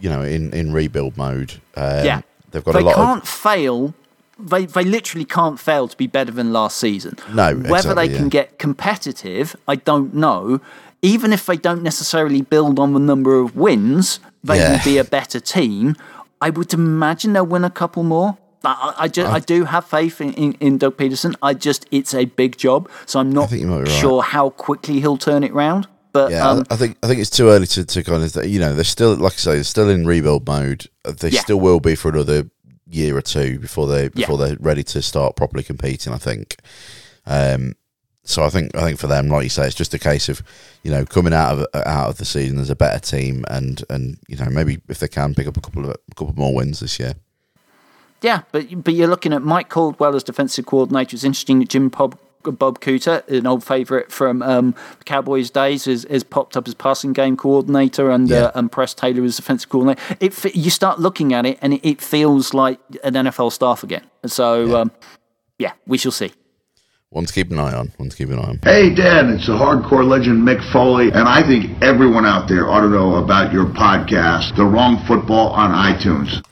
you 0.00 0.08
know 0.10 0.22
in 0.22 0.52
in 0.52 0.72
rebuild 0.72 1.16
mode. 1.16 1.54
Um, 1.76 2.04
Yeah. 2.04 2.20
they've 2.50 2.64
got 2.64 2.72
they 2.72 2.80
a 2.80 2.84
lot 2.84 2.94
can't 2.94 3.22
of 3.22 3.28
fail. 3.28 3.94
They 4.38 4.66
they 4.66 4.84
literally 4.84 5.24
can't 5.24 5.58
fail 5.58 5.88
to 5.88 5.96
be 5.96 6.06
better 6.06 6.30
than 6.30 6.52
last 6.52 6.76
season. 6.78 7.16
No, 7.32 7.54
whether 7.54 7.94
they 7.94 8.04
exactly, 8.04 8.16
can 8.18 8.28
get 8.28 8.58
competitive, 8.58 9.56
I 9.66 9.76
don't 9.76 10.14
know. 10.14 10.60
Even 11.00 11.32
if 11.32 11.46
they 11.46 11.56
don't 11.56 11.82
necessarily 11.82 12.42
build 12.42 12.78
on 12.78 12.92
the 12.92 12.98
number 13.00 13.38
of 13.38 13.56
wins, 13.56 14.20
they 14.44 14.58
Yeah. 14.58 14.72
will 14.72 14.84
be 14.84 14.98
a 14.98 15.04
better 15.04 15.40
team. 15.40 15.96
I 16.40 16.50
would 16.50 16.72
imagine 16.72 17.32
they'll 17.32 17.46
win 17.46 17.64
a 17.64 17.70
couple 17.70 18.02
more. 18.04 18.36
I, 18.64 18.94
I, 18.98 19.08
just, 19.08 19.30
I 19.32 19.38
do 19.38 19.64
have 19.64 19.84
faith 19.86 20.20
in, 20.20 20.32
in, 20.34 20.52
in 20.54 20.78
Doug 20.78 20.96
Pederson. 20.96 21.34
I 21.40 21.54
just 21.54 21.86
it's 21.92 22.12
a 22.12 22.24
big 22.26 22.56
job, 22.58 22.88
so 23.06 23.20
I'm 23.20 23.30
not 23.30 23.48
think 23.50 23.62
you 23.62 23.68
might 23.68 23.84
be 23.84 23.90
right. 23.90 24.00
sure 24.00 24.22
how 24.22 24.50
quickly 24.50 25.00
he'll 25.00 25.16
turn 25.16 25.42
it 25.44 25.52
round. 25.54 25.86
But 26.12 26.30
Yeah, 26.30 26.48
um, 26.48 26.64
I 26.70 26.76
think 26.76 26.96
I 27.02 27.06
think 27.06 27.20
it's 27.20 27.30
too 27.30 27.48
early 27.48 27.66
to, 27.68 27.84
to 27.84 28.02
kind 28.02 28.22
of 28.22 28.46
you 28.46 28.58
know 28.60 28.74
they're 28.74 28.84
still 28.84 29.14
like 29.16 29.34
I 29.34 29.36
say 29.36 29.54
they're 29.54 29.64
still 29.64 29.88
in 29.90 30.06
rebuild 30.06 30.46
mode. 30.46 30.86
Uh, 31.04 31.12
They 31.12 31.30
Yeah. 31.30 31.40
still 31.40 31.60
will 31.60 31.80
be 31.80 31.94
for 31.94 32.08
another 32.10 32.48
year 32.90 33.16
or 33.16 33.22
two 33.22 33.58
before 33.58 33.86
they 33.86 34.08
before 34.08 34.38
they're 34.38 34.56
ready 34.60 34.82
to 34.82 35.02
start 35.02 35.36
properly 35.36 35.62
competing. 35.62 36.12
I 36.12 36.18
think. 36.18 36.56
Um, 37.26 37.74
so 38.24 38.42
I 38.44 38.50
think 38.50 38.74
I 38.74 38.82
think 38.82 38.98
for 38.98 39.06
them, 39.06 39.28
like 39.28 39.44
you 39.44 39.48
say, 39.50 39.66
it's 39.66 39.74
just 39.74 39.94
a 39.94 39.98
case 39.98 40.28
of 40.28 40.42
you 40.82 40.90
know 40.90 41.04
coming 41.04 41.32
out 41.34 41.58
of 41.58 41.66
out 41.86 42.08
of 42.10 42.18
the 42.18 42.24
season 42.24 42.58
as 42.58 42.70
a 42.70 42.76
better 42.76 42.98
team 42.98 43.44
and 43.48 43.82
and 43.90 44.18
you 44.28 44.36
know 44.36 44.48
maybe 44.50 44.80
if 44.88 44.98
they 45.00 45.08
can 45.08 45.34
pick 45.34 45.46
up 45.46 45.56
a 45.56 45.60
couple 45.60 45.84
of 45.84 45.90
a 45.90 46.14
couple 46.14 46.34
more 46.36 46.54
wins 46.54 46.80
this 46.80 46.98
year. 46.98 47.14
Yeah, 48.20 48.42
but 48.52 48.82
but 48.84 48.94
you're 48.94 49.08
looking 49.08 49.32
at 49.32 49.42
Mike 49.42 49.68
Caldwell 49.68 50.16
as 50.16 50.24
defensive 50.24 50.66
coordinator. 50.66 51.14
It's 51.14 51.24
interesting 51.24 51.60
that 51.60 51.68
Jim 51.68 51.88
Bob, 51.88 52.18
Bob 52.44 52.80
Cooter, 52.80 53.26
an 53.28 53.46
old 53.46 53.62
favourite 53.64 54.10
from 54.10 54.42
um, 54.42 54.74
the 54.98 55.04
Cowboys 55.04 55.50
days, 55.50 55.84
has, 55.86 56.04
has 56.10 56.22
popped 56.24 56.56
up 56.56 56.66
as 56.68 56.74
passing 56.74 57.12
game 57.12 57.36
coordinator, 57.36 58.10
and 58.10 58.28
Yeah. 58.28 58.44
uh, 58.44 58.52
and 58.54 58.70
Press 58.72 58.94
Taylor 58.94 59.24
as 59.24 59.36
defensive 59.36 59.68
coordinator. 59.70 60.00
It 60.20 60.54
you 60.56 60.70
start 60.70 60.98
looking 61.00 61.32
at 61.34 61.44
it, 61.46 61.58
and 61.62 61.74
it, 61.74 61.80
it 61.88 62.00
feels 62.00 62.54
like 62.54 62.78
an 63.04 63.14
NFL 63.14 63.52
staff 63.52 63.82
again. 63.82 64.04
So 64.26 64.64
yeah. 64.64 64.76
Um, 64.78 64.90
yeah, 65.58 65.72
we 65.86 65.98
shall 65.98 66.12
see. 66.12 66.32
One 67.10 67.24
to 67.24 67.32
keep 67.32 67.50
an 67.50 67.58
eye 67.58 67.72
on. 67.72 67.90
One 67.96 68.10
to 68.10 68.16
keep 68.16 68.28
an 68.28 68.38
eye 68.38 68.42
on. 68.42 68.60
Hey, 68.62 68.94
Dan, 68.94 69.30
it's 69.30 69.46
the 69.46 69.54
hardcore 69.54 70.06
legend 70.06 70.46
Mick 70.46 70.60
Foley, 70.72 71.08
and 71.08 71.26
I 71.26 71.42
think 71.42 71.82
everyone 71.82 72.26
out 72.26 72.48
there 72.48 72.68
ought 72.68 72.82
to 72.82 72.88
know 72.90 73.14
about 73.16 73.50
your 73.52 73.64
podcast, 73.64 74.54
The 74.56 74.64
Wrong 74.64 75.02
Football, 75.06 75.48
on 75.48 75.70
iTunes. 75.70 76.44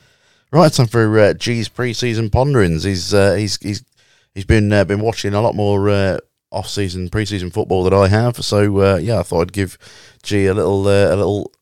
Right, 0.51 0.72
time 0.72 0.87
for 0.87 1.18
uh, 1.18 1.34
G's 1.34 1.68
preseason 1.68 2.32
ponderings. 2.32 2.84
He's 2.84 3.12
uh, 3.12 3.34
he's 3.34 3.59
he's 3.61 3.84
he's 4.37 4.45
been 4.45 4.72
uh, 4.72 4.84
been 4.84 5.01
watching 5.01 5.34
a 5.34 5.41
lot 5.41 5.57
more 5.57 5.89
uh, 5.89 6.18
off 6.53 6.68
season 6.68 7.09
preseason 7.09 7.53
football 7.53 7.82
than 7.82 7.95
I 7.95 8.07
have. 8.07 8.37
So 8.45 8.80
uh, 8.80 8.97
yeah, 8.99 9.18
I 9.18 9.22
thought 9.24 9.41
I'd 9.41 9.53
give 9.53 9.78
G 10.22 10.47
a 10.47 10.55
little 10.55 10.87
uh, 10.87 11.12
a 11.12 11.16
little 11.16 11.53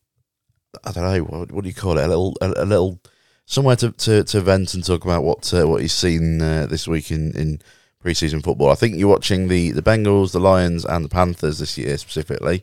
I 0.84 0.92
don't 0.92 1.04
know 1.04 1.24
what, 1.24 1.52
what 1.52 1.62
do 1.62 1.68
you 1.68 1.74
call 1.74 1.96
it 1.96 2.04
a 2.04 2.08
little 2.08 2.36
a, 2.42 2.52
a 2.56 2.66
little 2.66 3.00
somewhere 3.46 3.76
to, 3.76 3.92
to, 3.92 4.24
to 4.24 4.40
vent 4.40 4.74
and 4.74 4.84
talk 4.84 5.04
about 5.04 5.22
what 5.22 5.54
uh, 5.54 5.66
what 5.66 5.80
he's 5.80 5.92
seen 5.92 6.42
uh, 6.42 6.66
this 6.66 6.86
week 6.88 7.10
in, 7.10 7.32
in 7.36 7.60
preseason 8.04 8.42
football. 8.42 8.70
I 8.70 8.74
think 8.74 8.96
you're 8.96 9.08
watching 9.08 9.48
the, 9.48 9.70
the 9.70 9.82
Bengals, 9.82 10.32
the 10.32 10.40
Lions, 10.40 10.84
and 10.84 11.04
the 11.04 11.08
Panthers 11.08 11.58
this 11.58 11.78
year 11.78 11.96
specifically. 11.96 12.62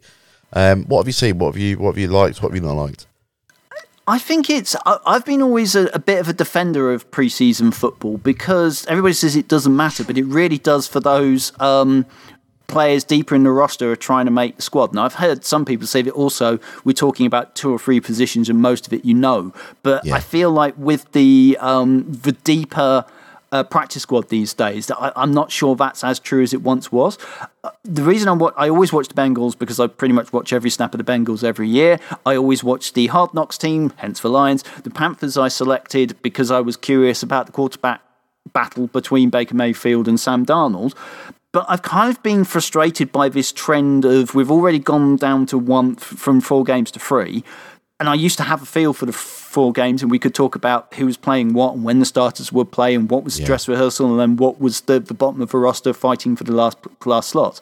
Um, 0.53 0.84
what 0.86 0.99
have 0.99 1.07
you 1.07 1.14
seen? 1.14 1.39
What 1.39 1.53
have 1.53 1.57
you 1.57 1.80
what 1.80 1.91
have 1.91 1.97
you 1.97 2.09
liked? 2.09 2.43
What 2.43 2.51
have 2.51 2.55
you 2.55 2.68
not 2.68 2.74
liked? 2.74 3.07
I 4.12 4.20
think 4.20 4.49
it's. 4.49 4.76
I- 4.86 4.99
I've 5.05 5.26
been 5.26 5.41
always 5.41 5.76
a, 5.76 5.86
a 5.93 5.99
bit 5.99 6.20
of 6.20 6.28
a 6.28 6.34
defender 6.34 6.91
of 6.93 7.09
preseason 7.12 7.74
football 7.74 8.18
because 8.18 8.86
everybody 8.88 9.14
says 9.14 9.36
it 9.36 9.47
doesn't 9.47 9.76
matter, 9.76 10.03
but 10.03 10.18
it 10.18 10.26
really 10.26 10.57
does 10.57 10.86
for 10.88 10.99
those 10.99 11.53
um, 11.62 12.05
players 12.68 13.03
deeper 13.05 13.36
in 13.36 13.43
the 13.43 13.51
roster 13.51 13.91
are 13.91 13.95
trying 13.95 14.26
to 14.26 14.32
make 14.32 14.55
the 14.57 14.62
squad. 14.62 14.93
Now, 14.93 15.03
I've 15.05 15.16
heard 15.26 15.45
some 15.45 15.64
people 15.66 15.88
say 15.88 16.01
that 16.01 16.12
also 16.12 16.59
we're 16.84 16.93
talking 17.07 17.26
about 17.26 17.55
two 17.55 17.72
or 17.72 17.80
three 17.80 18.01
positions, 18.01 18.49
and 18.49 18.59
most 18.62 18.86
of 18.88 18.93
it 18.93 19.05
you 19.05 19.14
know. 19.14 19.53
But 19.82 20.03
Yeah. 20.05 20.16
I 20.16 20.20
feel 20.20 20.51
like 20.51 20.74
with 20.78 21.09
the 21.14 21.57
um, 21.62 22.05
the 22.12 22.34
deeper 22.34 23.05
uh, 23.52 23.64
practice 23.64 24.04
squad 24.04 24.30
these 24.30 24.54
days. 24.54 24.89
I, 24.91 25.12
I'm 25.16 25.34
not 25.34 25.52
sure 25.52 25.76
that's 25.76 26.04
as 26.04 26.20
true 26.20 26.41
as 26.43 26.54
it 26.54 26.62
once 26.62 26.91
was. 26.91 27.18
Uh, 27.64 27.72
the 27.84 28.04
reason 28.04 28.30
I 28.30 28.34
wa- 28.34 28.54
I 28.56 28.70
always 28.70 28.93
watch 28.93 29.08
the 29.08 29.14
Bengals 29.14 29.58
because 29.58 29.80
I 29.80 29.88
pretty 29.88 30.14
much 30.14 30.32
watch 30.32 30.54
every 30.54 30.70
snap 30.70 30.93
of 30.93 30.97
the 30.97 31.12
Bengals 31.12 31.43
every 31.43 31.68
year. 31.68 31.99
I 32.26 32.36
always 32.36 32.64
watch 32.64 32.93
the 32.93 33.08
Hard 33.08 33.34
Knocks 33.34 33.58
team, 33.58 33.93
hence 33.97 34.20
the 34.22 34.30
Lions. 34.30 34.64
The 34.84 34.89
Panthers 34.89 35.38
I 35.38 35.49
selected 35.49 36.22
because 36.22 36.52
I 36.52 36.62
was 36.62 36.78
curious 36.78 37.24
about 37.24 37.45
the 37.45 37.52
quarterback 37.52 38.02
battle 38.54 38.88
between 38.88 39.30
Baker 39.30 39.56
Mayfield 39.56 40.08
and 40.08 40.20
Sam 40.20 40.45
Darnold. 40.45 40.95
But 41.54 41.66
I've 41.68 41.82
kind 41.82 42.10
of 42.10 42.24
been 42.24 42.45
frustrated 42.45 43.12
by 43.12 43.28
this 43.28 43.52
trend 43.52 44.06
of 44.06 44.34
we've 44.34 44.49
already 44.49 44.80
gone 44.80 45.18
down 45.18 45.45
to 45.47 45.58
one 45.58 45.95
from 45.97 46.39
four 46.39 46.64
games 46.64 46.91
to 46.91 46.99
three. 46.99 47.43
And 48.02 48.10
I 48.10 48.16
used 48.16 48.38
to 48.38 48.43
have 48.43 48.64
a 48.64 48.66
feel 48.66 48.93
for 48.93 49.06
the 49.06 49.14
four 49.14 49.72
games, 49.72 50.02
and 50.02 50.10
we 50.10 50.18
could 50.18 50.34
talk 50.34 50.56
about 50.56 50.91
who 50.95 51.06
was 51.06 51.18
playing 51.18 51.54
what 51.54 51.76
and 51.76 51.84
when 51.84 51.99
the 51.99 52.06
starters 52.08 52.52
would 52.52 52.72
play 52.72 52.95
and 52.95 53.08
what 53.12 53.24
was 53.24 53.38
the 53.38 53.43
dress 53.43 53.68
rehearsal 53.68 54.10
and 54.10 54.20
then 54.20 54.38
what 54.38 54.60
was 54.60 54.82
the, 54.82 54.99
the 54.99 55.14
bottom 55.14 55.39
of 55.39 55.52
the 55.52 55.58
roster 55.60 55.93
fighting 55.93 56.36
for 56.36 56.43
the 56.43 56.52
last 56.52 56.80
last 57.06 57.30
slots. 57.30 57.62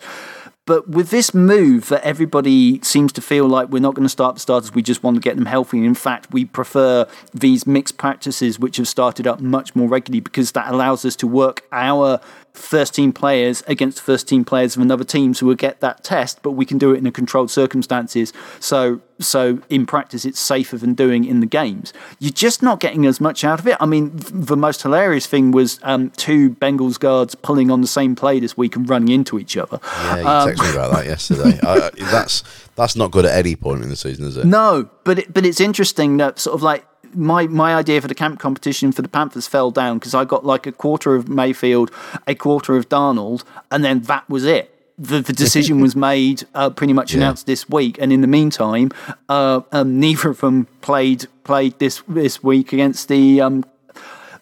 But 0.65 0.87
with 0.87 1.09
this 1.09 1.33
move 1.33 1.89
that 1.89 2.03
everybody 2.03 2.79
seems 2.83 3.11
to 3.13 3.21
feel 3.21 3.47
like 3.47 3.67
we're 3.67 3.81
not 3.81 3.95
going 3.95 4.05
to 4.05 4.09
start 4.09 4.35
the 4.35 4.39
starters, 4.39 4.73
we 4.73 4.81
just 4.81 5.03
want 5.03 5.15
to 5.15 5.19
get 5.19 5.35
them 5.35 5.47
healthy. 5.47 5.79
And 5.79 5.85
in 5.85 5.95
fact, 5.95 6.31
we 6.31 6.45
prefer 6.45 7.05
these 7.33 7.67
mixed 7.67 7.97
practices, 7.97 8.59
which 8.59 8.77
have 8.77 8.87
started 8.87 9.27
up 9.27 9.41
much 9.41 9.75
more 9.75 9.89
regularly 9.89 10.21
because 10.21 10.53
that 10.53 10.71
allows 10.71 11.03
us 11.03 11.17
to 11.17 11.27
work 11.27 11.65
our 11.73 12.21
first 12.53 12.93
team 12.95 13.13
players 13.13 13.63
against 13.67 14.01
first 14.01 14.27
team 14.27 14.43
players 14.43 14.75
of 14.75 14.81
another 14.81 15.03
team. 15.03 15.33
So 15.33 15.45
we'll 15.45 15.55
get 15.55 15.79
that 15.81 16.03
test, 16.03 16.41
but 16.43 16.51
we 16.51 16.65
can 16.65 16.77
do 16.77 16.91
it 16.93 16.97
in 16.97 17.05
a 17.07 17.11
controlled 17.11 17.51
circumstances. 17.51 18.33
So 18.59 19.01
so 19.21 19.59
in 19.69 19.85
practice, 19.85 20.23
it's 20.23 20.39
safer 20.39 20.77
than 20.77 20.93
doing 20.93 21.25
in 21.25 21.41
the 21.41 21.45
games. 21.45 21.91
You're 22.19 22.31
just 22.31 22.63
not 22.63 22.79
getting 22.79 23.05
as 23.05 23.19
much 23.19 23.43
out 23.43 23.59
of 23.59 23.67
it. 23.67 23.75
I 23.81 23.85
mean, 23.85 24.11
the 24.15 24.55
most 24.55 24.81
hilarious 24.81 25.27
thing 25.27 25.51
was 25.51 25.77
um, 25.83 26.09
two 26.11 26.51
Bengals 26.51 26.97
guards 26.97 27.35
pulling 27.35 27.69
on 27.69 27.81
the 27.81 27.87
same 27.87 28.15
play 28.15 28.39
this 28.39 28.55
week 28.55 28.77
and 28.77 28.89
running 28.89 29.09
into 29.13 29.37
each 29.37 29.57
other. 29.57 29.79
Yeah, 29.83 30.19
you 30.21 30.27
Um, 30.27 30.49
texted 30.49 30.63
me 30.63 30.71
about 30.71 30.93
that 30.93 31.05
yesterday. 31.05 31.59
I, 31.63 31.87
I- 31.87 31.89
that's 32.11 32.43
that's 32.75 32.95
not 32.95 33.11
good 33.11 33.25
at 33.25 33.35
any 33.37 33.57
point 33.57 33.83
in 33.83 33.89
the 33.89 33.97
season, 33.97 34.23
is 34.25 34.37
it? 34.37 34.45
No, 34.45 34.89
but 35.03 35.19
it, 35.19 35.33
but 35.33 35.45
it's 35.45 35.59
interesting 35.59 36.15
that 36.17 36.39
sort 36.39 36.55
of 36.55 36.61
like 36.61 36.85
my 37.13 37.47
my 37.47 37.75
idea 37.75 38.01
for 38.01 38.07
the 38.07 38.15
camp 38.15 38.39
competition 38.39 38.91
for 38.91 39.01
the 39.01 39.07
Panthers 39.09 39.47
fell 39.47 39.71
down 39.71 39.97
because 39.99 40.13
I 40.13 40.25
got 40.25 40.45
like 40.45 40.65
a 40.67 40.71
quarter 40.71 41.15
of 41.15 41.27
Mayfield, 41.29 41.91
a 42.27 42.35
quarter 42.35 42.75
of 42.77 42.89
Darnold, 42.89 43.43
and 43.71 43.83
then 43.83 44.01
that 44.03 44.29
was 44.29 44.45
it. 44.45 44.75
The, 44.97 45.21
the 45.21 45.31
decision 45.31 45.79
was 45.85 45.95
made, 45.95 46.43
uh, 46.53 46.69
pretty 46.71 46.91
much 46.93 47.13
Yeah. 47.13 47.19
announced 47.19 47.45
this 47.45 47.69
week, 47.69 47.97
and 48.01 48.11
in 48.11 48.21
the 48.21 48.27
meantime, 48.27 48.91
uh, 49.29 49.61
um, 49.71 49.99
neither 49.99 50.29
of 50.29 50.41
them 50.41 50.67
played 50.81 51.27
played 51.43 51.79
this 51.79 52.03
this 52.07 52.43
week 52.43 52.73
against 52.73 53.07
the 53.07 53.39
um, 53.41 53.63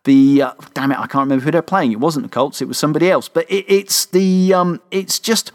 the 0.08 0.42
uh, 0.42 0.54
damn 0.74 0.92
it, 0.92 0.96
I 0.96 1.06
can't 1.06 1.26
remember 1.26 1.44
who 1.44 1.52
they're 1.52 1.62
playing. 1.62 1.92
It 1.92 2.00
wasn't 2.00 2.24
the 2.24 2.30
Colts; 2.30 2.62
it 2.62 2.68
was 2.68 2.78
somebody 2.78 3.12
else. 3.12 3.28
But 3.28 3.46
it, 3.52 3.66
it's 3.68 4.06
the 4.06 4.54
um, 4.54 4.82
it's 4.90 5.20
just 5.20 5.52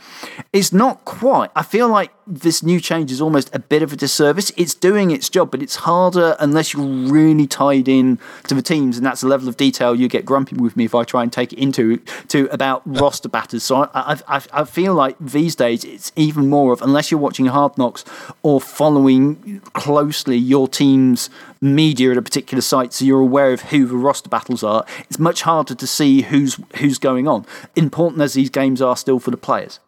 it's 0.53 0.73
not 0.73 1.05
quite. 1.05 1.51
I 1.57 1.63
feel 1.63 1.89
like 1.89 2.13
this 2.27 2.63
new 2.63 2.79
change 2.79 3.11
is 3.11 3.21
almost 3.21 3.53
a 3.55 3.59
bit 3.59 3.83
of 3.83 3.93
a 3.93 3.97
disservice. 3.97 4.53
It's 4.57 4.75
doing 4.75 5.11
its 5.11 5.29
job, 5.29 5.51
but 5.51 5.63
it's 5.63 5.77
harder 5.77 6.37
unless 6.39 6.75
you're 6.75 6.85
really 6.85 7.47
tied 7.47 7.89
in 7.89 8.19
to 8.45 8.55
the 8.55 8.63
teams, 8.63 8.99
and 8.99 9.07
that's 9.07 9.23
a 9.23 9.27
level 9.27 9.49
of 9.49 9.57
detail 9.57 9.95
you 9.95 10.07
get 10.07 10.27
grumpy 10.27 10.55
with 10.55 10.77
me 10.77 10.85
if 10.85 10.95
I 10.95 11.03
try 11.05 11.23
and 11.23 11.33
take 11.33 11.53
it 11.55 11.59
into 11.59 11.97
to 12.29 12.49
about 12.53 12.83
roster 12.85 13.31
batters. 13.31 13.63
So 13.63 13.89
I, 13.95 14.21
I, 14.29 14.43
I 14.53 14.65
feel 14.65 14.95
like 14.95 15.17
these 15.19 15.57
days 15.57 15.83
it's 15.83 16.13
even 16.15 16.49
more 16.51 16.75
of 16.75 16.83
unless 16.83 17.11
you're 17.11 17.21
watching 17.21 17.47
Hard 17.47 17.79
Knocks 17.79 18.05
or 18.43 18.61
following 18.61 19.61
closely 19.73 20.37
your 20.37 20.69
team's 20.69 21.31
media 21.63 22.11
at 22.11 22.19
a 22.19 22.23
particular 22.23 22.61
site, 22.61 22.93
so 22.93 23.05
you're 23.05 23.21
aware 23.21 23.53
of 23.53 23.63
who 23.63 23.87
the 23.87 23.97
roster 23.97 24.29
battles 24.29 24.63
are. 24.63 24.85
It's 25.09 25.19
much 25.19 25.43
harder 25.43 25.75
to 25.75 25.87
see 25.87 26.23
who's 26.23 26.61
who's 26.77 26.99
going 26.99 27.27
on. 27.27 27.47
Important 27.77 28.21
as 28.21 28.35
these 28.35 28.51
games 28.51 28.83
are 28.83 28.97
still 28.97 29.19
for 29.19 29.31
the 29.31 29.37
players. 29.37 29.81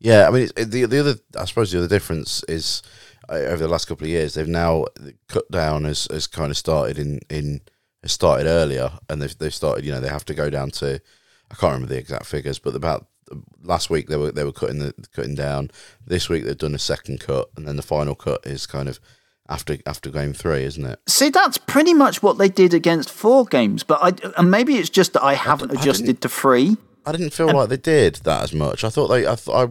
Yeah, 0.00 0.26
I 0.26 0.30
mean 0.30 0.48
the 0.56 0.86
the 0.86 0.98
other 0.98 1.14
I 1.38 1.44
suppose 1.44 1.70
the 1.70 1.78
other 1.78 1.88
difference 1.88 2.42
is 2.48 2.82
uh, 3.28 3.34
over 3.34 3.58
the 3.58 3.68
last 3.68 3.84
couple 3.84 4.04
of 4.04 4.10
years 4.10 4.34
they've 4.34 4.48
now 4.48 4.86
cut 5.28 5.48
down 5.50 5.84
has, 5.84 6.08
has 6.10 6.26
kind 6.26 6.50
of 6.50 6.56
started 6.56 6.98
in 6.98 7.20
in 7.30 7.60
started 8.04 8.48
earlier 8.48 8.98
and 9.08 9.22
they've 9.22 9.36
they've 9.38 9.54
started 9.54 9.84
you 9.84 9.92
know 9.92 10.00
they 10.00 10.08
have 10.08 10.24
to 10.24 10.34
go 10.34 10.50
down 10.50 10.70
to 10.72 11.00
I 11.50 11.54
can't 11.54 11.74
remember 11.74 11.94
the 11.94 12.00
exact 12.00 12.26
figures 12.26 12.58
but 12.58 12.74
about 12.74 13.06
last 13.62 13.90
week 13.90 14.08
they 14.08 14.16
were 14.16 14.32
they 14.32 14.42
were 14.42 14.52
cutting 14.52 14.80
the 14.80 14.92
cutting 15.14 15.36
down 15.36 15.70
this 16.04 16.28
week 16.28 16.44
they've 16.44 16.58
done 16.58 16.74
a 16.74 16.80
second 16.80 17.20
cut 17.20 17.48
and 17.56 17.68
then 17.68 17.76
the 17.76 17.82
final 17.82 18.16
cut 18.16 18.44
is 18.44 18.66
kind 18.66 18.88
of 18.88 18.98
after 19.48 19.78
after 19.86 20.10
game 20.10 20.32
three, 20.32 20.64
isn't 20.64 20.84
it? 20.84 21.00
See, 21.08 21.30
that's 21.30 21.58
pretty 21.58 21.94
much 21.94 22.22
what 22.22 22.38
they 22.38 22.48
did 22.48 22.74
against 22.74 23.10
four 23.10 23.44
games, 23.44 23.82
but 23.82 23.98
I 24.02 24.12
and 24.38 24.50
maybe 24.50 24.76
it's 24.76 24.90
just 24.90 25.12
that 25.14 25.22
I 25.22 25.34
haven't 25.34 25.76
I 25.76 25.80
adjusted 25.80 26.20
to 26.22 26.28
three. 26.28 26.76
I 27.04 27.12
didn't 27.12 27.30
feel 27.30 27.52
like 27.52 27.68
they 27.68 27.76
did 27.76 28.16
that 28.24 28.44
as 28.44 28.52
much. 28.52 28.84
I 28.84 28.88
thought 28.88 29.08
they, 29.08 29.26
I, 29.26 29.36
I 29.52 29.68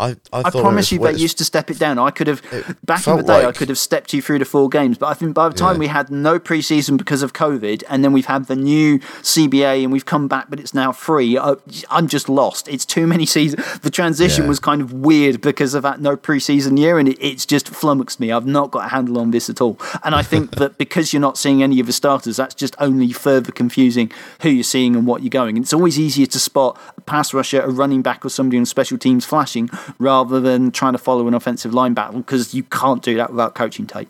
I, 0.00 0.16
I, 0.32 0.42
I 0.44 0.50
promise 0.50 0.90
you, 0.90 0.98
they 0.98 1.12
used 1.12 1.36
to 1.38 1.44
step 1.44 1.70
it 1.70 1.78
down. 1.78 1.98
I 1.98 2.10
could 2.10 2.26
have 2.26 2.40
back 2.84 3.06
in 3.06 3.18
the 3.18 3.22
day. 3.22 3.44
Like, 3.44 3.46
I 3.46 3.52
could 3.52 3.68
have 3.68 3.76
stepped 3.76 4.14
you 4.14 4.22
through 4.22 4.38
the 4.38 4.46
four 4.46 4.70
games, 4.70 4.96
but 4.96 5.06
I 5.08 5.14
think 5.14 5.34
by 5.34 5.46
the 5.48 5.54
time 5.54 5.74
yeah. 5.74 5.80
we 5.80 5.86
had 5.88 6.10
no 6.10 6.40
preseason 6.40 6.96
because 6.96 7.22
of 7.22 7.34
COVID, 7.34 7.82
and 7.86 8.02
then 8.02 8.12
we've 8.14 8.26
had 8.26 8.46
the 8.46 8.56
new 8.56 8.98
CBA, 8.98 9.82
and 9.82 9.92
we've 9.92 10.06
come 10.06 10.26
back, 10.26 10.48
but 10.48 10.58
it's 10.58 10.72
now 10.72 10.90
free. 10.90 11.36
I, 11.36 11.56
am 11.90 12.08
just 12.08 12.30
lost. 12.30 12.66
It's 12.68 12.86
too 12.86 13.06
many 13.06 13.26
seasons. 13.26 13.80
The 13.80 13.90
transition 13.90 14.44
yeah. 14.44 14.48
was 14.48 14.58
kind 14.58 14.80
of 14.80 14.94
weird 14.94 15.42
because 15.42 15.74
of 15.74 15.82
that 15.82 16.00
no 16.00 16.16
preseason 16.16 16.78
year, 16.78 16.98
and 16.98 17.06
it, 17.06 17.18
it's 17.20 17.44
just 17.44 17.68
flummoxed 17.68 18.20
me. 18.20 18.32
I've 18.32 18.46
not 18.46 18.70
got 18.70 18.86
a 18.86 18.88
handle 18.88 19.18
on 19.18 19.32
this 19.32 19.50
at 19.50 19.60
all, 19.60 19.78
and 20.02 20.14
I 20.14 20.22
think 20.22 20.52
that 20.52 20.78
because 20.78 21.12
you're 21.12 21.20
not 21.20 21.36
seeing 21.36 21.62
any 21.62 21.78
of 21.78 21.86
the 21.86 21.92
starters, 21.92 22.38
that's 22.38 22.54
just 22.54 22.74
only 22.78 23.12
further 23.12 23.52
confusing 23.52 24.10
who 24.40 24.48
you're 24.48 24.64
seeing 24.64 24.96
and 24.96 25.06
what 25.06 25.22
you're 25.22 25.28
going. 25.28 25.58
And 25.58 25.64
it's 25.64 25.74
always 25.74 25.98
easier 25.98 26.26
to 26.26 26.38
spot 26.38 26.80
a 26.96 27.02
pass 27.02 27.34
rusher, 27.34 27.60
a 27.60 27.68
running 27.68 28.00
back, 28.00 28.24
or 28.24 28.30
somebody 28.30 28.56
on 28.56 28.64
special 28.64 28.96
teams 28.96 29.26
flashing 29.26 29.68
rather 29.98 30.40
than 30.40 30.70
trying 30.70 30.92
to 30.92 30.98
follow 30.98 31.26
an 31.28 31.34
offensive 31.34 31.74
line 31.74 31.94
battle 31.94 32.20
because 32.20 32.54
you 32.54 32.62
can't 32.62 33.02
do 33.02 33.16
that 33.16 33.30
without 33.30 33.54
coaching 33.54 33.86
tape. 33.86 34.08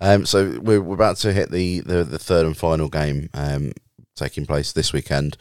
Um, 0.00 0.26
so 0.26 0.58
we're, 0.60 0.80
we're 0.80 0.94
about 0.94 1.16
to 1.18 1.32
hit 1.32 1.50
the, 1.50 1.80
the, 1.80 2.04
the 2.04 2.18
third 2.18 2.46
and 2.46 2.56
final 2.56 2.88
game 2.88 3.30
um, 3.34 3.72
taking 4.14 4.46
place 4.46 4.72
this 4.72 4.92
weekend. 4.92 5.36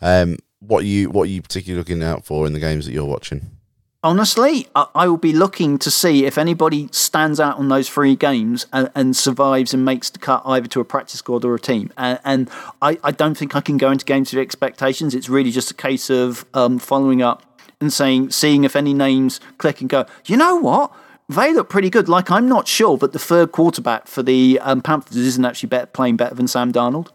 Um, 0.00 0.38
what 0.60 0.82
are 0.82 0.86
you 0.86 1.10
what 1.10 1.24
are 1.24 1.30
you 1.30 1.42
particularly 1.42 1.78
looking 1.78 2.02
out 2.02 2.24
for 2.24 2.46
in 2.46 2.52
the 2.52 2.58
games 2.58 2.86
that 2.86 2.92
you're 2.92 3.04
watching? 3.04 3.58
Honestly, 4.02 4.68
I, 4.76 4.86
I 4.94 5.08
will 5.08 5.16
be 5.16 5.32
looking 5.32 5.76
to 5.78 5.90
see 5.90 6.24
if 6.24 6.38
anybody 6.38 6.88
stands 6.92 7.40
out 7.40 7.58
on 7.58 7.68
those 7.68 7.88
three 7.88 8.14
games 8.14 8.64
and, 8.72 8.88
and, 8.94 9.16
survives 9.16 9.74
and 9.74 9.84
makes 9.84 10.08
the 10.08 10.20
cut 10.20 10.40
either 10.46 10.68
to 10.68 10.80
a 10.80 10.84
practice 10.84 11.18
squad 11.18 11.44
or 11.44 11.56
a 11.56 11.58
team. 11.58 11.92
And, 11.96 12.20
and 12.24 12.50
I, 12.80 12.96
I, 13.02 13.10
don't 13.10 13.36
think 13.36 13.56
I 13.56 13.60
can 13.60 13.76
go 13.76 13.90
into 13.90 14.04
games 14.04 14.32
with 14.32 14.40
expectations. 14.40 15.16
It's 15.16 15.28
really 15.28 15.50
just 15.50 15.72
a 15.72 15.74
case 15.74 16.10
of 16.10 16.46
um, 16.54 16.78
following 16.78 17.22
up 17.22 17.42
and 17.80 17.92
saying, 17.92 18.30
seeing 18.30 18.64
if 18.64 18.74
any 18.76 18.94
names 18.94 19.40
click 19.58 19.80
and 19.80 19.88
go, 19.88 20.06
you 20.26 20.36
know 20.36 20.56
what? 20.56 20.92
They 21.28 21.52
look 21.52 21.68
pretty 21.68 21.90
good. 21.90 22.08
Like, 22.08 22.30
I'm 22.30 22.48
not 22.48 22.66
sure 22.66 22.96
that 22.98 23.12
the 23.12 23.18
third 23.18 23.52
quarterback 23.52 24.06
for 24.06 24.22
the 24.22 24.58
um, 24.62 24.80
Panthers 24.80 25.16
isn't 25.16 25.44
actually 25.44 25.68
better, 25.68 25.86
playing 25.86 26.16
better 26.16 26.34
than 26.34 26.48
Sam 26.48 26.72
Darnold. 26.72 27.08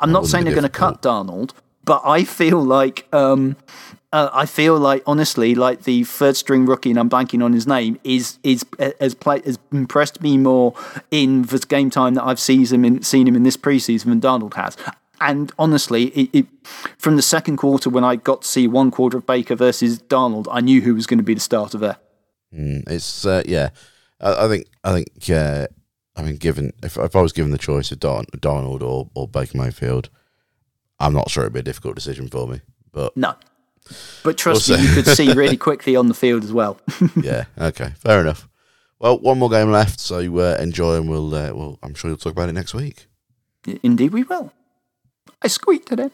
I'm 0.00 0.12
not 0.12 0.26
saying 0.26 0.44
they're 0.44 0.54
going 0.54 0.62
to 0.62 0.68
cut 0.68 1.02
Darnold, 1.02 1.52
but 1.84 2.02
I 2.04 2.24
feel 2.24 2.62
like 2.62 3.06
um, 3.12 3.56
uh, 4.12 4.28
I 4.32 4.46
feel 4.46 4.78
like 4.78 5.02
honestly, 5.06 5.54
like 5.54 5.82
the 5.82 6.04
third 6.04 6.36
string 6.36 6.66
rookie, 6.66 6.90
and 6.90 6.98
I'm 6.98 7.10
blanking 7.10 7.44
on 7.44 7.52
his 7.52 7.66
name, 7.66 7.98
is 8.04 8.38
is 8.42 8.64
has 9.00 9.14
played 9.14 9.44
has 9.44 9.58
impressed 9.72 10.20
me 10.20 10.36
more 10.36 10.74
in 11.10 11.42
this 11.42 11.64
game 11.64 11.90
time 11.90 12.14
that 12.14 12.24
I've 12.24 12.40
seen 12.40 12.66
him 12.66 12.84
in 12.84 13.02
seen 13.02 13.26
him 13.26 13.36
in 13.36 13.42
this 13.42 13.56
preseason 13.56 14.06
than 14.06 14.20
Darnold 14.20 14.54
has 14.54 14.76
and 15.20 15.52
honestly, 15.58 16.06
it, 16.06 16.30
it, 16.32 16.46
from 16.98 17.16
the 17.16 17.22
second 17.22 17.56
quarter 17.56 17.90
when 17.90 18.04
I 18.04 18.16
got 18.16 18.42
to 18.42 18.48
see 18.48 18.66
one 18.66 18.90
quarter 18.90 19.18
of 19.18 19.26
Baker 19.26 19.54
versus 19.54 19.98
Donald, 19.98 20.48
I 20.50 20.60
knew 20.60 20.80
who 20.80 20.94
was 20.94 21.06
going 21.06 21.18
to 21.18 21.24
be 21.24 21.34
the 21.34 21.40
starter 21.40 21.78
there. 21.78 21.96
Mm, 22.54 22.88
it's 22.88 23.24
uh, 23.24 23.42
yeah, 23.46 23.70
I, 24.20 24.46
I, 24.46 24.48
think 24.48 24.66
I 24.82 24.92
think 24.92 25.30
uh, 25.30 25.66
I 26.16 26.22
mean, 26.22 26.36
given 26.36 26.72
if 26.82 26.96
if 26.96 27.14
I 27.14 27.20
was 27.20 27.32
given 27.32 27.52
the 27.52 27.58
choice 27.58 27.92
of 27.92 28.00
Don, 28.00 28.24
Darnold 28.36 28.82
or 28.82 29.10
or 29.14 29.28
Baker 29.28 29.58
Mayfield, 29.58 30.10
I'm 30.98 31.12
not 31.12 31.30
sure 31.30 31.44
it'd 31.44 31.52
be 31.52 31.60
a 31.60 31.62
difficult 31.64 31.94
decision 31.94 32.28
for 32.28 32.46
me. 32.46 32.60
But 32.92 33.16
no, 33.16 33.34
but 34.24 34.36
trust 34.36 34.68
we'll 34.68 34.78
me, 34.78 34.86
you 34.86 34.94
could 34.94 35.06
see 35.06 35.32
really 35.32 35.56
quickly 35.68 35.96
on 35.96 36.08
the 36.08 36.14
field 36.14 36.44
as 36.44 36.52
well. 36.52 36.80
yeah. 37.22 37.44
Okay. 37.58 37.92
Fair 37.98 38.20
enough. 38.20 38.48
Well, 38.98 39.18
one 39.18 39.38
more 39.38 39.48
game 39.48 39.70
left, 39.70 39.98
so 39.98 40.18
uh, 40.38 40.58
enjoy, 40.60 40.96
and 40.96 41.08
we'll 41.08 41.34
uh, 41.34 41.52
well, 41.54 41.78
I'm 41.82 41.94
sure 41.94 42.10
you'll 42.10 42.18
talk 42.18 42.32
about 42.32 42.48
it 42.48 42.52
next 42.52 42.74
week. 42.74 43.06
Indeed, 43.82 44.12
we 44.12 44.24
will. 44.24 44.52
I 45.42 45.48
squeaked 45.48 45.88
today. 45.88 46.10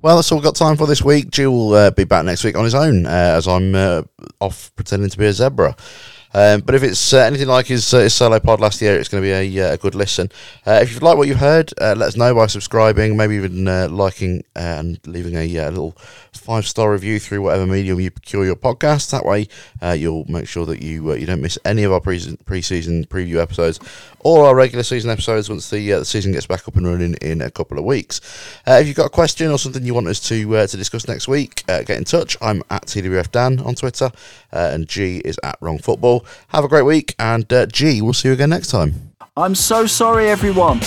Well, 0.00 0.16
that's 0.16 0.30
all 0.30 0.38
we've 0.38 0.44
got 0.44 0.54
time 0.54 0.76
for 0.76 0.86
this 0.86 1.02
week. 1.02 1.30
Jill 1.30 1.52
will 1.52 1.74
uh, 1.74 1.90
be 1.90 2.04
back 2.04 2.24
next 2.24 2.44
week 2.44 2.56
on 2.56 2.64
his 2.64 2.74
own 2.74 3.06
uh, 3.06 3.08
as 3.08 3.48
I'm 3.48 3.74
uh, 3.74 4.02
off 4.40 4.70
pretending 4.76 5.10
to 5.10 5.18
be 5.18 5.26
a 5.26 5.32
zebra. 5.32 5.76
Um, 6.34 6.60
but 6.60 6.74
if 6.74 6.82
it's 6.82 7.12
uh, 7.12 7.18
anything 7.18 7.48
like 7.48 7.66
his, 7.66 7.92
uh, 7.94 8.00
his 8.00 8.14
solo 8.14 8.38
pod 8.38 8.60
last 8.60 8.82
year, 8.82 8.98
it's 8.98 9.08
going 9.08 9.22
to 9.22 9.26
be 9.26 9.32
a, 9.58 9.70
uh, 9.70 9.74
a 9.74 9.76
good 9.78 9.94
listen. 9.94 10.30
Uh, 10.66 10.78
if 10.82 10.92
you've 10.92 11.02
liked 11.02 11.16
what 11.16 11.26
you've 11.26 11.38
heard, 11.38 11.72
uh, 11.80 11.94
let 11.96 12.08
us 12.08 12.16
know 12.16 12.34
by 12.34 12.46
subscribing, 12.46 13.16
maybe 13.16 13.36
even 13.36 13.66
uh, 13.66 13.88
liking 13.90 14.44
and 14.54 15.00
leaving 15.06 15.34
a, 15.34 15.56
a 15.56 15.70
little 15.70 15.96
five 16.32 16.66
star 16.66 16.92
review 16.92 17.18
through 17.18 17.42
whatever 17.42 17.66
medium 17.66 17.98
you 17.98 18.10
procure 18.10 18.44
your 18.44 18.56
podcast. 18.56 19.10
That 19.10 19.24
way, 19.24 19.48
you'll 19.96 20.26
make 20.30 20.46
sure 20.48 20.66
that 20.66 20.82
you 20.82 21.14
you 21.14 21.26
don't 21.26 21.40
miss 21.40 21.58
any 21.64 21.84
of 21.84 21.92
our 21.92 22.00
pre 22.00 22.18
season 22.18 23.04
preview 23.06 23.40
episodes 23.40 23.80
or 24.20 24.46
our 24.46 24.54
regular 24.54 24.82
season 24.82 25.10
episodes 25.10 25.48
once 25.48 25.70
the, 25.70 25.92
uh, 25.92 25.98
the 26.00 26.04
season 26.04 26.32
gets 26.32 26.46
back 26.46 26.66
up 26.66 26.76
and 26.76 26.86
running 26.86 27.14
in 27.14 27.40
a 27.40 27.50
couple 27.50 27.78
of 27.78 27.84
weeks. 27.84 28.20
Uh, 28.66 28.78
if 28.80 28.86
you've 28.86 28.96
got 28.96 29.06
a 29.06 29.10
question 29.10 29.50
or 29.50 29.58
something 29.58 29.84
you 29.84 29.94
want 29.94 30.06
us 30.06 30.20
to 30.28 30.56
uh, 30.56 30.66
to 30.66 30.76
discuss 30.76 31.08
next 31.08 31.28
week, 31.28 31.64
get 31.66 31.90
in 31.90 32.04
touch. 32.04 32.36
I'm 32.40 32.62
at 32.70 32.86
TWF 32.86 33.30
Dan 33.30 33.60
on 33.60 33.74
Twitter, 33.74 34.10
and 34.52 34.88
G 34.88 35.18
is 35.24 35.38
at 35.42 35.56
Wrong 35.60 35.78
Football. 35.78 36.24
Have 36.48 36.64
a 36.64 36.68
great 36.68 36.82
week, 36.84 37.14
and 37.18 37.50
uh, 37.52 37.66
G, 37.66 38.02
we'll 38.02 38.12
see 38.12 38.28
you 38.28 38.34
again 38.34 38.50
next 38.50 38.68
time. 38.68 39.12
I'm 39.36 39.54
so 39.54 39.86
sorry, 39.86 40.28
everyone. 40.28 40.80